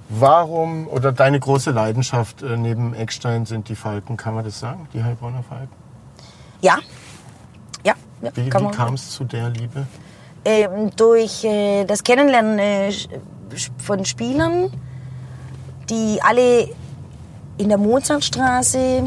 Warum, 0.08 0.88
oder 0.88 1.12
deine 1.12 1.40
große 1.40 1.70
Leidenschaft 1.70 2.42
äh, 2.42 2.56
neben 2.56 2.94
Eckstein 2.94 3.46
sind 3.46 3.68
die 3.68 3.76
Falken, 3.76 4.16
kann 4.16 4.34
man 4.34 4.44
das 4.44 4.58
sagen? 4.58 4.88
Die 4.92 5.02
Heilbronner 5.02 5.42
Falken? 5.42 5.74
Ja. 6.60 6.78
Ja, 7.84 7.94
ja 8.20 8.30
Wie, 8.34 8.46
wie 8.46 8.50
kam 8.50 8.94
es 8.94 9.10
zu 9.10 9.24
der 9.24 9.48
Liebe? 9.50 9.86
ähm, 10.44 10.90
durch 10.96 11.44
äh, 11.44 11.84
das 11.84 12.02
Kennenlernen 12.02 12.58
äh, 12.58 12.92
von 13.78 14.04
Spielern, 14.04 14.70
die 15.88 16.18
alle 16.22 16.68
in 17.58 17.68
der 17.68 17.78
Mozartstraße, 17.78 19.04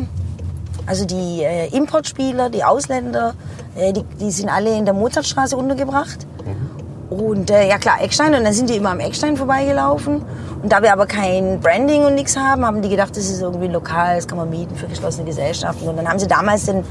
also 0.85 1.05
die 1.05 1.43
äh, 1.43 1.67
Importspieler, 1.75 2.49
die 2.49 2.63
Ausländer, 2.63 3.33
äh, 3.75 3.91
die, 3.91 4.03
die 4.19 4.31
sind 4.31 4.49
alle 4.49 4.77
in 4.77 4.85
der 4.85 4.93
Mozartstraße 4.93 5.57
untergebracht. 5.57 6.25
Und 7.09 7.51
äh, 7.51 7.69
ja 7.69 7.77
klar, 7.77 8.01
Eckstein. 8.01 8.33
Und 8.33 8.43
dann 8.43 8.53
sind 8.53 8.69
die 8.69 8.77
immer 8.77 8.91
am 8.91 8.99
Eckstein 8.99 9.37
vorbeigelaufen. 9.37 10.23
Und 10.61 10.71
da 10.71 10.81
wir 10.81 10.91
aber 10.91 11.05
kein 11.05 11.59
Branding 11.59 12.05
und 12.05 12.15
nichts 12.15 12.35
haben, 12.35 12.65
haben 12.65 12.81
die 12.81 12.89
gedacht, 12.89 13.15
das 13.15 13.29
ist 13.29 13.41
irgendwie 13.41 13.67
lokal, 13.67 14.15
das 14.15 14.27
kann 14.27 14.37
man 14.37 14.49
mieten 14.49 14.75
für 14.75 14.87
geschlossene 14.87 15.25
Gesellschaften. 15.25 15.87
Und 15.87 15.97
dann 15.97 16.09
haben 16.09 16.17
sie 16.17 16.27
damals 16.27 16.65
den 16.65 16.83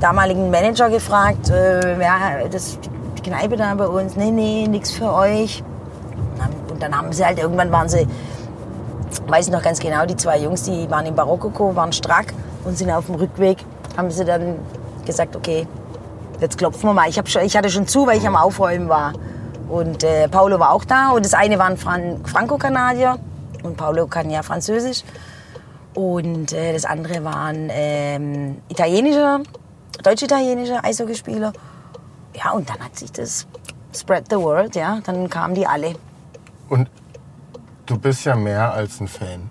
damaligen 0.00 0.50
Manager 0.50 0.88
gefragt, 0.88 1.50
äh, 1.50 2.00
ja, 2.00 2.46
das, 2.50 2.78
die 3.18 3.22
Kneipe 3.22 3.56
da 3.56 3.74
bei 3.74 3.88
uns, 3.88 4.16
nee, 4.16 4.30
nee, 4.30 4.66
nichts 4.68 4.92
für 4.92 5.12
euch. 5.12 5.62
Und 5.62 6.40
dann, 6.40 6.50
und 6.70 6.82
dann 6.82 6.96
haben 6.96 7.12
sie 7.12 7.24
halt, 7.24 7.38
irgendwann 7.38 7.72
waren 7.72 7.88
sie, 7.88 8.06
weiß 9.26 9.48
ich 9.48 9.52
noch 9.52 9.62
ganz 9.62 9.80
genau, 9.80 10.06
die 10.06 10.16
zwei 10.16 10.38
Jungs, 10.38 10.62
die 10.62 10.88
waren 10.90 11.06
im 11.06 11.16
Barokkoko, 11.16 11.74
waren 11.74 11.92
strack 11.92 12.32
und 12.64 12.78
sind 12.78 12.90
auf 12.90 13.06
dem 13.06 13.16
Rückweg, 13.16 13.58
haben 13.96 14.10
sie 14.10 14.24
dann 14.24 14.56
gesagt, 15.04 15.34
okay, 15.34 15.66
jetzt 16.40 16.58
klopfen 16.58 16.90
wir 16.90 16.94
mal. 16.94 17.08
Ich, 17.08 17.20
schon, 17.28 17.42
ich 17.42 17.56
hatte 17.56 17.70
schon 17.70 17.86
zu, 17.86 18.06
weil 18.06 18.18
ich 18.18 18.26
am 18.26 18.36
Aufräumen 18.36 18.88
war. 18.88 19.12
Und 19.68 20.04
äh, 20.04 20.28
Paolo 20.28 20.58
war 20.58 20.72
auch 20.72 20.84
da. 20.84 21.10
Und 21.10 21.24
das 21.24 21.34
eine 21.34 21.58
war 21.58 21.66
ein 21.66 21.76
Fran 21.76 22.24
Franco-Kanadier. 22.24 23.18
Und 23.62 23.76
Paolo 23.76 24.06
kann 24.06 24.30
ja 24.30 24.42
Französisch. 24.42 25.02
Und 25.94 26.52
äh, 26.52 26.72
das 26.72 26.84
andere 26.84 27.24
war 27.24 27.46
ein 27.46 27.70
ähm, 27.72 28.58
italienischer, 28.68 29.40
deutsch-italienischer 30.02 30.84
Eishockeyspieler. 30.84 31.52
Ja, 32.34 32.50
und 32.50 32.68
dann 32.68 32.78
hat 32.80 32.96
sich 32.96 33.10
das 33.12 33.46
spread 33.94 34.26
the 34.30 34.36
word, 34.36 34.76
ja. 34.76 35.00
Dann 35.04 35.28
kamen 35.30 35.54
die 35.54 35.66
alle. 35.66 35.94
Und 36.68 36.90
du 37.86 37.98
bist 37.98 38.24
ja 38.26 38.36
mehr 38.36 38.72
als 38.74 39.00
ein 39.00 39.08
Fan. 39.08 39.50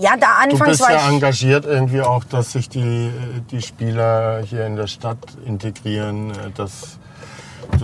Ja, 0.00 0.16
da 0.16 0.26
Du 0.44 0.52
anfangs 0.52 0.70
bist 0.70 0.80
war 0.82 0.92
ja 0.92 0.98
ich... 0.98 1.14
engagiert 1.14 1.64
irgendwie 1.64 2.02
auch, 2.02 2.24
dass 2.24 2.52
sich 2.52 2.68
die, 2.68 3.10
die 3.50 3.62
Spieler 3.62 4.42
hier 4.42 4.66
in 4.66 4.76
der 4.76 4.86
Stadt 4.86 5.18
integrieren, 5.46 6.30
äh, 6.30 6.50
dass 6.54 6.98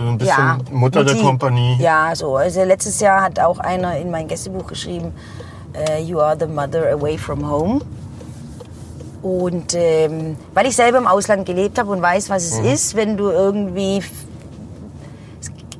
du 0.01 0.07
ein 0.09 0.17
bisschen 0.17 0.63
Mutter 0.71 1.03
der 1.03 1.13
Mutti. 1.15 1.25
Kompanie. 1.25 1.77
Ja, 1.79 2.15
so. 2.15 2.35
Also 2.35 2.63
letztes 2.63 2.99
Jahr 2.99 3.21
hat 3.21 3.39
auch 3.39 3.59
einer 3.59 3.97
in 3.97 4.11
mein 4.11 4.27
Gästebuch 4.27 4.67
geschrieben, 4.67 5.13
äh, 5.73 6.01
You 6.01 6.19
are 6.19 6.35
the 6.39 6.47
mother 6.47 6.91
away 6.91 7.17
from 7.17 7.49
home. 7.49 7.81
Und 9.21 9.75
ähm, 9.75 10.35
weil 10.53 10.65
ich 10.67 10.75
selber 10.75 10.97
im 10.97 11.07
Ausland 11.07 11.45
gelebt 11.45 11.77
habe 11.79 11.91
und 11.91 12.01
weiß, 12.01 12.29
was 12.29 12.43
es 12.43 12.59
Mhm. 12.59 12.65
ist, 12.65 12.95
wenn 12.95 13.17
du 13.17 13.29
irgendwie 13.29 14.03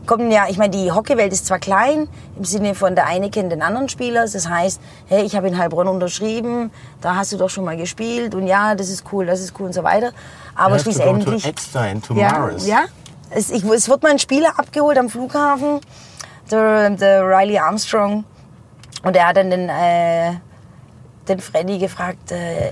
kommen 0.05 0.29
ja, 0.31 0.45
ich 0.49 0.57
meine, 0.57 0.71
die 0.71 0.91
Hockeywelt 0.91 1.31
ist 1.31 1.45
zwar 1.45 1.59
klein, 1.59 2.09
im 2.37 2.43
Sinne 2.43 2.75
von 2.75 2.95
der 2.95 3.05
eine 3.05 3.29
kennt 3.29 3.51
den 3.51 3.61
anderen 3.61 3.87
Spieler. 3.87 4.23
Das 4.23 4.49
heißt, 4.49 4.81
hey, 5.07 5.23
ich 5.23 5.35
habe 5.37 5.47
in 5.47 5.57
Heilbronn 5.57 5.87
unterschrieben, 5.87 6.69
da 6.99 7.15
hast 7.15 7.31
du 7.31 7.37
doch 7.37 7.49
schon 7.49 7.63
mal 7.63 7.77
gespielt 7.77 8.35
und 8.35 8.45
ja, 8.45 8.75
das 8.75 8.89
ist 8.89 9.05
cool, 9.13 9.25
das 9.25 9.39
ist 9.39 9.53
cool 9.59 9.67
und 9.67 9.73
so 9.73 9.83
weiter. 9.83 10.11
Aber 10.53 10.75
You 10.77 10.83
have 10.83 10.83
to 10.83 10.89
go 10.89 10.95
schlussendlich. 11.05 11.43
to 11.43 11.49
Eckstein, 11.49 12.01
to 12.01 12.13
ja, 12.15 12.49
ja. 12.65 12.79
Es, 13.33 13.49
ich, 13.49 13.63
es 13.63 13.87
wird 13.89 14.03
mal 14.03 14.11
ein 14.11 14.19
Spieler 14.19 14.53
abgeholt 14.57 14.97
am 14.97 15.09
Flughafen, 15.09 15.79
der, 16.49 16.89
der 16.91 17.23
Riley 17.27 17.57
Armstrong. 17.57 18.23
Und 19.03 19.15
er 19.15 19.27
hat 19.29 19.37
dann 19.37 19.49
den, 19.49 19.69
äh, 19.69 20.33
den 21.27 21.39
Freddy 21.39 21.77
gefragt, 21.77 22.31
äh, 22.31 22.71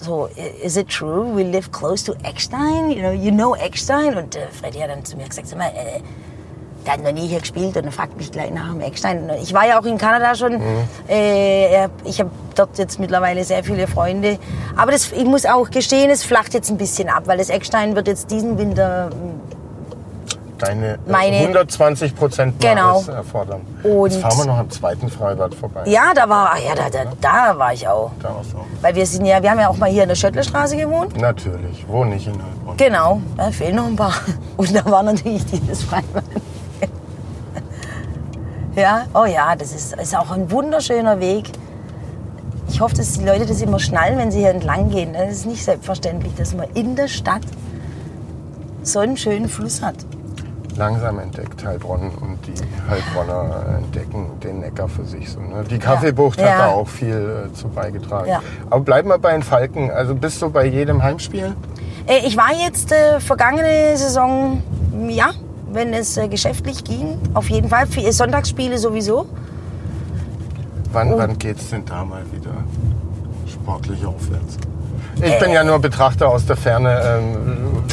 so, 0.00 0.28
is 0.62 0.76
it 0.76 0.88
true 0.88 1.34
we 1.36 1.42
live 1.42 1.70
close 1.70 2.04
to 2.04 2.14
Eckstein? 2.24 2.90
You 2.90 3.00
know, 3.00 3.12
you 3.12 3.30
know 3.30 3.54
Eckstein? 3.54 4.16
Und 4.16 4.36
äh, 4.36 4.48
Freddy 4.48 4.78
hat 4.80 4.90
dann 4.90 5.04
zu 5.04 5.16
mir 5.16 5.28
gesagt, 5.28 5.48
sag 5.48 5.58
mal, 5.58 5.68
äh, 5.68 6.00
der 6.84 6.94
hat 6.94 7.02
noch 7.02 7.12
nie 7.12 7.26
hier 7.26 7.40
gespielt 7.40 7.76
und 7.78 7.84
er 7.86 7.92
fragt 7.92 8.16
mich 8.18 8.30
gleich 8.30 8.50
nach 8.50 8.68
dem 8.70 8.80
Eckstein. 8.82 9.30
Ich 9.42 9.54
war 9.54 9.66
ja 9.66 9.80
auch 9.80 9.84
in 9.86 9.96
Kanada 9.96 10.34
schon. 10.34 10.60
Äh, 11.08 11.72
er- 11.72 11.90
ich 12.04 12.20
habe 12.20 12.30
dort 12.54 12.76
jetzt 12.76 12.98
mittlerweile 13.00 13.42
sehr 13.44 13.64
viele 13.64 13.86
Freunde. 13.86 14.38
Aber 14.76 14.92
das, 14.92 15.10
ich 15.12 15.24
muss 15.24 15.46
auch 15.46 15.70
gestehen, 15.70 16.10
es 16.10 16.24
flacht 16.24 16.52
jetzt 16.52 16.68
ein 16.70 16.76
bisschen 16.76 17.08
ab, 17.08 17.22
weil 17.26 17.38
das 17.38 17.48
Eckstein 17.48 17.96
wird 17.96 18.06
jetzt 18.08 18.30
diesen 18.30 18.58
Winter 18.58 19.08
Deine 20.64 20.98
Meine- 21.06 21.36
120 21.38 22.14
Prozent 22.14 22.60
Genau. 22.60 23.02
erfordern. 23.08 23.60
Und- 23.82 24.10
Jetzt 24.12 24.20
fahren 24.22 24.38
wir 24.38 24.44
noch 24.46 24.58
am 24.58 24.70
zweiten 24.70 25.08
Freibad 25.08 25.54
vorbei. 25.54 25.82
Ja, 25.86 26.12
da 26.14 26.28
war, 26.28 26.52
ja, 26.58 26.74
da, 26.74 26.88
da, 26.90 27.10
da 27.20 27.58
war 27.58 27.72
ich 27.72 27.86
auch. 27.86 28.10
Da 28.22 28.28
auch. 28.30 28.42
Weil 28.82 28.94
wir 28.94 29.06
sind 29.06 29.26
ja, 29.26 29.42
wir 29.42 29.50
haben 29.50 29.60
ja 29.60 29.68
auch 29.68 29.76
mal 29.76 29.90
hier 29.90 30.02
in 30.04 30.08
der 30.08 30.16
Schöttlerstraße 30.16 30.76
gewohnt. 30.76 31.16
Natürlich. 31.20 31.84
Wo 31.88 32.04
nicht 32.04 32.26
in 32.26 32.34
Heilbronn? 32.34 32.76
Genau, 32.76 33.20
da 33.36 33.50
fehlen 33.50 33.76
noch 33.76 33.86
ein 33.86 33.96
paar. 33.96 34.14
Und 34.56 34.74
da 34.74 34.84
war 34.86 35.02
natürlich 35.02 35.44
dieses 35.46 35.82
Freibad. 35.84 36.24
Ja, 38.76 39.04
oh 39.14 39.24
ja, 39.24 39.54
das 39.54 39.72
ist, 39.72 39.94
ist 39.96 40.16
auch 40.16 40.32
ein 40.32 40.50
wunderschöner 40.50 41.20
Weg. 41.20 41.44
Ich 42.68 42.80
hoffe, 42.80 42.96
dass 42.96 43.12
die 43.12 43.24
Leute 43.24 43.46
das 43.46 43.60
immer 43.60 43.78
schnallen, 43.78 44.18
wenn 44.18 44.32
sie 44.32 44.40
hier 44.40 44.50
entlang 44.50 44.90
gehen. 44.90 45.14
Es 45.14 45.38
ist 45.38 45.46
nicht 45.46 45.62
selbstverständlich, 45.64 46.34
dass 46.34 46.54
man 46.56 46.66
in 46.74 46.96
der 46.96 47.06
Stadt 47.06 47.42
so 48.82 48.98
einen 48.98 49.16
schönen 49.16 49.48
Fluss 49.48 49.80
hat. 49.80 49.94
Langsam 50.76 51.18
entdeckt 51.20 51.64
Heilbronn 51.64 52.10
und 52.20 52.38
die 52.46 52.54
Heilbronner 52.90 53.64
entdecken 53.78 54.26
den 54.42 54.60
Neckar 54.60 54.88
für 54.88 55.04
sich. 55.04 55.30
So, 55.30 55.40
ne? 55.40 55.62
Die 55.70 55.78
Kaffeebucht 55.78 56.38
hat 56.40 56.46
Ja. 56.48 56.58
da 56.58 56.68
auch 56.72 56.88
viel 56.88 57.46
äh, 57.48 57.52
zu 57.54 57.68
beigetragen. 57.68 58.28
Ja. 58.28 58.42
Aber 58.70 58.80
bleib 58.80 59.06
mal 59.06 59.18
bei 59.18 59.32
den 59.32 59.42
Falken. 59.42 59.90
Also 59.90 60.14
bist 60.14 60.42
du 60.42 60.50
bei 60.50 60.66
jedem 60.66 61.02
Heimspiel? 61.02 61.54
Äh, 62.06 62.26
Ich 62.26 62.36
war 62.36 62.50
jetzt 62.66 62.90
äh, 62.90 63.20
vergangene 63.20 63.96
Saison, 63.96 64.62
ja, 65.08 65.30
wenn 65.72 65.92
es 65.92 66.16
äh, 66.16 66.26
geschäftlich 66.28 66.82
ging, 66.82 67.18
auf 67.34 67.48
jeden 67.50 67.68
Fall. 67.68 67.86
Für 67.86 68.12
Sonntagsspiele 68.12 68.76
sowieso. 68.78 69.26
Wann, 70.92 71.16
wann 71.18 71.38
geht's 71.38 71.70
denn 71.70 71.84
da 71.84 72.04
mal 72.04 72.22
wieder 72.32 72.52
sportlich 73.52 74.04
aufwärts? 74.04 74.56
Äh. 75.20 75.28
Ich 75.28 75.38
bin 75.40 75.52
ja 75.52 75.62
nur 75.64 75.78
Betrachter 75.78 76.28
aus 76.28 76.46
der 76.46 76.56
Ferne 76.56 77.00
ähm, 77.04 77.84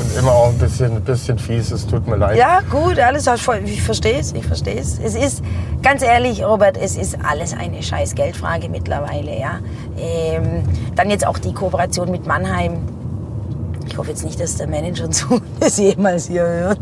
und 0.00 0.16
immer 0.16 0.32
auch 0.32 0.48
ein 0.48 0.58
bisschen, 0.58 0.96
ein 0.96 1.02
bisschen 1.02 1.38
fies. 1.38 1.70
Es 1.70 1.86
tut 1.86 2.06
mir 2.06 2.16
leid. 2.16 2.36
Ja, 2.36 2.60
gut, 2.70 2.98
alles, 2.98 3.26
ich 3.64 3.82
verstehe 3.82 4.18
es, 4.18 4.32
ich 4.32 4.46
verstehe 4.46 4.78
es. 4.78 4.98
Es 4.98 5.14
ist, 5.14 5.42
ganz 5.82 6.02
ehrlich, 6.02 6.42
Robert, 6.42 6.76
es 6.76 6.96
ist 6.96 7.18
alles 7.22 7.54
eine 7.54 7.82
scheiß 7.82 8.14
Geldfrage 8.14 8.68
mittlerweile, 8.68 9.38
ja. 9.38 9.60
Ähm, 9.98 10.62
dann 10.96 11.10
jetzt 11.10 11.26
auch 11.26 11.38
die 11.38 11.52
Kooperation 11.52 12.10
mit 12.10 12.26
Mannheim. 12.26 12.78
Ich 13.86 13.98
hoffe 13.98 14.10
jetzt 14.10 14.24
nicht, 14.24 14.40
dass 14.40 14.56
der 14.56 14.68
Manager 14.68 15.06
so 15.12 15.40
das 15.58 15.76
jemals 15.76 16.28
hier 16.28 16.46
hört. 16.46 16.80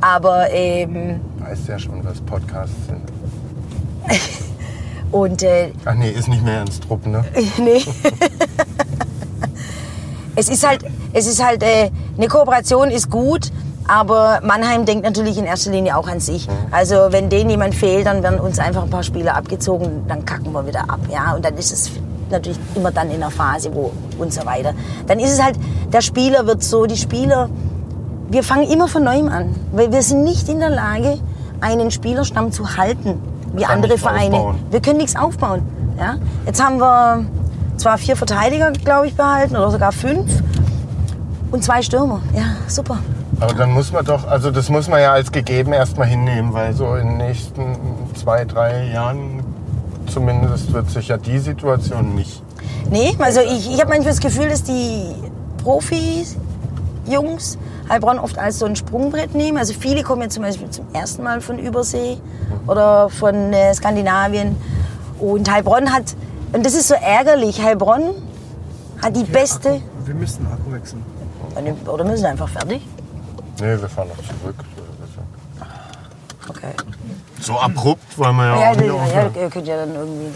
Aber, 0.00 0.50
ähm, 0.50 1.20
Weißt 1.38 1.68
ja 1.68 1.78
schon, 1.78 2.04
was 2.04 2.20
Podcasts 2.20 2.76
sind. 2.86 3.02
und, 5.10 5.42
äh, 5.42 5.70
Ach 5.84 5.94
nee, 5.94 6.10
ist 6.10 6.28
nicht 6.28 6.44
mehr 6.44 6.60
ins 6.60 6.80
Truppen, 6.80 7.12
ne? 7.12 7.24
nee. 7.58 7.82
Es 10.36 10.48
ist 10.48 10.66
halt, 10.66 10.84
es 11.12 11.26
ist 11.26 11.44
halt, 11.44 11.62
äh, 11.62 11.90
eine 12.16 12.28
Kooperation 12.28 12.90
ist 12.90 13.10
gut, 13.10 13.50
aber 13.88 14.40
Mannheim 14.42 14.84
denkt 14.84 15.04
natürlich 15.04 15.38
in 15.38 15.44
erster 15.44 15.70
Linie 15.70 15.96
auch 15.96 16.08
an 16.08 16.20
sich. 16.20 16.48
Also 16.70 17.08
wenn 17.10 17.28
denen 17.30 17.50
jemand 17.50 17.74
fehlt, 17.74 18.06
dann 18.06 18.22
werden 18.22 18.38
uns 18.38 18.58
einfach 18.58 18.82
ein 18.82 18.90
paar 18.90 19.02
Spieler 19.02 19.36
abgezogen, 19.36 20.04
dann 20.08 20.24
kacken 20.24 20.52
wir 20.52 20.66
wieder 20.66 20.90
ab, 20.90 21.00
ja. 21.10 21.34
Und 21.34 21.44
dann 21.44 21.56
ist 21.56 21.72
es 21.72 21.90
natürlich 22.30 22.58
immer 22.74 22.90
dann 22.90 23.10
in 23.10 23.20
der 23.20 23.30
Phase, 23.30 23.74
wo 23.74 23.92
und 24.18 24.32
so 24.32 24.44
weiter. 24.44 24.74
Dann 25.06 25.18
ist 25.20 25.32
es 25.32 25.42
halt, 25.42 25.56
der 25.92 26.00
Spieler 26.00 26.46
wird 26.46 26.62
so, 26.62 26.86
die 26.86 26.96
Spieler, 26.96 27.48
wir 28.28 28.42
fangen 28.42 28.68
immer 28.68 28.88
von 28.88 29.04
neuem 29.04 29.28
an, 29.28 29.54
weil 29.72 29.92
wir 29.92 30.02
sind 30.02 30.24
nicht 30.24 30.48
in 30.48 30.58
der 30.58 30.70
Lage, 30.70 31.18
einen 31.60 31.90
Spielerstamm 31.90 32.52
zu 32.52 32.76
halten, 32.76 33.20
wie 33.54 33.64
andere 33.64 33.96
Vereine. 33.96 34.36
aufbauen. 34.36 34.58
Wir 34.70 34.80
können 34.80 34.98
nichts 34.98 35.16
aufbauen. 35.16 35.62
Ja? 35.98 36.16
Jetzt 36.44 36.62
haben 36.62 36.78
wir 36.78 37.24
zwar 37.76 37.98
vier 37.98 38.16
Verteidiger, 38.16 38.70
glaube 38.72 39.06
ich, 39.08 39.14
behalten 39.14 39.56
oder 39.56 39.70
sogar 39.70 39.92
fünf 39.92 40.42
und 41.50 41.62
zwei 41.64 41.82
Stürmer. 41.82 42.20
Ja, 42.34 42.44
super. 42.66 42.98
Aber 43.40 43.52
dann 43.52 43.72
muss 43.72 43.92
man 43.92 44.04
doch, 44.04 44.26
also 44.26 44.50
das 44.50 44.70
muss 44.70 44.88
man 44.88 45.00
ja 45.00 45.12
als 45.12 45.30
gegeben 45.30 45.72
erstmal 45.72 46.06
hinnehmen, 46.06 46.54
weil 46.54 46.72
so 46.72 46.94
in 46.94 47.08
den 47.08 47.16
nächsten 47.18 47.76
zwei, 48.14 48.44
drei 48.44 48.86
Jahren 48.88 49.44
zumindest 50.06 50.72
wird 50.72 50.90
sich 50.90 51.08
ja 51.08 51.18
die 51.18 51.38
Situation 51.38 52.14
nicht. 52.14 52.42
Nee, 52.90 53.14
also 53.18 53.40
ich, 53.40 53.70
ich 53.70 53.80
habe 53.80 53.90
manchmal 53.90 54.12
das 54.12 54.20
Gefühl, 54.20 54.48
dass 54.48 54.62
die 54.62 55.14
Profis, 55.62 56.36
Jungs, 57.06 57.58
Heilbronn 57.88 58.18
oft 58.18 58.38
als 58.38 58.58
so 58.58 58.66
ein 58.66 58.76
Sprungbrett 58.76 59.34
nehmen. 59.34 59.58
Also 59.58 59.74
viele 59.74 60.02
kommen 60.02 60.22
jetzt 60.22 60.34
zum 60.34 60.42
Beispiel 60.42 60.70
zum 60.70 60.86
ersten 60.92 61.22
Mal 61.22 61.40
von 61.40 61.58
Übersee 61.58 62.18
oder 62.66 63.08
von 63.10 63.52
äh, 63.52 63.74
Skandinavien. 63.74 64.56
Und 65.18 65.50
Heilbronn 65.50 65.92
hat, 65.92 66.14
und 66.52 66.64
das 66.66 66.74
ist 66.74 66.88
so 66.88 66.94
ärgerlich, 66.94 67.60
Heilbronn 67.62 68.14
hat 69.02 69.14
die 69.16 69.24
beste, 69.24 69.80
Wir 70.04 70.14
müssen 70.14 70.46
Akku 70.46 70.72
wechseln. 70.72 71.04
oder 71.88 72.04
müssen 72.04 72.22
wir 72.22 72.30
einfach 72.30 72.48
fertig? 72.48 72.82
Nee, 73.60 73.80
wir 73.80 73.88
fahren 73.88 74.08
noch 74.08 74.16
zurück. 74.40 74.56
Okay. 76.48 76.72
So 77.40 77.58
abrupt 77.58 78.16
wollen 78.18 78.36
wir 78.36 78.44
ja, 78.46 78.60
Ja, 78.60 78.70
auch 78.70 78.76
nicht 78.76 78.86
ja, 78.86 78.92
aufhören. 78.94 79.34
ihr 79.34 79.50
könnt 79.50 79.66
ja 79.66 79.76
dann 79.76 79.94
irgendwie. 79.94 80.32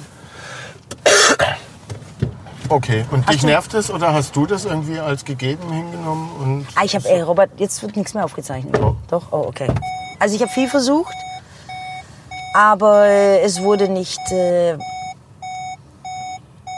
Okay, 2.69 3.05
und 3.11 3.29
dich 3.29 3.41
du- 3.41 3.47
nervt 3.47 3.75
es 3.75 3.91
oder 3.91 4.13
hast 4.15 4.35
du 4.37 4.47
das 4.47 4.65
irgendwie 4.65 5.01
als 5.01 5.25
gegeben 5.25 5.73
hingenommen? 5.73 6.31
Und 6.41 6.67
Ah, 6.77 6.85
ich 6.85 6.95
habe, 6.95 7.09
ey, 7.09 7.21
Robert, 7.21 7.51
jetzt 7.57 7.83
wird 7.83 7.97
nichts 7.97 8.15
mehr 8.15 8.25
aufgezeichnet. 8.25 8.77
Doch. 8.79 8.95
Doch? 9.09 9.27
Oh, 9.33 9.45
okay. 9.49 9.67
Also 10.21 10.37
ich 10.37 10.43
habe 10.43 10.53
viel 10.53 10.69
versucht, 10.69 11.15
aber 12.55 13.07
es 13.09 13.61
wurde 13.61 13.89
nicht, 13.89 14.21
äh, 14.31 14.77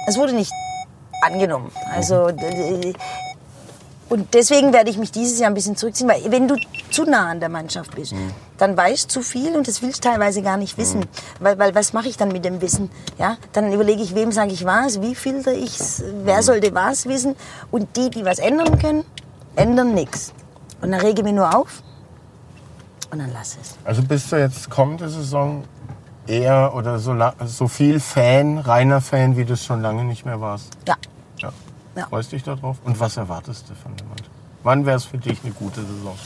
es 0.06 0.16
wurde 0.16 0.34
nicht 0.34 0.52
angenommen. 1.22 1.70
Also 1.94 2.30
und 4.12 4.34
deswegen 4.34 4.74
werde 4.74 4.90
ich 4.90 4.98
mich 4.98 5.10
dieses 5.10 5.38
Jahr 5.38 5.50
ein 5.50 5.54
bisschen 5.54 5.74
zurückziehen, 5.74 6.06
weil 6.06 6.30
wenn 6.30 6.46
du 6.46 6.56
zu 6.90 7.04
nah 7.04 7.30
an 7.30 7.40
der 7.40 7.48
Mannschaft 7.48 7.94
bist, 7.94 8.14
dann 8.58 8.76
weißt 8.76 9.04
du 9.04 9.08
zu 9.08 9.22
viel 9.22 9.56
und 9.56 9.66
das 9.66 9.80
willst 9.80 10.04
du 10.04 10.10
teilweise 10.10 10.42
gar 10.42 10.58
nicht 10.58 10.76
wissen. 10.76 11.06
Weil, 11.40 11.58
weil 11.58 11.74
was 11.74 11.94
mache 11.94 12.08
ich 12.08 12.18
dann 12.18 12.28
mit 12.28 12.44
dem 12.44 12.60
Wissen? 12.60 12.90
Ja, 13.18 13.38
dann 13.54 13.72
überlege 13.72 14.02
ich, 14.02 14.14
wem 14.14 14.30
sage 14.30 14.52
ich 14.52 14.66
was, 14.66 15.00
wie 15.00 15.14
filter 15.14 15.54
ich's, 15.54 16.02
wer 16.24 16.42
sollte 16.42 16.74
was 16.74 17.06
wissen 17.06 17.36
und 17.70 17.96
die, 17.96 18.10
die 18.10 18.22
was 18.26 18.38
ändern 18.38 18.78
können, 18.78 19.04
ändern 19.56 19.94
nichts. 19.94 20.34
Und 20.82 20.90
dann 20.90 21.00
rege 21.00 21.20
ich 21.20 21.24
mich 21.24 21.32
nur 21.32 21.56
auf 21.56 21.82
und 23.10 23.18
dann 23.18 23.32
lass 23.32 23.56
es. 23.62 23.76
Also 23.84 24.02
bist 24.02 24.30
du 24.30 24.36
jetzt 24.36 24.68
kommende 24.68 25.08
Saison 25.08 25.64
eher 26.26 26.74
oder 26.74 26.98
so, 26.98 27.16
so 27.46 27.68
viel 27.68 28.00
Fan, 28.00 28.58
reiner 28.58 29.00
Fan, 29.00 29.36
wie 29.36 29.44
du 29.44 29.54
es 29.54 29.64
schon 29.64 29.82
lange 29.82 30.04
nicht 30.04 30.24
mehr 30.24 30.40
warst? 30.40 30.76
Ja. 30.86 30.96
Ja. 31.38 31.52
Ja. 31.96 32.06
Freust 32.06 32.32
dich 32.32 32.42
darauf? 32.42 32.78
Und 32.84 32.98
was 33.00 33.16
erwartest 33.16 33.68
du 33.68 33.74
von 33.74 33.92
Mannschaft? 33.92 34.30
Wann 34.62 34.86
wäre 34.86 34.96
es 34.96 35.04
für 35.04 35.18
dich 35.18 35.38
eine 35.42 35.52
gute 35.52 35.80
Saison? 35.80 36.16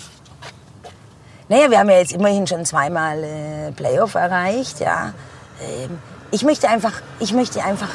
Naja, 1.48 1.70
wir 1.70 1.78
haben 1.78 1.90
ja 1.90 1.98
jetzt 1.98 2.12
immerhin 2.12 2.46
schon 2.46 2.64
zweimal 2.64 3.22
äh, 3.22 3.72
Playoff 3.72 4.14
erreicht, 4.14 4.80
ja. 4.80 5.12
Ähm, 5.60 5.98
ich 6.30 6.42
möchte 6.42 6.68
einfach, 6.68 6.92
ich 7.20 7.32
möchte 7.32 7.62
einfach 7.62 7.88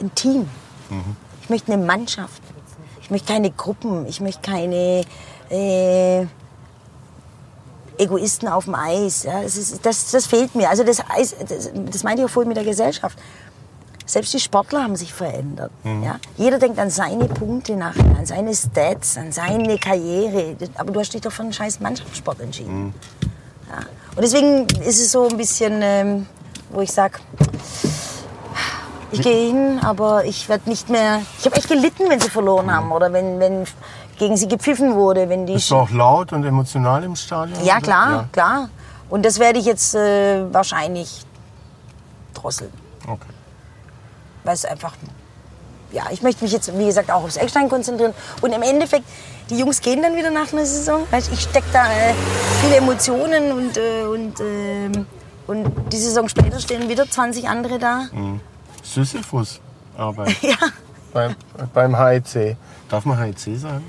ein 0.00 0.14
Team. 0.14 0.48
Ich 1.42 1.48
möchte 1.48 1.72
eine 1.72 1.82
Mannschaft. 1.82 2.42
Ich 3.00 3.10
möchte 3.10 3.32
keine 3.32 3.50
Gruppen. 3.50 4.06
Ich 4.06 4.20
möchte 4.20 4.42
keine 4.42 5.04
äh, 5.48 6.26
Egoisten 7.98 8.48
auf 8.48 8.64
dem 8.64 8.74
Eis. 8.74 9.24
Ja. 9.24 9.42
Das, 9.42 9.56
ist, 9.56 9.84
das, 9.84 10.10
das 10.10 10.26
fehlt 10.26 10.54
mir. 10.54 10.68
Also 10.68 10.84
das, 10.84 11.02
Eis, 11.08 11.34
das, 11.48 11.70
das 11.74 12.02
meinte 12.02 12.22
ich 12.22 12.26
auch 12.26 12.30
vorhin 12.30 12.48
mit 12.48 12.56
der 12.56 12.64
Gesellschaft. 12.64 13.18
Selbst 14.04 14.34
die 14.34 14.40
Sportler 14.40 14.82
haben 14.82 14.96
sich 14.96 15.14
verändert. 15.14 15.70
Ja? 15.84 16.18
Jeder 16.36 16.58
denkt 16.58 16.78
an 16.78 16.90
seine 16.90 17.26
Punkte 17.26 17.76
nachher, 17.76 18.04
an 18.18 18.26
seine 18.26 18.54
Stats, 18.54 19.16
an 19.16 19.32
seine 19.32 19.78
Karriere. 19.78 20.56
Aber 20.74 20.92
du 20.92 21.00
hast 21.00 21.14
dich 21.14 21.20
doch 21.20 21.32
für 21.32 21.42
einen 21.42 21.52
scheiß 21.52 21.80
Mannschaftssport 21.80 22.40
entschieden. 22.40 22.94
Ja. 23.70 23.78
Und 24.14 24.22
deswegen 24.22 24.66
ist 24.80 25.00
es 25.00 25.12
so 25.12 25.28
ein 25.28 25.36
bisschen, 25.36 25.80
ähm, 25.82 26.26
wo 26.70 26.80
ich 26.80 26.92
sage, 26.92 27.20
ich 29.12 29.20
gehe 29.20 29.48
hin, 29.48 29.78
aber 29.82 30.24
ich 30.24 30.48
werde 30.48 30.68
nicht 30.68 30.88
mehr. 30.88 31.20
Ich 31.38 31.44
habe 31.44 31.56
echt 31.56 31.68
gelitten, 31.68 32.08
wenn 32.08 32.18
sie 32.18 32.30
verloren 32.30 32.74
haben 32.74 32.92
oder 32.92 33.12
wenn, 33.12 33.38
wenn 33.38 33.64
gegen 34.22 34.36
sie 34.36 34.46
gepfiffen 34.46 34.94
wurde, 34.94 35.28
wenn 35.28 35.46
die 35.46 35.54
Bist 35.54 35.68
du 35.72 35.74
auch 35.76 35.90
laut 35.90 36.32
und 36.32 36.44
emotional 36.44 37.02
im 37.02 37.16
Stadion? 37.16 37.58
Ja, 37.64 37.74
oder? 37.78 37.82
klar, 37.82 38.12
Ja. 38.12 38.28
klar. 38.30 38.68
Und 39.10 39.24
das 39.26 39.40
werde 39.40 39.58
ich 39.58 39.64
jetzt 39.64 39.96
äh, 39.96 40.44
wahrscheinlich 40.54 41.26
drosseln. 42.32 42.72
Okay. 43.04 43.26
Weil 44.44 44.54
es 44.54 44.64
einfach, 44.64 44.94
ja, 45.90 46.04
ich 46.12 46.22
möchte 46.22 46.44
mich 46.44 46.52
jetzt, 46.52 46.72
wie 46.78 46.86
gesagt, 46.86 47.10
auch 47.10 47.24
aufs 47.24 47.36
Eckstein 47.36 47.68
konzentrieren. 47.68 48.14
Und 48.42 48.52
im 48.52 48.62
Endeffekt, 48.62 49.04
die 49.50 49.58
Jungs 49.58 49.80
gehen 49.80 50.00
dann 50.02 50.14
wieder 50.14 50.30
nach 50.30 50.52
einer 50.52 50.64
Saison. 50.66 51.00
Ich 51.32 51.40
stecke 51.40 51.66
da 51.72 51.84
äh, 51.86 52.14
viele 52.60 52.76
Emotionen 52.76 53.50
und, 53.50 53.76
äh, 53.76 54.04
und, 54.04 54.38
ähm, 54.40 55.06
und 55.48 55.92
die 55.92 55.98
Saison 55.98 56.28
später 56.28 56.60
stehen 56.60 56.88
wieder 56.88 57.10
20 57.10 57.48
andere 57.48 57.80
da. 57.80 58.04
Sisyphus-Arbeit 58.84 60.36
Ja. 60.42 60.54
beim, 61.12 61.34
beim 61.74 61.96
HEC. 61.96 62.56
Darf 62.88 63.04
man 63.04 63.18
HEC 63.18 63.58
sagen? 63.58 63.84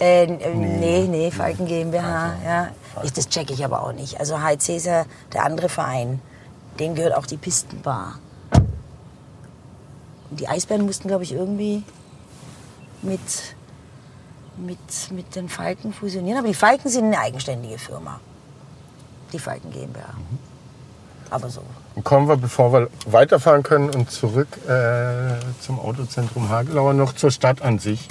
Äh, 0.00 0.24
äh, 0.24 0.54
nee, 0.54 1.06
nee, 1.08 1.30
Falken 1.30 1.66
GmbH, 1.66 2.34
ja. 2.44 2.68
Ich, 3.02 3.12
das 3.12 3.28
checke 3.28 3.52
ich 3.52 3.64
aber 3.64 3.82
auch 3.82 3.92
nicht. 3.92 4.18
Also 4.18 4.40
HC 4.40 4.76
ist 4.76 4.86
ja 4.86 5.04
der 5.32 5.44
andere 5.44 5.68
Verein. 5.68 6.20
Dem 6.78 6.94
gehört 6.94 7.14
auch 7.14 7.26
die 7.26 7.36
Pistenbar. 7.36 8.18
Und 10.30 10.40
die 10.40 10.48
Eisbären 10.48 10.86
mussten, 10.86 11.08
glaube 11.08 11.24
ich, 11.24 11.32
irgendwie 11.32 11.82
mit, 13.02 13.20
mit, 14.56 14.78
mit 15.10 15.36
den 15.36 15.48
Falken 15.48 15.92
fusionieren. 15.92 16.38
Aber 16.38 16.48
die 16.48 16.54
Falken 16.54 16.90
sind 16.90 17.04
eine 17.06 17.18
eigenständige 17.18 17.78
Firma. 17.78 18.20
Die 19.32 19.38
Falken 19.38 19.70
GmbH. 19.70 20.14
Aber 21.28 21.50
so. 21.50 21.62
Kommen 22.02 22.26
wir, 22.26 22.36
bevor 22.36 22.72
wir 22.72 22.88
weiterfahren 23.06 23.62
können 23.62 23.90
und 23.90 24.10
zurück 24.10 24.48
äh, 24.66 25.34
zum 25.60 25.78
Autozentrum 25.78 26.48
Hagelauer, 26.48 26.94
noch 26.94 27.12
zur 27.12 27.30
Stadt 27.30 27.60
an 27.62 27.78
sich. 27.78 28.08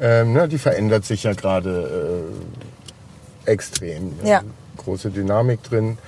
Ähm, 0.00 0.32
ne, 0.32 0.48
die 0.48 0.58
verändert 0.58 1.04
sich 1.04 1.24
ja 1.24 1.34
gerade 1.34 2.26
äh, 3.46 3.50
extrem. 3.50 4.12
Ja. 4.24 4.42
Große 4.78 5.10
Dynamik 5.10 5.62
drin. 5.62 5.98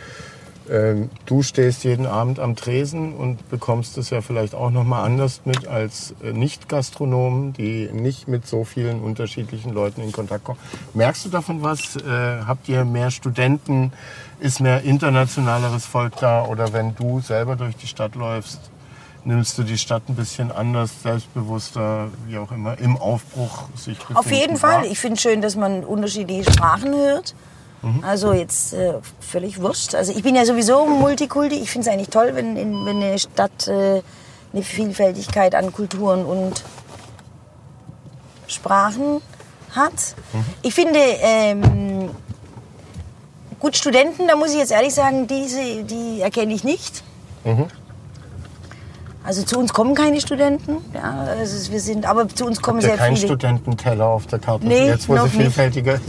Ähm, 0.70 1.11
du 1.26 1.43
stehst 1.43 1.84
jeden 1.84 2.07
Abend 2.07 2.38
am 2.38 2.57
Tresen 2.57 3.14
und 3.14 3.51
bekommst 3.51 3.99
es 3.99 4.11
ja 4.11 4.20
vielleicht 4.20 4.55
auch 4.55 4.70
noch 4.70 4.84
mal 4.84 5.03
anders 5.03 5.43
mit 5.45 5.66
als 5.66 6.14
äh, 6.22 6.32
Nicht-Gastronomen, 6.32 7.53
die 7.53 7.90
nicht 7.93 8.28
mit 8.28 8.47
so 8.47 8.64
vielen 8.64 9.01
unterschiedlichen 9.01 9.72
Leuten 9.72 10.01
in 10.01 10.12
Kontakt 10.12 10.45
kommen. 10.45 10.59
Merkst 10.95 11.24
du 11.26 11.28
davon 11.30 11.62
was? 11.62 11.97
Äh, 11.97 12.43
habt 12.47 12.68
ihr 12.68 12.84
mehr 12.84 13.11
Studenten? 13.11 13.93
Ist 14.40 14.61
mehr 14.61 14.82
internationaleres 14.82 15.84
Volk 15.84 16.16
da? 16.20 16.45
Oder 16.45 16.72
wenn 16.72 16.95
du 16.95 17.20
selber 17.20 17.57
durch 17.57 17.76
die 17.76 17.86
Stadt 17.86 18.14
läufst, 18.14 18.71
nimmst 19.24 19.56
du 19.58 19.62
die 19.62 19.78
Stadt 19.78 20.02
ein 20.08 20.14
bisschen 20.14 20.50
anders, 20.50 21.02
selbstbewusster, 21.02 22.08
wie 22.26 22.38
auch 22.38 22.50
immer, 22.52 22.78
im 22.78 22.96
Aufbruch 22.96 23.64
sich 23.76 23.98
befinden? 23.98 24.16
Auf 24.16 24.30
jeden 24.30 24.56
Fall. 24.56 24.84
Ich 24.86 24.98
finde 24.98 25.20
schön, 25.20 25.42
dass 25.42 25.56
man 25.56 25.84
unterschiedliche 25.84 26.50
Sprachen 26.52 26.94
hört. 26.94 27.34
Also 28.02 28.32
jetzt 28.32 28.74
äh, 28.74 28.94
völlig 29.18 29.60
wurscht. 29.60 29.96
Also 29.96 30.12
ich 30.12 30.22
bin 30.22 30.36
ja 30.36 30.44
sowieso 30.44 30.86
Multikulti. 30.86 31.56
Ich 31.56 31.70
finde 31.72 31.88
es 31.88 31.92
eigentlich 31.92 32.10
toll, 32.10 32.30
wenn, 32.34 32.56
in, 32.56 32.86
wenn 32.86 33.02
eine 33.02 33.18
Stadt 33.18 33.66
äh, 33.66 34.02
eine 34.52 34.62
Vielfältigkeit 34.62 35.56
an 35.56 35.72
Kulturen 35.72 36.24
und 36.24 36.62
Sprachen 38.46 39.20
hat. 39.74 40.14
Ich 40.62 40.74
finde, 40.74 41.00
ähm, 41.00 42.10
gut, 43.58 43.76
Studenten, 43.76 44.28
da 44.28 44.36
muss 44.36 44.52
ich 44.52 44.58
jetzt 44.58 44.70
ehrlich 44.70 44.94
sagen, 44.94 45.26
diese, 45.26 45.82
die 45.82 46.20
erkenne 46.20 46.54
ich 46.54 46.62
nicht. 46.62 47.02
Also 49.24 49.42
zu 49.44 49.58
uns 49.58 49.72
kommen 49.72 49.94
keine 49.94 50.20
Studenten. 50.20 50.78
Ja, 50.94 51.26
also 51.38 51.70
wir 51.72 51.80
sind, 51.80 52.08
aber 52.08 52.28
zu 52.28 52.44
uns 52.44 52.60
kommen 52.60 52.78
Habt 52.78 52.86
sehr 52.88 52.96
keinen 52.96 53.14
viele. 53.16 53.28
Studententeller 53.28 54.06
auf 54.06 54.26
der 54.26 54.40
Karte? 54.40 54.66
Nee, 54.66 54.88
Jetzt, 54.88 55.08
wo 55.08 55.16
sie 55.18 55.28
vielfältiger 55.28 55.94
ist. 55.94 56.02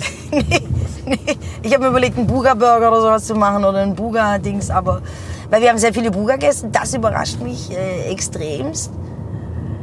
Ich 1.61 1.73
habe 1.73 1.83
mir 1.83 1.89
überlegt, 1.89 2.17
einen 2.17 2.25
Buga-Burger 2.27 2.87
oder 2.89 3.01
sowas 3.01 3.25
zu 3.25 3.35
machen 3.35 3.63
oder 3.63 3.79
einen 3.79 3.93
Buga-Dings, 3.95 4.69
aber 4.71 5.01
weil 5.49 5.61
wir 5.61 5.69
haben 5.69 5.77
sehr 5.77 5.93
viele 5.93 6.09
Buga 6.09 6.33
gegessen, 6.33 6.71
das 6.71 6.93
überrascht 6.95 7.39
mich 7.39 7.69
äh, 7.71 8.11
extremst. 8.11 8.91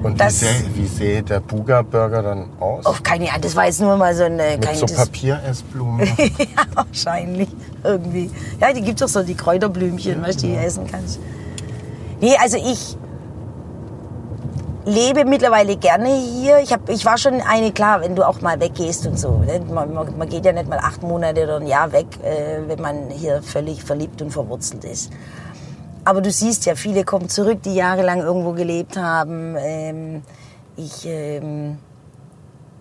Und 0.03 0.15
wie 0.15 0.19
Das- 0.19 0.43
wie 0.75 0.87
sähe 0.87 1.23
der 1.23 1.41
Buga-Burger 1.41 2.23
dann 2.23 2.49
aus? 2.59 2.85
Oh, 2.87 2.95
keine 3.03 3.29
Ahnung, 3.29 3.43
das 3.43 3.55
war 3.55 3.67
jetzt 3.67 3.81
nur 3.81 3.97
mal 3.97 4.15
so 4.15 4.25
eine... 4.25 4.53
Mit 4.53 4.63
kein, 4.63 4.75
so 4.77 4.87
Papieressblumen. 4.87 6.07
ja, 6.19 6.47
wahrscheinlich. 6.75 7.49
Irgendwie. 7.85 8.31
Ja, 8.61 8.73
die 8.73 8.81
gibt 8.83 9.01
doch 9.01 9.09
so 9.09 9.23
die 9.23 9.35
Kräuterblümchen, 9.35 10.21
weißt 10.23 10.43
du, 10.43 10.47
die 10.49 10.55
du 10.55 10.59
essen 10.61 10.87
kannst. 10.91 11.21
Nee, 12.21 12.35
also 12.43 12.57
ich 12.57 12.97
lebe 14.85 15.25
mittlerweile 15.25 15.77
gerne 15.77 16.09
hier. 16.09 16.59
Ich, 16.59 16.73
hab, 16.73 16.89
ich 16.89 17.05
war 17.05 17.19
schon 17.19 17.41
eine, 17.41 17.73
klar, 17.73 18.01
wenn 18.01 18.17
du 18.17 18.27
auch 18.27 18.41
mal 18.41 18.61
weggehst 18.61 19.07
und 19.07 19.19
so. 19.19 19.39
ne? 19.39 19.61
Man, 19.69 19.93
man, 19.93 20.19
man 20.19 20.29
geht 20.29 20.45
ja 20.45 20.53
nicht 20.53 20.69
mal 20.69 20.79
acht 20.79 21.03
Monate 21.03 21.45
oder 21.45 21.57
ein 21.57 21.67
Jahr 21.67 21.93
weg, 21.93 22.07
äh, 22.23 22.67
wenn 22.67 22.81
man 22.81 23.11
hier 23.11 23.43
völlig 23.43 23.83
verliebt 23.83 24.23
und 24.23 24.31
verwurzelt 24.31 24.85
ist. 24.85 25.13
Aber 26.05 26.21
du 26.21 26.31
siehst 26.31 26.65
ja, 26.67 26.75
viele 26.75 27.05
kommen 27.05 27.29
zurück, 27.29 27.63
die 27.63 27.75
jahrelang 27.75 28.21
irgendwo 28.21 28.53
gelebt 28.53 28.97
haben. 28.97 29.55
Ähm, 29.59 30.23
ich, 30.77 31.07
ähm, 31.07 31.79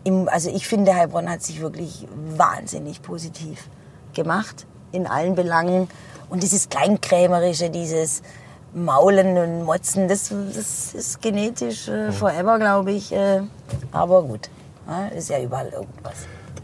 im, 0.03 0.29
also 0.29 0.49
ich 0.49 0.67
finde, 0.67 0.95
Heilbronn 0.95 1.29
hat 1.29 1.43
sich 1.43 1.59
wirklich 1.59 2.07
wahnsinnig 2.37 3.01
positiv 3.01 3.69
gemacht 4.13 4.65
in 4.91 5.05
allen 5.05 5.35
Belangen. 5.35 5.89
Und 6.29 6.43
dieses 6.43 6.69
Kleinkrämerische, 6.69 7.69
dieses 7.69 8.21
Maulen 8.73 9.37
und 9.37 9.63
Motzen, 9.63 10.07
das, 10.07 10.29
das 10.29 10.93
ist 10.93 11.21
genetisch 11.21 11.87
äh, 11.87 12.11
forever, 12.11 12.59
glaube 12.59 12.91
ich. 12.91 13.11
Äh, 13.11 13.41
aber 13.91 14.23
gut, 14.23 14.49
ja, 14.87 15.07
ist 15.07 15.29
ja 15.29 15.39
überall 15.39 15.69
irgendwas. 15.69 16.13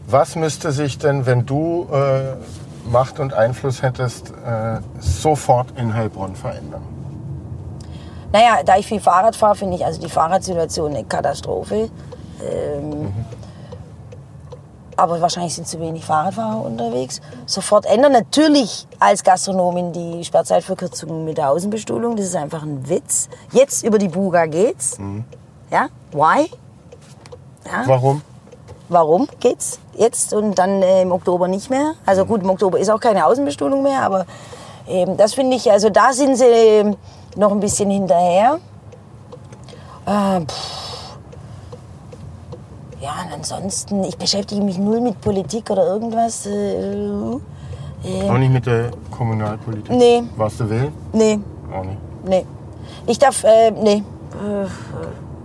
Was 0.08 0.36
müsste 0.36 0.70
sich 0.70 0.98
denn, 0.98 1.26
wenn 1.26 1.46
du 1.46 1.88
äh, 1.92 2.36
Macht 2.88 3.18
und 3.18 3.34
Einfluss 3.34 3.82
hättest, 3.82 4.30
äh, 4.30 4.78
sofort 5.00 5.76
in 5.76 5.92
Heilbronn 5.94 6.36
verändern? 6.36 6.82
Naja, 8.32 8.62
da 8.64 8.76
ich 8.76 8.86
viel 8.86 9.00
Fahrrad 9.00 9.34
fahre, 9.34 9.56
finde 9.56 9.76
ich 9.76 9.84
also 9.84 10.00
die 10.00 10.08
Fahrradsituation 10.08 10.94
eine 10.94 11.04
Katastrophe. 11.04 11.90
Ähm, 12.44 13.12
aber 14.96 15.20
wahrscheinlich 15.20 15.54
sind 15.54 15.68
zu 15.68 15.80
wenig 15.80 16.04
Fahrradfahrer 16.04 16.64
unterwegs. 16.64 17.20
Sofort 17.44 17.86
ändern. 17.86 18.12
Natürlich 18.12 18.86
als 18.98 19.22
Gastronomin 19.22 19.92
die 19.92 20.24
Sperrzeitverkürzung 20.24 21.24
mit 21.24 21.38
der 21.38 21.50
Außenbestuhlung. 21.50 22.16
Das 22.16 22.26
ist 22.26 22.36
einfach 22.36 22.62
ein 22.62 22.88
Witz. 22.88 23.28
Jetzt 23.52 23.84
über 23.84 23.98
die 23.98 24.08
Buga 24.08 24.46
geht's. 24.46 24.98
Ja, 25.70 25.88
why? 26.12 26.50
Warum? 27.86 28.22
Warum 28.88 29.28
geht's 29.40 29.80
jetzt 29.94 30.32
und 30.32 30.54
dann 30.54 30.80
äh, 30.82 31.02
im 31.02 31.10
Oktober 31.10 31.48
nicht 31.48 31.70
mehr? 31.70 31.94
Also 32.06 32.24
gut, 32.24 32.42
im 32.42 32.50
Oktober 32.50 32.78
ist 32.78 32.88
auch 32.88 33.00
keine 33.00 33.26
Außenbestuhlung 33.26 33.82
mehr, 33.82 34.02
aber 34.02 34.26
ähm, 34.86 35.16
das 35.16 35.34
finde 35.34 35.56
ich, 35.56 35.70
also 35.70 35.90
da 35.90 36.12
sind 36.12 36.36
sie 36.36 36.44
ähm, 36.44 36.96
noch 37.34 37.50
ein 37.50 37.58
bisschen 37.58 37.90
hinterher. 37.90 38.60
Äh, 40.06 40.40
pff. 40.42 40.85
Ja, 43.00 43.10
und 43.26 43.32
ansonsten, 43.34 44.02
ich 44.04 44.16
beschäftige 44.16 44.62
mich 44.62 44.78
null 44.78 45.00
mit 45.00 45.20
Politik 45.20 45.68
oder 45.70 45.86
irgendwas. 45.86 46.46
Äh, 46.46 48.28
Auch 48.28 48.38
nicht 48.38 48.52
mit 48.52 48.66
der 48.66 48.90
Kommunalpolitik? 49.10 49.90
Nee. 49.90 50.22
Warst 50.36 50.60
du 50.60 50.70
wählen? 50.70 50.92
nee, 51.12 51.38
Auch 51.72 51.84
nicht. 51.84 51.98
nee. 52.24 52.46
Ich 53.06 53.18
darf, 53.18 53.44
äh, 53.44 53.70
nee. 53.70 54.02
Äh, 54.42 54.66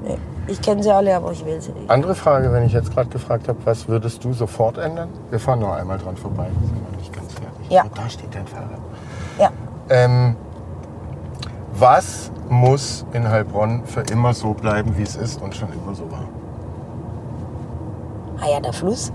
nee. 0.07 0.17
Ich 0.47 0.61
kenne 0.61 0.81
sie 0.81 0.91
alle, 0.91 1.15
aber 1.15 1.31
ich 1.31 1.45
will 1.45 1.61
sie 1.61 1.71
nicht. 1.71 1.89
Andere 1.89 2.15
Frage, 2.15 2.51
wenn 2.51 2.63
ich 2.65 2.73
jetzt 2.73 2.93
gerade 2.93 3.09
gefragt 3.09 3.47
habe, 3.47 3.59
was 3.65 3.87
würdest 3.87 4.23
du 4.23 4.33
sofort 4.33 4.77
ändern? 4.77 5.09
Wir 5.29 5.39
fahren 5.39 5.59
noch 5.59 5.73
einmal 5.73 5.97
dran 5.97 6.17
vorbei, 6.17 6.47
sind 6.61 6.73
wir 6.91 6.97
nicht 6.97 7.13
ganz 7.13 7.31
fertig. 7.33 7.69
Ja. 7.69 7.83
Oh, 7.85 7.91
da 7.95 8.09
steht 8.09 8.33
dein 8.33 8.47
Fahrrad. 8.47 8.79
Ja. 9.39 9.49
Ähm, 9.89 10.35
was 11.73 12.31
muss 12.49 13.05
in 13.13 13.27
Heilbronn 13.29 13.83
für 13.85 14.01
immer 14.01 14.33
so 14.33 14.53
bleiben, 14.53 14.97
wie 14.97 15.03
es 15.03 15.15
ist 15.15 15.41
und 15.41 15.55
schon 15.55 15.69
immer 15.73 15.93
so 15.95 16.09
war? 16.11 16.23
Ah 18.41 18.49
ja, 18.49 18.59
der 18.59 18.73
Fluss. 18.73 19.11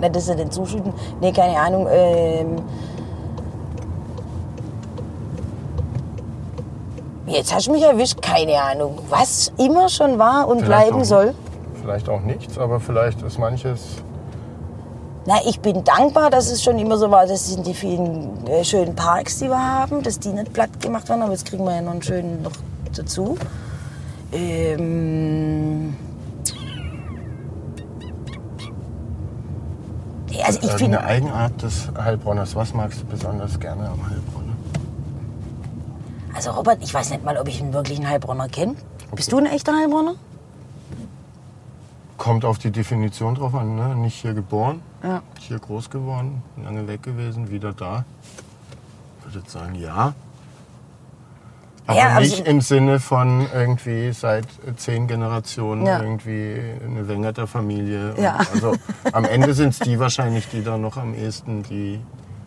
Nicht, 0.00 0.14
dass 0.16 0.26
sie 0.26 0.36
den 0.36 0.50
zuschütten. 0.50 0.92
Nee, 1.20 1.32
keine 1.32 1.58
Ahnung. 1.58 1.86
Ähm 1.90 2.56
Jetzt 7.26 7.54
hast 7.54 7.66
du 7.68 7.72
mich 7.72 7.82
erwischt. 7.82 8.20
Keine 8.20 8.60
Ahnung. 8.60 8.98
Was 9.08 9.52
immer 9.58 9.88
schon 9.88 10.18
war 10.18 10.48
und 10.48 10.60
Vielleicht 10.62 10.68
bleiben 10.88 11.00
auch- 11.02 11.04
soll. 11.06 11.34
Vielleicht 11.80 12.08
auch 12.08 12.20
nichts, 12.20 12.58
aber 12.58 12.78
vielleicht 12.78 13.22
ist 13.22 13.38
manches. 13.38 13.80
Na, 15.26 15.34
ich 15.46 15.60
bin 15.60 15.82
dankbar, 15.84 16.30
dass 16.30 16.50
es 16.50 16.62
schon 16.62 16.78
immer 16.78 16.96
so 16.98 17.10
war. 17.10 17.26
Das 17.26 17.48
sind 17.48 17.66
die 17.66 17.74
vielen 17.74 18.46
äh, 18.46 18.64
schönen 18.64 18.94
Parks, 18.94 19.38
die 19.38 19.48
wir 19.48 19.58
haben, 19.58 20.02
dass 20.02 20.18
die 20.18 20.28
nicht 20.28 20.52
platt 20.52 20.80
gemacht 20.80 21.08
werden. 21.08 21.22
Aber 21.22 21.32
jetzt 21.32 21.46
kriegen 21.46 21.64
wir 21.64 21.74
ja 21.74 21.80
noch 21.80 21.92
einen 21.92 22.02
schönen 22.02 22.42
noch 22.42 22.52
dazu. 22.94 23.36
Ähm 24.32 25.61
also 30.56 30.66
ich 30.66 30.82
Irgendeine 30.82 30.96
finde, 30.98 31.04
Eigenart 31.04 31.62
des 31.62 31.88
Heilbronners. 31.96 32.54
Was 32.56 32.74
magst 32.74 33.00
du 33.02 33.06
besonders 33.06 33.58
gerne 33.58 33.88
am 33.88 34.08
Heilbronner? 34.08 34.52
also 36.34 36.50
Robert, 36.52 36.78
ich 36.82 36.92
weiß 36.92 37.10
nicht 37.10 37.24
mal, 37.24 37.36
ob 37.36 37.46
ich 37.48 37.60
einen 37.62 37.72
wirklichen 37.72 38.08
Heilbronner 38.08 38.48
kenne. 38.48 38.74
Bist 39.14 39.30
du 39.32 39.38
ein 39.38 39.46
echter 39.46 39.72
Heilbronner? 39.76 40.14
Kommt 42.16 42.44
auf 42.44 42.58
die 42.58 42.70
Definition 42.70 43.34
drauf 43.34 43.54
an, 43.54 43.74
ne? 43.76 43.96
Nicht 43.96 44.14
hier 44.22 44.32
geboren, 44.32 44.80
Ja. 45.02 45.22
hier 45.40 45.58
groß 45.58 45.90
geworden, 45.90 46.42
lange 46.62 46.86
weg 46.86 47.02
gewesen, 47.02 47.50
wieder 47.50 47.72
da. 47.72 48.04
Ich 49.28 49.34
würde 49.34 49.50
sagen, 49.50 49.74
ja. 49.74 50.14
Aber 51.86 51.98
Ja, 51.98 52.08
aber 52.10 52.20
nicht 52.20 52.46
im 52.46 52.60
Sinne 52.60 53.00
von 53.00 53.46
irgendwie 53.52 54.12
seit 54.12 54.46
zehn 54.76 55.08
Generationen 55.08 55.84
Ja. 55.84 56.00
irgendwie 56.00 56.60
eine 56.84 57.08
Wengerter 57.08 57.46
Familie. 57.46 58.14
Ja. 58.20 58.38
Also 58.52 58.74
am 59.12 59.24
Ende 59.24 59.52
sind 59.54 59.70
es 59.70 59.80
die 59.80 59.98
wahrscheinlich, 59.98 60.48
die 60.48 60.62
da 60.62 60.78
noch 60.78 60.96
am 60.96 61.14
ehesten 61.14 61.62
die. 61.64 62.00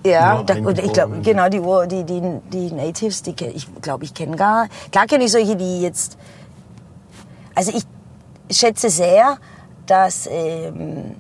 Ja, 0.06 0.44
da, 0.44 0.54
und 0.56 0.78
ich 0.78 0.94
glaube, 0.94 1.20
genau, 1.22 1.50
die, 1.50 1.60
die, 1.88 2.04
die, 2.06 2.22
die 2.52 2.72
Natives, 2.72 3.24
die 3.24 3.36
ich 3.44 3.68
glaube, 3.82 4.04
ich 4.04 4.14
kenne 4.14 4.36
gar, 4.36 4.68
klar 4.92 5.08
kenne 5.08 5.24
ich 5.24 5.32
solche, 5.32 5.56
die 5.56 5.82
jetzt, 5.82 6.16
also 7.56 7.72
ich 7.76 7.84
schätze 8.56 8.92
sehr, 8.92 9.38
dass, 9.88 10.30
ähm, 10.32 11.16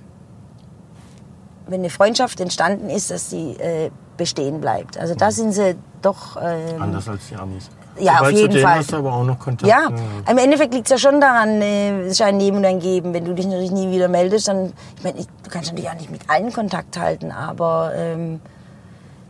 wenn 1.67 1.79
eine 1.79 1.89
Freundschaft 1.89 2.39
entstanden 2.39 2.91
ist, 2.91 3.09
dass 3.09 3.29
die 3.29 3.57
äh, 3.59 3.89
bestehen 4.17 4.61
bleibt. 4.61 4.99
Also 4.99 5.15
da 5.15 5.31
sind 5.31 5.51
sie 5.53 5.75
doch, 6.03 6.37
ähm, 6.39 6.79
Anders 6.79 7.09
als 7.09 7.27
die 7.27 7.35
Amis. 7.35 7.71
Ja, 7.97 8.13
auf 8.13 8.17
Sobald 8.17 8.35
jeden 8.35 8.51
zu 8.51 8.57
denen 8.57 8.67
Fall. 8.67 8.77
hast 8.79 8.91
du 8.91 8.97
aber 8.97 9.13
auch 9.13 9.23
noch 9.23 9.39
Kontakt. 9.39 9.69
Ja, 9.71 9.89
ne? 9.89 9.97
im 10.29 10.37
Endeffekt 10.37 10.73
liegt 10.73 10.87
es 10.91 10.91
ja 11.01 11.09
schon 11.09 11.21
daran, 11.21 11.61
äh, 11.61 12.01
es 12.01 12.13
ist 12.13 12.21
ein 12.21 12.35
Nehmen 12.37 12.57
und 12.57 12.65
ein 12.65 12.79
Geben. 12.79 13.13
Wenn 13.13 13.23
du 13.25 13.33
dich 13.33 13.45
natürlich 13.45 13.71
nie 13.71 13.89
wieder 13.91 14.07
meldest, 14.09 14.47
dann, 14.49 14.73
ich 14.97 15.03
meine, 15.03 15.17
du 15.19 15.49
kannst 15.49 15.69
natürlich 15.71 15.89
auch 15.89 15.95
nicht 15.95 16.11
mit 16.11 16.29
allen 16.29 16.51
Kontakt 16.51 16.97
halten, 16.99 17.31
aber 17.31 17.93
ähm, 17.95 18.41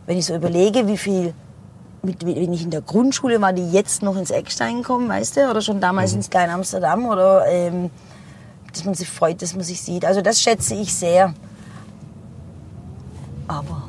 wenn 0.06 0.18
ich 0.18 0.26
so 0.26 0.34
überlege, 0.34 0.88
wie 0.88 0.96
viel, 0.96 1.32
mit, 2.02 2.24
wenn 2.26 2.52
ich 2.52 2.62
in 2.62 2.70
der 2.70 2.80
Grundschule 2.82 3.40
war, 3.40 3.52
die 3.52 3.70
jetzt 3.70 4.02
noch 4.02 4.16
ins 4.16 4.30
Eckstein 4.30 4.82
kommen, 4.82 5.08
weißt 5.08 5.36
du, 5.36 5.50
oder 5.50 5.60
schon 5.60 5.80
damals 5.80 6.10
Mhm. 6.12 6.18
ins 6.18 6.30
Klein 6.30 6.50
Amsterdam, 6.50 7.06
oder 7.06 7.46
ähm, 7.46 7.90
dass 8.72 8.84
man 8.84 8.94
sich 8.94 9.08
freut, 9.08 9.40
dass 9.42 9.54
man 9.54 9.62
sich 9.64 9.80
sieht. 9.80 10.04
Also 10.04 10.22
das 10.22 10.40
schätze 10.40 10.74
ich 10.74 10.92
sehr. 10.94 11.32
Aber 13.48 13.84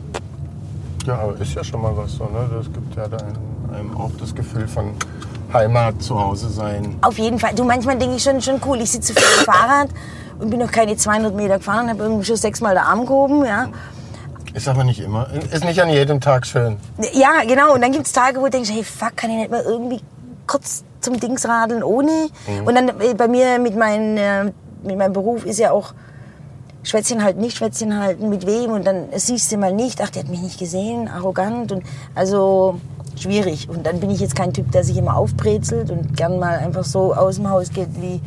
Ja, 1.06 1.20
aber 1.20 1.40
ist 1.40 1.54
ja 1.54 1.64
schon 1.64 1.82
mal 1.82 1.96
was 1.98 2.12
so, 2.14 2.26
ne? 2.26 2.48
Das 2.56 2.66
gibt 2.72 2.96
ja 2.96 3.08
da 3.08 3.18
einem, 3.18 3.36
einem 3.74 3.96
auch 3.98 4.12
das 4.20 4.34
Gefühl 4.36 4.68
von 4.68 4.94
Heimat, 5.54 6.02
zu 6.02 6.20
Hause 6.20 6.50
sein. 6.50 6.96
Auf 7.02 7.18
jeden 7.18 7.40
Fall. 7.40 7.54
Du, 7.56 7.64
manchmal 7.64 7.98
denke 7.98 8.18
ich 8.18 8.24
schon, 8.24 8.42
schon 8.42 8.60
cool. 8.66 8.82
Ich 8.82 8.92
sitze 8.92 9.14
auf 9.14 9.20
dem 9.20 9.46
Fahrrad 9.46 9.90
und 10.40 10.50
bin 10.50 10.60
noch 10.60 10.72
keine 10.72 10.96
200 10.96 11.36
Meter 11.36 11.58
gefahren 11.58 11.86
und 11.86 11.92
habe 11.92 12.04
irgendwie 12.04 12.26
schon 12.26 12.36
sechsmal 12.36 12.76
den 12.76 12.84
Arm 12.84 13.06
gehoben. 13.06 13.46
Ja. 13.46 13.70
Ist 14.54 14.68
aber 14.68 14.84
nicht 14.84 15.00
immer, 15.00 15.28
ist 15.52 15.64
nicht 15.64 15.82
an 15.82 15.90
jedem 15.90 16.20
Tag 16.20 16.46
schön. 16.46 16.78
ja, 17.14 17.44
genau. 17.48 17.74
Und 17.74 17.82
dann 17.82 17.92
gibt 17.92 18.08
es 18.08 18.14
Tage, 18.14 18.40
wo 18.40 18.46
du 18.46 18.52
denkst, 18.52 18.72
hey, 18.72 18.84
fuck, 18.84 19.16
kann 19.16 19.30
ich 19.30 19.38
nicht 19.38 19.52
mal 19.52 19.62
irgendwie 19.62 20.02
kurz 20.48 20.84
zum 21.00 21.20
Dings 21.20 21.48
radeln 21.48 21.84
ohne? 21.84 22.30
Und 22.66 22.76
dann 22.76 22.90
äh, 23.00 23.14
bei 23.14 23.28
mir 23.28 23.60
mit, 23.60 23.76
mein, 23.76 24.18
äh, 24.18 24.52
mit 24.84 24.98
meinem 24.98 25.14
Beruf 25.14 25.46
ist 25.46 25.60
ja 25.60 25.72
auch 25.72 25.94
Schwätzchen 26.84 27.24
halten, 27.24 27.42
nicht 27.42 27.58
Schwätzchen 27.58 28.00
halten, 28.00 28.30
mit 28.30 28.48
wem 28.48 28.72
und 28.72 28.88
dann 28.88 29.10
siehst 29.16 29.52
du 29.52 29.58
mal 29.58 29.74
nicht, 29.74 30.02
ach, 30.02 30.10
der 30.10 30.24
hat 30.24 30.30
mich 30.30 30.42
nicht 30.42 30.58
gesehen, 30.58 31.08
arrogant 31.10 31.72
und 31.72 31.84
also 32.16 32.80
schwierig. 33.22 33.70
Und 33.70 33.86
dann 33.86 34.00
bin 34.00 34.10
ich 34.10 34.20
jetzt 34.20 34.36
kein 34.36 34.54
Typ, 34.54 34.72
der 34.72 34.84
sich 34.84 34.98
immer 34.98 35.16
aufbrezelt 35.16 35.92
und 35.92 36.16
gern 36.16 36.40
mal 36.40 36.58
einfach 36.60 36.84
so 36.84 37.14
aus 37.14 37.36
dem 37.36 37.50
Haus 37.50 37.72
geht, 37.72 38.02
wie 38.02 38.22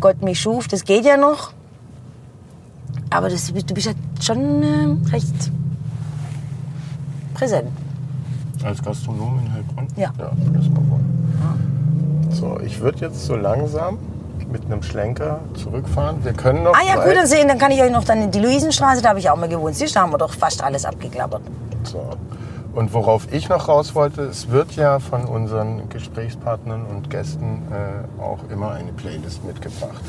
Gott 0.00 0.22
mich 0.22 0.40
schuf. 0.40 0.68
Das 0.68 0.84
geht 0.84 1.04
ja 1.04 1.16
noch. 1.16 1.52
Aber 3.10 3.28
das, 3.28 3.46
du 3.46 3.74
bist 3.74 3.86
ja 3.86 3.92
schon 4.20 4.62
äh, 4.62 5.10
recht 5.10 5.50
präsent. 7.34 7.68
Als 8.64 8.82
Gastronom 8.82 9.38
in 9.44 9.52
Heilbronn? 9.52 9.86
Ja. 9.96 10.12
Ja, 10.18 10.32
das 10.52 10.68
mal 10.68 10.82
wohl. 10.90 11.00
So, 12.30 12.60
ich 12.60 12.80
würde 12.80 12.98
jetzt 13.00 13.24
so 13.24 13.36
langsam 13.36 13.98
mit 14.50 14.64
einem 14.66 14.82
Schlenker 14.82 15.40
zurückfahren. 15.54 16.24
Wir 16.24 16.32
können 16.32 16.64
noch. 16.64 16.74
Ah 16.74 16.84
ja, 16.86 17.04
gut, 17.04 17.16
dann 17.16 17.26
sehen, 17.26 17.48
dann 17.48 17.58
kann 17.58 17.70
ich 17.70 17.80
euch 17.80 17.90
noch 17.90 18.04
dann 18.04 18.30
die 18.30 18.38
Luisenstraße, 18.38 19.02
da 19.02 19.10
habe 19.10 19.18
ich 19.18 19.30
auch 19.30 19.36
mal 19.36 19.48
gewohnt. 19.48 19.74
Siehst 19.74 19.96
da 19.96 20.02
haben 20.02 20.12
wir 20.12 20.18
doch 20.18 20.32
fast 20.32 20.62
alles 20.62 20.84
abgeklappert. 20.84 21.42
So. 21.84 22.10
Und 22.76 22.92
worauf 22.92 23.32
ich 23.32 23.48
noch 23.48 23.68
raus 23.68 23.94
wollte, 23.94 24.20
es 24.20 24.50
wird 24.50 24.72
ja 24.76 24.98
von 24.98 25.24
unseren 25.24 25.88
Gesprächspartnern 25.88 26.84
und 26.84 27.08
Gästen 27.08 27.62
äh, 27.70 28.22
auch 28.22 28.40
immer 28.50 28.72
eine 28.72 28.92
Playlist 28.92 29.46
mitgebracht, 29.46 30.04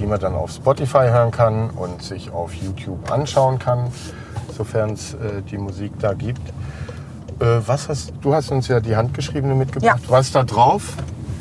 die 0.00 0.04
man 0.04 0.18
dann 0.18 0.34
auf 0.34 0.50
Spotify 0.50 1.06
hören 1.06 1.30
kann 1.30 1.70
und 1.70 2.02
sich 2.02 2.32
auf 2.32 2.52
YouTube 2.52 3.12
anschauen 3.12 3.60
kann, 3.60 3.92
sofern 4.56 4.94
es 4.94 5.14
äh, 5.14 5.42
die 5.48 5.56
Musik 5.56 5.92
da 6.00 6.14
gibt. 6.14 6.40
Äh, 7.38 7.60
was 7.64 7.88
hast, 7.88 8.12
du 8.22 8.34
hast 8.34 8.50
uns 8.50 8.66
ja 8.66 8.80
die 8.80 8.96
handgeschriebene 8.96 9.54
mitgebracht. 9.54 10.00
Ja. 10.02 10.10
Was 10.10 10.26
ist 10.26 10.34
da 10.34 10.42
drauf? 10.42 10.94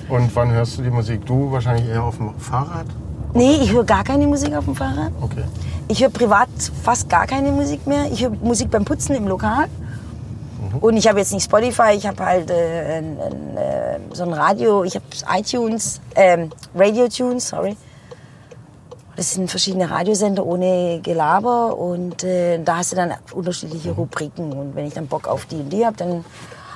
Und 0.07 0.35
wann 0.35 0.51
hörst 0.51 0.77
du 0.77 0.83
die 0.83 0.91
Musik? 0.91 1.25
Du 1.25 1.51
wahrscheinlich 1.51 1.89
eher 1.89 2.03
auf 2.03 2.17
dem 2.17 2.31
Fahrrad? 2.37 2.85
Nee, 3.33 3.55
ich 3.55 3.71
höre 3.73 3.85
gar 3.85 4.03
keine 4.03 4.27
Musik 4.27 4.55
auf 4.55 4.65
dem 4.65 4.75
Fahrrad. 4.75 5.13
Okay. 5.19 5.45
Ich 5.87 6.03
höre 6.03 6.11
privat 6.11 6.49
fast 6.83 7.09
gar 7.09 7.25
keine 7.25 7.51
Musik 7.51 7.87
mehr. 7.87 8.05
Ich 8.11 8.21
höre 8.21 8.29
Musik 8.43 8.69
beim 8.69 8.85
Putzen 8.85 9.15
im 9.15 9.27
Lokal. 9.27 9.65
Und 10.81 10.97
ich 10.97 11.07
habe 11.07 11.19
jetzt 11.19 11.33
nicht 11.33 11.43
Spotify, 11.45 11.91
ich 11.95 12.05
habe 12.07 12.25
halt 12.25 12.49
äh, 12.49 12.97
ein, 12.97 13.17
ein, 13.19 13.57
äh, 13.57 13.99
so 14.13 14.23
ein 14.23 14.33
Radio, 14.33 14.83
ich 14.83 14.95
habe 14.95 15.05
iTunes, 15.37 15.99
ähm, 16.15 16.49
Radio 16.75 17.07
Tunes, 17.07 17.49
sorry. 17.49 17.75
Das 19.15 19.31
sind 19.33 19.49
verschiedene 19.49 19.89
Radiosender 19.89 20.43
ohne 20.45 20.99
Gelaber 21.03 21.77
und 21.77 22.23
äh, 22.23 22.57
da 22.63 22.77
hast 22.77 22.93
du 22.93 22.95
dann 22.95 23.13
unterschiedliche 23.33 23.91
Rubriken 23.91 24.51
und 24.53 24.75
wenn 24.75 24.87
ich 24.87 24.93
dann 24.93 25.05
Bock 25.07 25.27
auf 25.27 25.45
die 25.45 25.57
und 25.57 25.69
die 25.69 25.85
habe, 25.85 25.95
dann... 25.97 26.25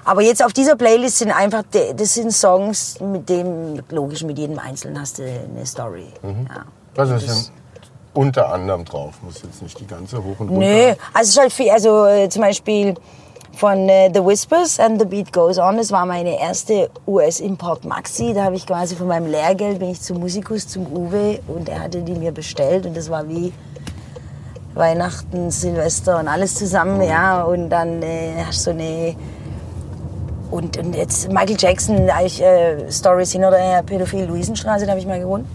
Aber 0.06 0.22
jetzt 0.22 0.46
auf 0.46 0.54
dieser 0.54 0.76
Playlist 0.78 1.18
sind 1.18 1.32
einfach, 1.32 1.64
das 1.96 2.14
sind 2.14 2.32
Songs, 2.32 2.98
mit 3.02 3.28
dem, 3.28 3.82
logisch, 3.90 4.24
mit 4.24 4.38
jedem 4.38 4.58
Einzelnen 4.60 5.02
hast 5.02 5.20
du 5.20 5.24
eine 5.24 5.66
Story. 5.66 6.06
Ja. 6.24 6.64
Das 6.94 7.10
ist 7.10 7.28
Das- 7.28 7.52
unter 8.14 8.54
anderem 8.54 8.86
drauf. 8.86 9.16
Muss 9.22 9.42
jetzt 9.44 9.62
nicht 9.62 9.78
die 9.80 9.86
ganze 9.86 10.18
hoch 10.24 10.40
und 10.40 10.50
runter. 10.50 10.66
Nö, 10.66 10.94
also 11.14 11.42
halt 11.42 11.52
viel, 11.52 11.70
also 11.72 12.06
äh, 12.06 12.30
zum 12.30 12.42
Beispiel 12.42 12.96
von 13.58 13.90
äh, 13.90 14.12
The 14.14 14.24
Whispers 14.24 14.80
and 14.80 15.00
The 15.00 15.06
Beat 15.08 15.34
Goes 15.34 15.58
On, 15.58 15.78
das 15.78 15.92
war 15.92 16.06
meine 16.06 16.40
erste 16.40 16.92
US-Import 17.08 17.86
Maxi, 17.86 18.32
da 18.36 18.44
habe 18.44 18.56
ich 18.56 18.68
quasi 18.68 18.96
von 18.96 19.08
meinem 19.08 19.26
Lehrgeld, 19.26 19.80
bin 19.80 19.90
ich 19.90 20.00
zum 20.00 20.20
Musikus, 20.20 20.68
zum 20.68 20.86
Uwe 20.86 21.40
und 21.48 21.68
er 21.68 21.82
hatte 21.82 22.04
die 22.04 22.14
mir 22.14 22.32
bestellt 22.32 22.86
und 22.86 22.96
das 22.96 23.10
war 23.10 23.28
wie 23.28 23.52
Weihnachten, 24.76 25.50
Silvester 25.50 26.20
und 26.20 26.28
alles 26.28 26.54
zusammen, 26.54 27.02
ja, 27.02 27.42
und 27.42 27.72
dann 27.72 28.04
äh, 28.04 28.44
hast 28.46 28.60
du 28.60 28.64
so 28.66 28.78
eine 28.78 29.16
und, 30.52 30.78
und 30.78 30.96
jetzt 30.96 31.28
Michael 31.30 31.58
Jackson, 31.58 32.10
ich 32.24 32.40
äh, 32.40 32.92
Stories 32.92 33.32
hin 33.32 33.44
oder 33.44 33.58
her, 33.58 33.82
Pädophil 33.82 34.26
Luisenstraße, 34.26 34.86
da 34.86 34.92
habe 34.92 35.02
ich 35.02 35.08
mal 35.08 35.20
gewohnt. 35.20 35.48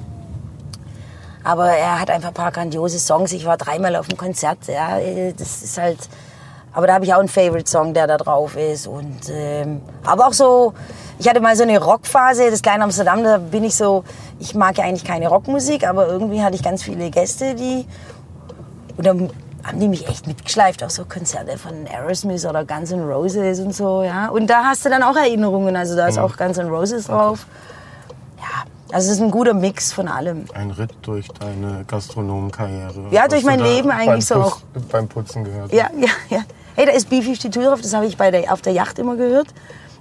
Aber 1.44 1.68
er 1.68 2.00
hat 2.00 2.10
einfach 2.10 2.28
ein 2.28 2.34
paar 2.34 2.52
grandiose 2.52 2.98
Songs. 2.98 3.32
Ich 3.32 3.44
war 3.46 3.56
dreimal 3.56 3.96
auf 3.96 4.06
dem 4.06 4.16
Konzert. 4.16 4.58
Ja, 4.68 4.98
äh, 4.98 5.32
das 5.32 5.62
ist 5.62 5.78
halt. 5.78 5.98
Aber 6.74 6.86
da 6.86 6.94
habe 6.94 7.04
ich 7.04 7.12
auch 7.12 7.18
einen 7.18 7.28
Favorite-Song, 7.28 7.92
der 7.94 8.06
da 8.06 8.16
drauf 8.16 8.56
ist. 8.56 8.86
Und, 8.86 9.28
ähm, 9.30 9.82
aber 10.04 10.26
auch 10.28 10.32
so, 10.32 10.72
ich 11.18 11.28
hatte 11.28 11.40
mal 11.40 11.54
so 11.54 11.62
eine 11.64 11.78
Rockphase, 11.82 12.50
das 12.50 12.62
kleine 12.62 12.84
Amsterdam, 12.84 13.22
da 13.22 13.38
bin 13.38 13.62
ich 13.64 13.76
so, 13.76 14.04
ich 14.40 14.54
mag 14.54 14.78
ja 14.78 14.84
eigentlich 14.84 15.04
keine 15.04 15.28
Rockmusik, 15.28 15.86
aber 15.86 16.06
irgendwie 16.08 16.42
hatte 16.42 16.54
ich 16.54 16.62
ganz 16.62 16.82
viele 16.82 17.10
Gäste, 17.10 17.54
die, 17.54 17.86
und 18.96 19.06
dann 19.06 19.30
haben 19.64 19.78
die 19.78 19.88
mich 19.88 20.08
echt 20.08 20.26
mitgeschleift, 20.26 20.82
auch 20.82 20.90
so 20.90 21.04
Konzerte 21.04 21.56
von 21.58 21.86
Aerosmith 21.86 22.44
oder 22.46 22.64
Guns 22.64 22.90
N' 22.90 23.04
Roses 23.04 23.60
und 23.60 23.72
so, 23.74 24.02
ja. 24.02 24.28
Und 24.28 24.48
da 24.48 24.64
hast 24.64 24.84
du 24.84 24.88
dann 24.90 25.02
auch 25.04 25.14
Erinnerungen, 25.14 25.76
also 25.76 25.94
da 25.94 26.06
ist 26.08 26.18
auch 26.18 26.36
Guns 26.36 26.58
N' 26.58 26.68
Roses 26.68 27.06
drauf. 27.06 27.46
Ja, 28.38 28.64
also 28.96 29.08
es 29.10 29.18
ist 29.18 29.22
ein 29.22 29.30
guter 29.30 29.54
Mix 29.54 29.92
von 29.92 30.08
allem. 30.08 30.46
Ein 30.54 30.72
Ritt 30.72 30.90
durch 31.02 31.28
deine 31.28 31.84
Gastronomenkarriere. 31.86 33.04
Ja, 33.12 33.28
durch 33.28 33.42
du 33.42 33.46
mein 33.46 33.60
Leben 33.60 33.90
eigentlich 33.92 34.26
so 34.26 34.34
beim 34.34 34.42
auch. 34.44 34.56
Putz- 34.56 34.88
Beim 34.90 35.08
Putzen 35.08 35.44
gehört. 35.44 35.72
Ja, 35.72 35.88
ja, 35.96 36.08
ja. 36.28 36.40
Hey, 36.74 36.86
da 36.86 36.92
ist 36.92 37.10
B-52 37.10 37.50
drauf, 37.50 37.82
das 37.82 37.92
habe 37.92 38.06
ich 38.06 38.16
bei 38.16 38.30
der, 38.30 38.50
auf 38.50 38.62
der 38.62 38.72
Yacht 38.72 38.98
immer 38.98 39.16
gehört. 39.16 39.48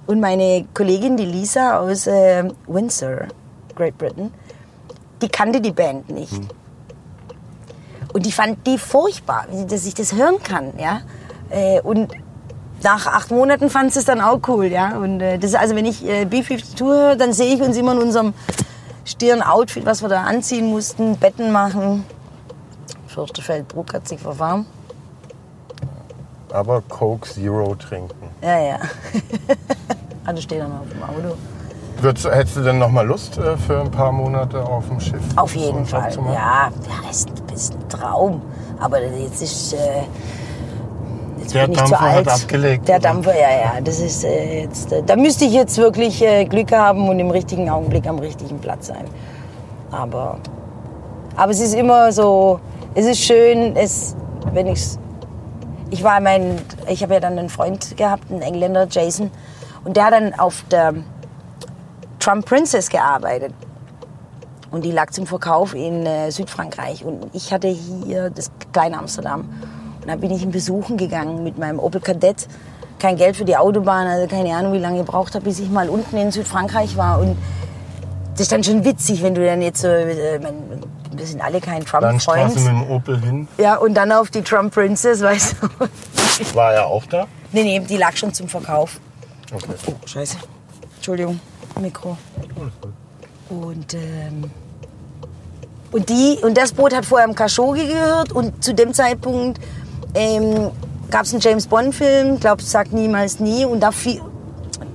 Und 0.06 0.20
meine 0.20 0.64
Kollegin, 0.72 1.18
die 1.18 1.26
Lisa 1.26 1.78
aus 1.78 2.06
äh, 2.06 2.48
Windsor, 2.66 3.28
Great 3.76 3.98
Britain, 3.98 4.32
die 5.20 5.28
kannte 5.28 5.60
die 5.60 5.70
Band 5.70 6.08
nicht. 6.08 6.40
Und 8.14 8.24
die 8.24 8.32
fand 8.32 8.66
die 8.66 8.78
furchtbar, 8.78 9.46
dass 9.68 9.84
ich 9.84 9.94
das 9.94 10.14
hören 10.14 10.42
kann, 10.42 10.72
ja. 10.78 11.02
Äh, 11.50 11.82
und 11.82 12.12
nach 12.82 13.06
acht 13.06 13.30
Monaten 13.30 13.68
fand 13.68 13.92
sie 13.92 13.98
es 13.98 14.06
dann 14.06 14.22
auch 14.22 14.40
cool, 14.48 14.66
ja. 14.66 14.96
Und 14.96 15.20
äh, 15.20 15.38
das 15.38 15.54
also, 15.54 15.76
wenn 15.76 15.84
ich 15.84 16.06
äh, 16.08 16.24
B-52 16.24 16.80
höre, 16.80 17.16
dann 17.16 17.34
sehe 17.34 17.54
ich 17.54 17.60
uns 17.60 17.76
immer 17.76 17.92
in 17.92 17.98
unserem 17.98 18.32
Stirn-Outfit, 19.04 19.84
was 19.84 20.00
wir 20.00 20.08
da 20.08 20.22
anziehen 20.22 20.70
mussten, 20.70 21.18
Betten 21.18 21.52
machen. 21.52 22.04
Fürstenfeldbruck 23.08 23.92
hat 23.92 24.08
sich 24.08 24.20
verfahren. 24.20 24.64
Aber 26.52 26.82
Coke 26.88 27.28
Zero 27.28 27.74
trinken. 27.74 28.28
Ja, 28.42 28.58
ja. 28.58 28.78
das 30.32 30.42
steht 30.42 30.60
dann 30.60 30.72
auf 30.72 30.88
dem 30.90 31.02
Auto. 31.02 31.36
Würdest, 32.00 32.26
hättest 32.30 32.56
du 32.56 32.60
denn 32.62 32.78
noch 32.78 32.90
mal 32.90 33.06
Lust 33.06 33.38
äh, 33.38 33.56
für 33.56 33.80
ein 33.80 33.90
paar 33.90 34.12
Monate 34.12 34.62
auf 34.64 34.88
dem 34.88 35.00
Schiff? 35.00 35.20
Auf 35.36 35.54
jeden 35.54 35.86
Fall. 35.86 36.12
Ja, 36.26 36.32
ja, 36.32 36.72
das 37.06 37.16
ist, 37.16 37.28
ist 37.54 37.74
ein 37.74 37.88
Traum. 37.88 38.42
Aber 38.80 39.00
jetzt 39.02 39.40
ist. 39.42 39.72
Äh, 39.74 40.02
jetzt 41.38 41.54
Der 41.54 41.62
bin 41.66 41.72
ich 41.72 41.78
zu 41.84 41.90
Dampfer 41.90 42.00
hat 42.10 42.16
alt. 42.16 42.28
abgelegt, 42.28 42.88
Der 42.88 42.96
oder? 42.96 43.02
Dampfer, 43.08 43.34
ja, 43.34 43.50
ja. 43.50 43.80
Das 43.82 44.00
ist 44.00 44.24
äh, 44.24 44.62
jetzt. 44.62 44.92
Äh, 44.92 45.02
da 45.04 45.16
müsste 45.16 45.44
ich 45.44 45.52
jetzt 45.52 45.78
wirklich 45.78 46.22
äh, 46.22 46.44
Glück 46.44 46.72
haben 46.72 47.08
und 47.08 47.18
im 47.20 47.30
richtigen 47.30 47.70
Augenblick 47.70 48.06
am 48.08 48.18
richtigen 48.18 48.58
Platz 48.58 48.88
sein. 48.88 49.04
Aber 49.90 50.38
Aber 51.36 51.52
es 51.52 51.60
ist 51.60 51.74
immer 51.74 52.10
so, 52.12 52.60
es 52.94 53.06
ist 53.06 53.20
schön, 53.20 53.76
es, 53.76 54.14
wenn 54.52 54.66
ich's, 54.66 54.98
ich 55.92 56.02
war 56.02 56.20
mein, 56.20 56.58
ich 56.88 57.02
habe 57.02 57.14
ja 57.14 57.20
dann 57.20 57.38
einen 57.38 57.50
Freund 57.50 57.98
gehabt, 57.98 58.30
einen 58.30 58.40
Engländer, 58.40 58.86
Jason, 58.90 59.30
und 59.84 59.96
der 59.96 60.06
hat 60.06 60.14
dann 60.14 60.32
auf 60.34 60.64
der 60.70 60.94
Trump 62.18 62.46
Princess 62.46 62.88
gearbeitet. 62.88 63.52
Und 64.70 64.86
die 64.86 64.90
lag 64.90 65.10
zum 65.10 65.26
Verkauf 65.26 65.74
in 65.74 66.06
äh, 66.06 66.30
Südfrankreich. 66.30 67.04
Und 67.04 67.26
ich 67.34 67.52
hatte 67.52 67.68
hier 67.68 68.30
das 68.30 68.50
kleine 68.72 68.98
Amsterdam. 68.98 69.40
Und 70.00 70.08
da 70.08 70.16
bin 70.16 70.30
ich 70.30 70.42
ihn 70.42 70.50
besuchen 70.50 70.96
gegangen 70.96 71.44
mit 71.44 71.58
meinem 71.58 71.78
Opel 71.78 72.00
Kadett. 72.00 72.48
Kein 72.98 73.16
Geld 73.16 73.36
für 73.36 73.44
die 73.44 73.56
Autobahn, 73.56 74.06
also 74.06 74.26
keine 74.28 74.56
Ahnung, 74.56 74.72
wie 74.72 74.78
lange 74.78 74.98
gebraucht 74.98 75.34
habe, 75.34 75.44
bis 75.44 75.58
ich 75.58 75.68
mal 75.68 75.90
unten 75.90 76.16
in 76.16 76.30
Südfrankreich 76.32 76.96
war. 76.96 77.20
Und 77.20 77.36
das 78.32 78.42
ist 78.42 78.52
dann 78.52 78.64
schon 78.64 78.82
witzig, 78.82 79.22
wenn 79.22 79.34
du 79.34 79.44
dann 79.44 79.60
jetzt 79.60 79.82
so, 79.82 79.88
äh, 79.88 80.38
man, 80.38 80.54
wir 81.14 81.26
sind 81.26 81.40
alle 81.40 81.60
kein 81.60 81.84
Landstraße 81.84 82.58
mit 82.58 82.66
Trump-Freund. 82.66 82.66
dem 82.66 82.90
Opel 82.90 83.20
hin. 83.20 83.48
Ja, 83.58 83.76
und 83.76 83.94
dann 83.94 84.12
auf 84.12 84.30
die 84.30 84.42
Trump 84.42 84.72
Princess, 84.72 85.22
weißt 85.22 85.56
du. 85.60 86.54
War 86.56 86.72
er 86.72 86.86
auch 86.86 87.04
da? 87.06 87.26
nee, 87.52 87.62
nee, 87.62 87.80
die 87.80 87.96
lag 87.96 88.16
schon 88.16 88.32
zum 88.32 88.48
Verkauf. 88.48 88.98
Okay. 89.52 89.72
Oh, 89.86 90.06
scheiße. 90.06 90.36
Entschuldigung, 90.96 91.40
Mikro. 91.80 92.16
Und, 93.48 93.94
ähm, 93.94 94.50
und, 95.90 96.08
die, 96.08 96.38
und 96.42 96.56
das 96.56 96.72
Boot 96.72 96.94
hat 96.94 97.04
vorher 97.04 97.28
im 97.28 97.34
Khashoggi 97.34 97.86
gehört 97.86 98.32
und 98.32 98.64
zu 98.64 98.72
dem 98.72 98.94
Zeitpunkt 98.94 99.60
ähm, 100.14 100.70
gab 101.10 101.24
es 101.24 101.32
einen 101.32 101.40
James 101.40 101.66
Bond-Film, 101.66 102.40
glaube 102.40 102.62
Sag 102.62 102.92
niemals 102.92 103.40
nie, 103.40 103.66
und 103.66 103.80
da, 103.80 103.90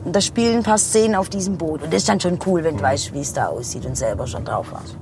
und 0.05 0.15
da 0.15 0.21
spielen 0.21 0.57
ein 0.57 0.63
paar 0.63 0.79
Szenen 0.79 1.15
auf 1.15 1.29
diesem 1.29 1.57
Boot. 1.57 1.83
Und 1.83 1.93
das 1.93 2.01
ist 2.01 2.09
dann 2.09 2.19
schon 2.19 2.39
cool, 2.47 2.63
wenn 2.63 2.77
du 2.77 2.83
weißt, 2.83 3.13
wie 3.13 3.21
es 3.21 3.33
da 3.33 3.47
aussieht 3.47 3.85
und 3.85 3.95
selber 3.95 4.25
schon 4.25 4.43
drauf 4.43 4.71
warst. 4.71 4.95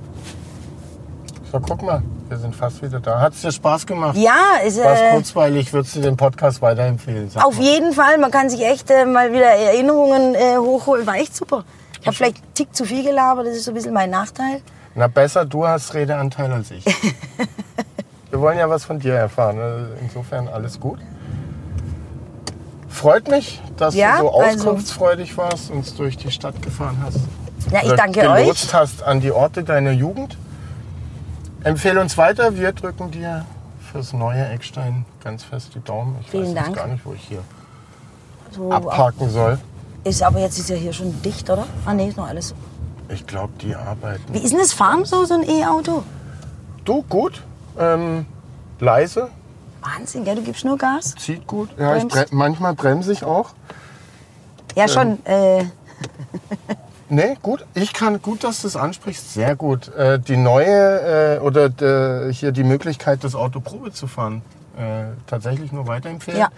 So, 1.56 1.60
guck 1.60 1.82
mal, 1.82 2.02
wir 2.28 2.36
sind 2.36 2.54
fast 2.54 2.82
wieder 2.82 3.00
da. 3.00 3.18
Hat 3.18 3.32
es 3.32 3.40
dir 3.40 3.50
Spaß 3.50 3.86
gemacht? 3.86 4.14
Ja, 4.14 4.58
ist, 4.62 4.76
War 4.78 4.92
es 4.92 5.00
äh, 5.00 5.10
kurzweilig? 5.12 5.72
Würdest 5.72 5.96
du 5.96 6.00
den 6.00 6.14
Podcast 6.14 6.60
weiterempfehlen? 6.60 7.30
Auf 7.36 7.56
mal. 7.56 7.64
jeden 7.64 7.94
Fall. 7.94 8.18
Man 8.18 8.30
kann 8.30 8.50
sich 8.50 8.62
echt 8.62 8.90
äh, 8.90 9.06
mal 9.06 9.32
wieder 9.32 9.46
Erinnerungen 9.46 10.34
äh, 10.34 10.58
hochholen. 10.58 11.06
War 11.06 11.14
echt 11.14 11.34
super. 11.34 11.64
Ich 11.98 12.06
habe 12.06 12.14
vielleicht 12.14 12.42
einen 12.42 12.52
Tick 12.52 12.76
zu 12.76 12.84
viel 12.84 13.02
gelabert, 13.02 13.46
das 13.46 13.56
ist 13.56 13.64
so 13.64 13.70
ein 13.70 13.74
bisschen 13.74 13.94
mein 13.94 14.10
Nachteil. 14.10 14.60
Na 14.94 15.06
besser, 15.06 15.46
du 15.46 15.66
hast 15.66 15.94
Redeanteil 15.94 16.52
als 16.52 16.70
ich. 16.70 16.84
wir 18.30 18.38
wollen 18.38 18.58
ja 18.58 18.68
was 18.68 18.84
von 18.84 18.98
dir 18.98 19.14
erfahren. 19.14 19.58
also 19.58 19.86
Insofern 20.02 20.48
alles 20.48 20.78
gut. 20.78 20.98
Freut 22.90 23.30
mich, 23.30 23.62
dass 23.78 23.94
Ja, 23.94 24.18
du 24.18 24.24
so 24.24 24.38
also- 24.38 24.58
auskunftsfreudig 24.58 25.38
warst 25.38 25.70
und 25.70 25.78
uns 25.78 25.94
durch 25.94 26.18
die 26.18 26.30
Stadt 26.30 26.60
gefahren 26.60 26.98
hast. 27.02 27.20
Ja, 27.72 27.80
ich 27.82 27.94
danke 27.94 28.28
euch. 28.28 28.74
hast 28.74 29.02
an 29.02 29.20
die 29.22 29.32
Orte 29.32 29.64
deiner 29.64 29.92
Jugend. 29.92 30.36
Empfehle 31.66 32.00
uns 32.00 32.16
weiter. 32.16 32.56
Wir 32.56 32.70
drücken 32.70 33.10
dir 33.10 33.44
fürs 33.90 34.12
neue 34.12 34.46
Eckstein 34.50 35.04
ganz 35.22 35.42
fest 35.42 35.74
die 35.74 35.80
Daumen. 35.80 36.16
Ich 36.20 36.30
Vielen 36.30 36.54
weiß 36.54 36.64
Dank. 36.64 36.76
gar 36.76 36.86
nicht, 36.86 37.04
wo 37.04 37.12
ich 37.12 37.22
hier 37.26 37.42
So, 38.52 38.70
abparken 38.70 39.28
soll. 39.30 39.58
Ist 40.04 40.22
aber 40.22 40.38
jetzt 40.38 40.60
ist 40.60 40.70
ja 40.70 40.76
hier 40.76 40.92
schon 40.92 41.20
dicht, 41.22 41.50
oder? 41.50 41.66
Ah 41.84 41.92
nee, 41.92 42.06
ist 42.08 42.16
noch 42.16 42.28
alles. 42.28 42.54
Ich 43.08 43.26
glaube, 43.26 43.52
die 43.60 43.74
arbeiten. 43.74 44.32
Wie 44.32 44.38
ist 44.38 44.52
denn 44.52 44.60
das 44.60 44.72
Fahren 44.72 45.04
so, 45.04 45.24
so 45.24 45.34
ein 45.34 45.42
E-Auto? 45.42 46.04
Du, 46.84 47.02
gut. 47.02 47.42
Ähm, 47.76 48.26
leise, 48.78 49.28
Wahnsinn, 49.82 50.24
gell? 50.24 50.36
Du 50.36 50.42
gibst 50.42 50.64
nur 50.64 50.78
Gas? 50.78 51.14
zieht 51.16 51.46
gut. 51.48 51.68
Ja, 51.78 51.90
Bremst. 51.92 52.10
bre 52.14 52.26
manchmal 52.30 52.74
bremse 52.74 53.12
ich 53.12 53.24
auch. 53.24 53.50
Ja, 54.76 54.86
schon. 54.86 55.24
Äh, 55.26 55.64
Nee, 57.08 57.36
gut. 57.42 57.64
Ich 57.74 57.92
kann 57.92 58.20
gut, 58.20 58.42
dass 58.44 58.62
du 58.62 58.66
es 58.68 58.76
ansprichst. 58.76 59.32
Sehr 59.34 59.54
gut. 59.56 59.94
Äh, 59.94 60.18
die 60.18 60.36
neue 60.36 61.36
äh, 61.36 61.38
oder 61.40 61.68
de, 61.68 62.32
hier 62.32 62.52
die 62.52 62.64
Möglichkeit, 62.64 63.22
das 63.24 63.34
Auto 63.34 63.60
Probe 63.60 63.92
zu 63.92 64.06
fahren, 64.08 64.42
äh, 64.76 65.04
tatsächlich 65.26 65.70
nur 65.72 65.86
weiterempfehlen. 65.86 66.40
Ja. 66.40 66.48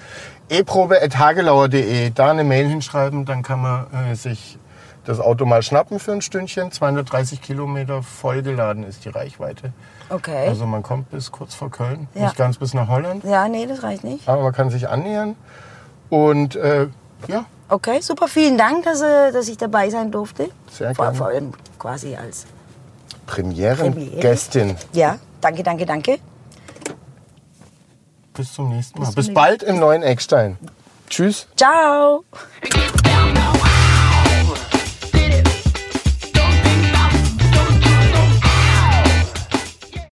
eprobe.hagelauer.de. 0.49 2.11
Da 2.15 2.31
eine 2.31 2.45
Mail 2.45 2.67
hinschreiben, 2.67 3.25
dann 3.25 3.43
kann 3.43 3.61
man 3.61 3.87
äh, 4.11 4.15
sich 4.15 4.59
das 5.05 5.21
Auto 5.21 5.45
mal 5.47 5.63
schnappen 5.63 5.99
für 5.99 6.13
ein 6.13 6.23
Stündchen. 6.23 6.71
230 6.73 7.41
Kilometer 7.41 8.03
vollgeladen 8.03 8.85
ist 8.85 9.05
die 9.05 9.09
Reichweite. 9.11 9.73
okay. 10.11 10.47
Also 10.49 10.67
man 10.67 10.83
kommt 10.83 11.11
bis 11.11 11.31
kurz 11.33 11.55
vor 11.55 11.71
Köln, 11.71 12.09
Ja. 12.15 12.25
nicht 12.25 12.37
ganz 12.37 12.59
bis 12.59 12.75
nach 12.75 12.89
Holland, 12.89 13.25
ja, 13.25 13.49
nee, 13.49 13.67
das 13.67 13.83
reicht 13.83 14.05
nicht. 14.05 14.29
aber 14.29 14.43
man 14.43 14.53
kann 14.53 14.71
sich 14.71 14.89
annähern. 14.89 15.35
Und 16.11 16.57
äh, 16.57 16.89
ja, 17.27 17.45
Okay, 17.69 18.01
super. 18.01 18.29
Vielen 18.29 18.57
Dank, 18.57 18.85
dass, 18.85 19.03
äh, 19.03 19.31
dass 19.31 19.47
ich 19.49 19.59
dabei 19.59 19.91
sein 19.91 20.11
durfte. 20.11 20.49
Sehr 20.71 20.95
gerne. 20.95 21.15
vor 21.15 21.27
allem 21.27 21.53
quasi 21.79 22.17
als. 22.17 22.47
Premierengästin. 23.27 24.77
Ja, 24.95 25.19
danke, 25.43 25.63
danke, 25.63 25.85
danke. 25.85 26.19
Bis 28.33 28.55
zum 28.55 28.71
nächsten 28.71 28.99
Mal. 29.01 29.07
Bis 29.07 29.15
Bis 29.15 29.35
bald 29.35 29.63
im 29.63 29.79
neuen 29.79 30.03
Eckstein. 30.03 30.57
Tschüss. 31.11 31.47
Ciao. 31.57 32.25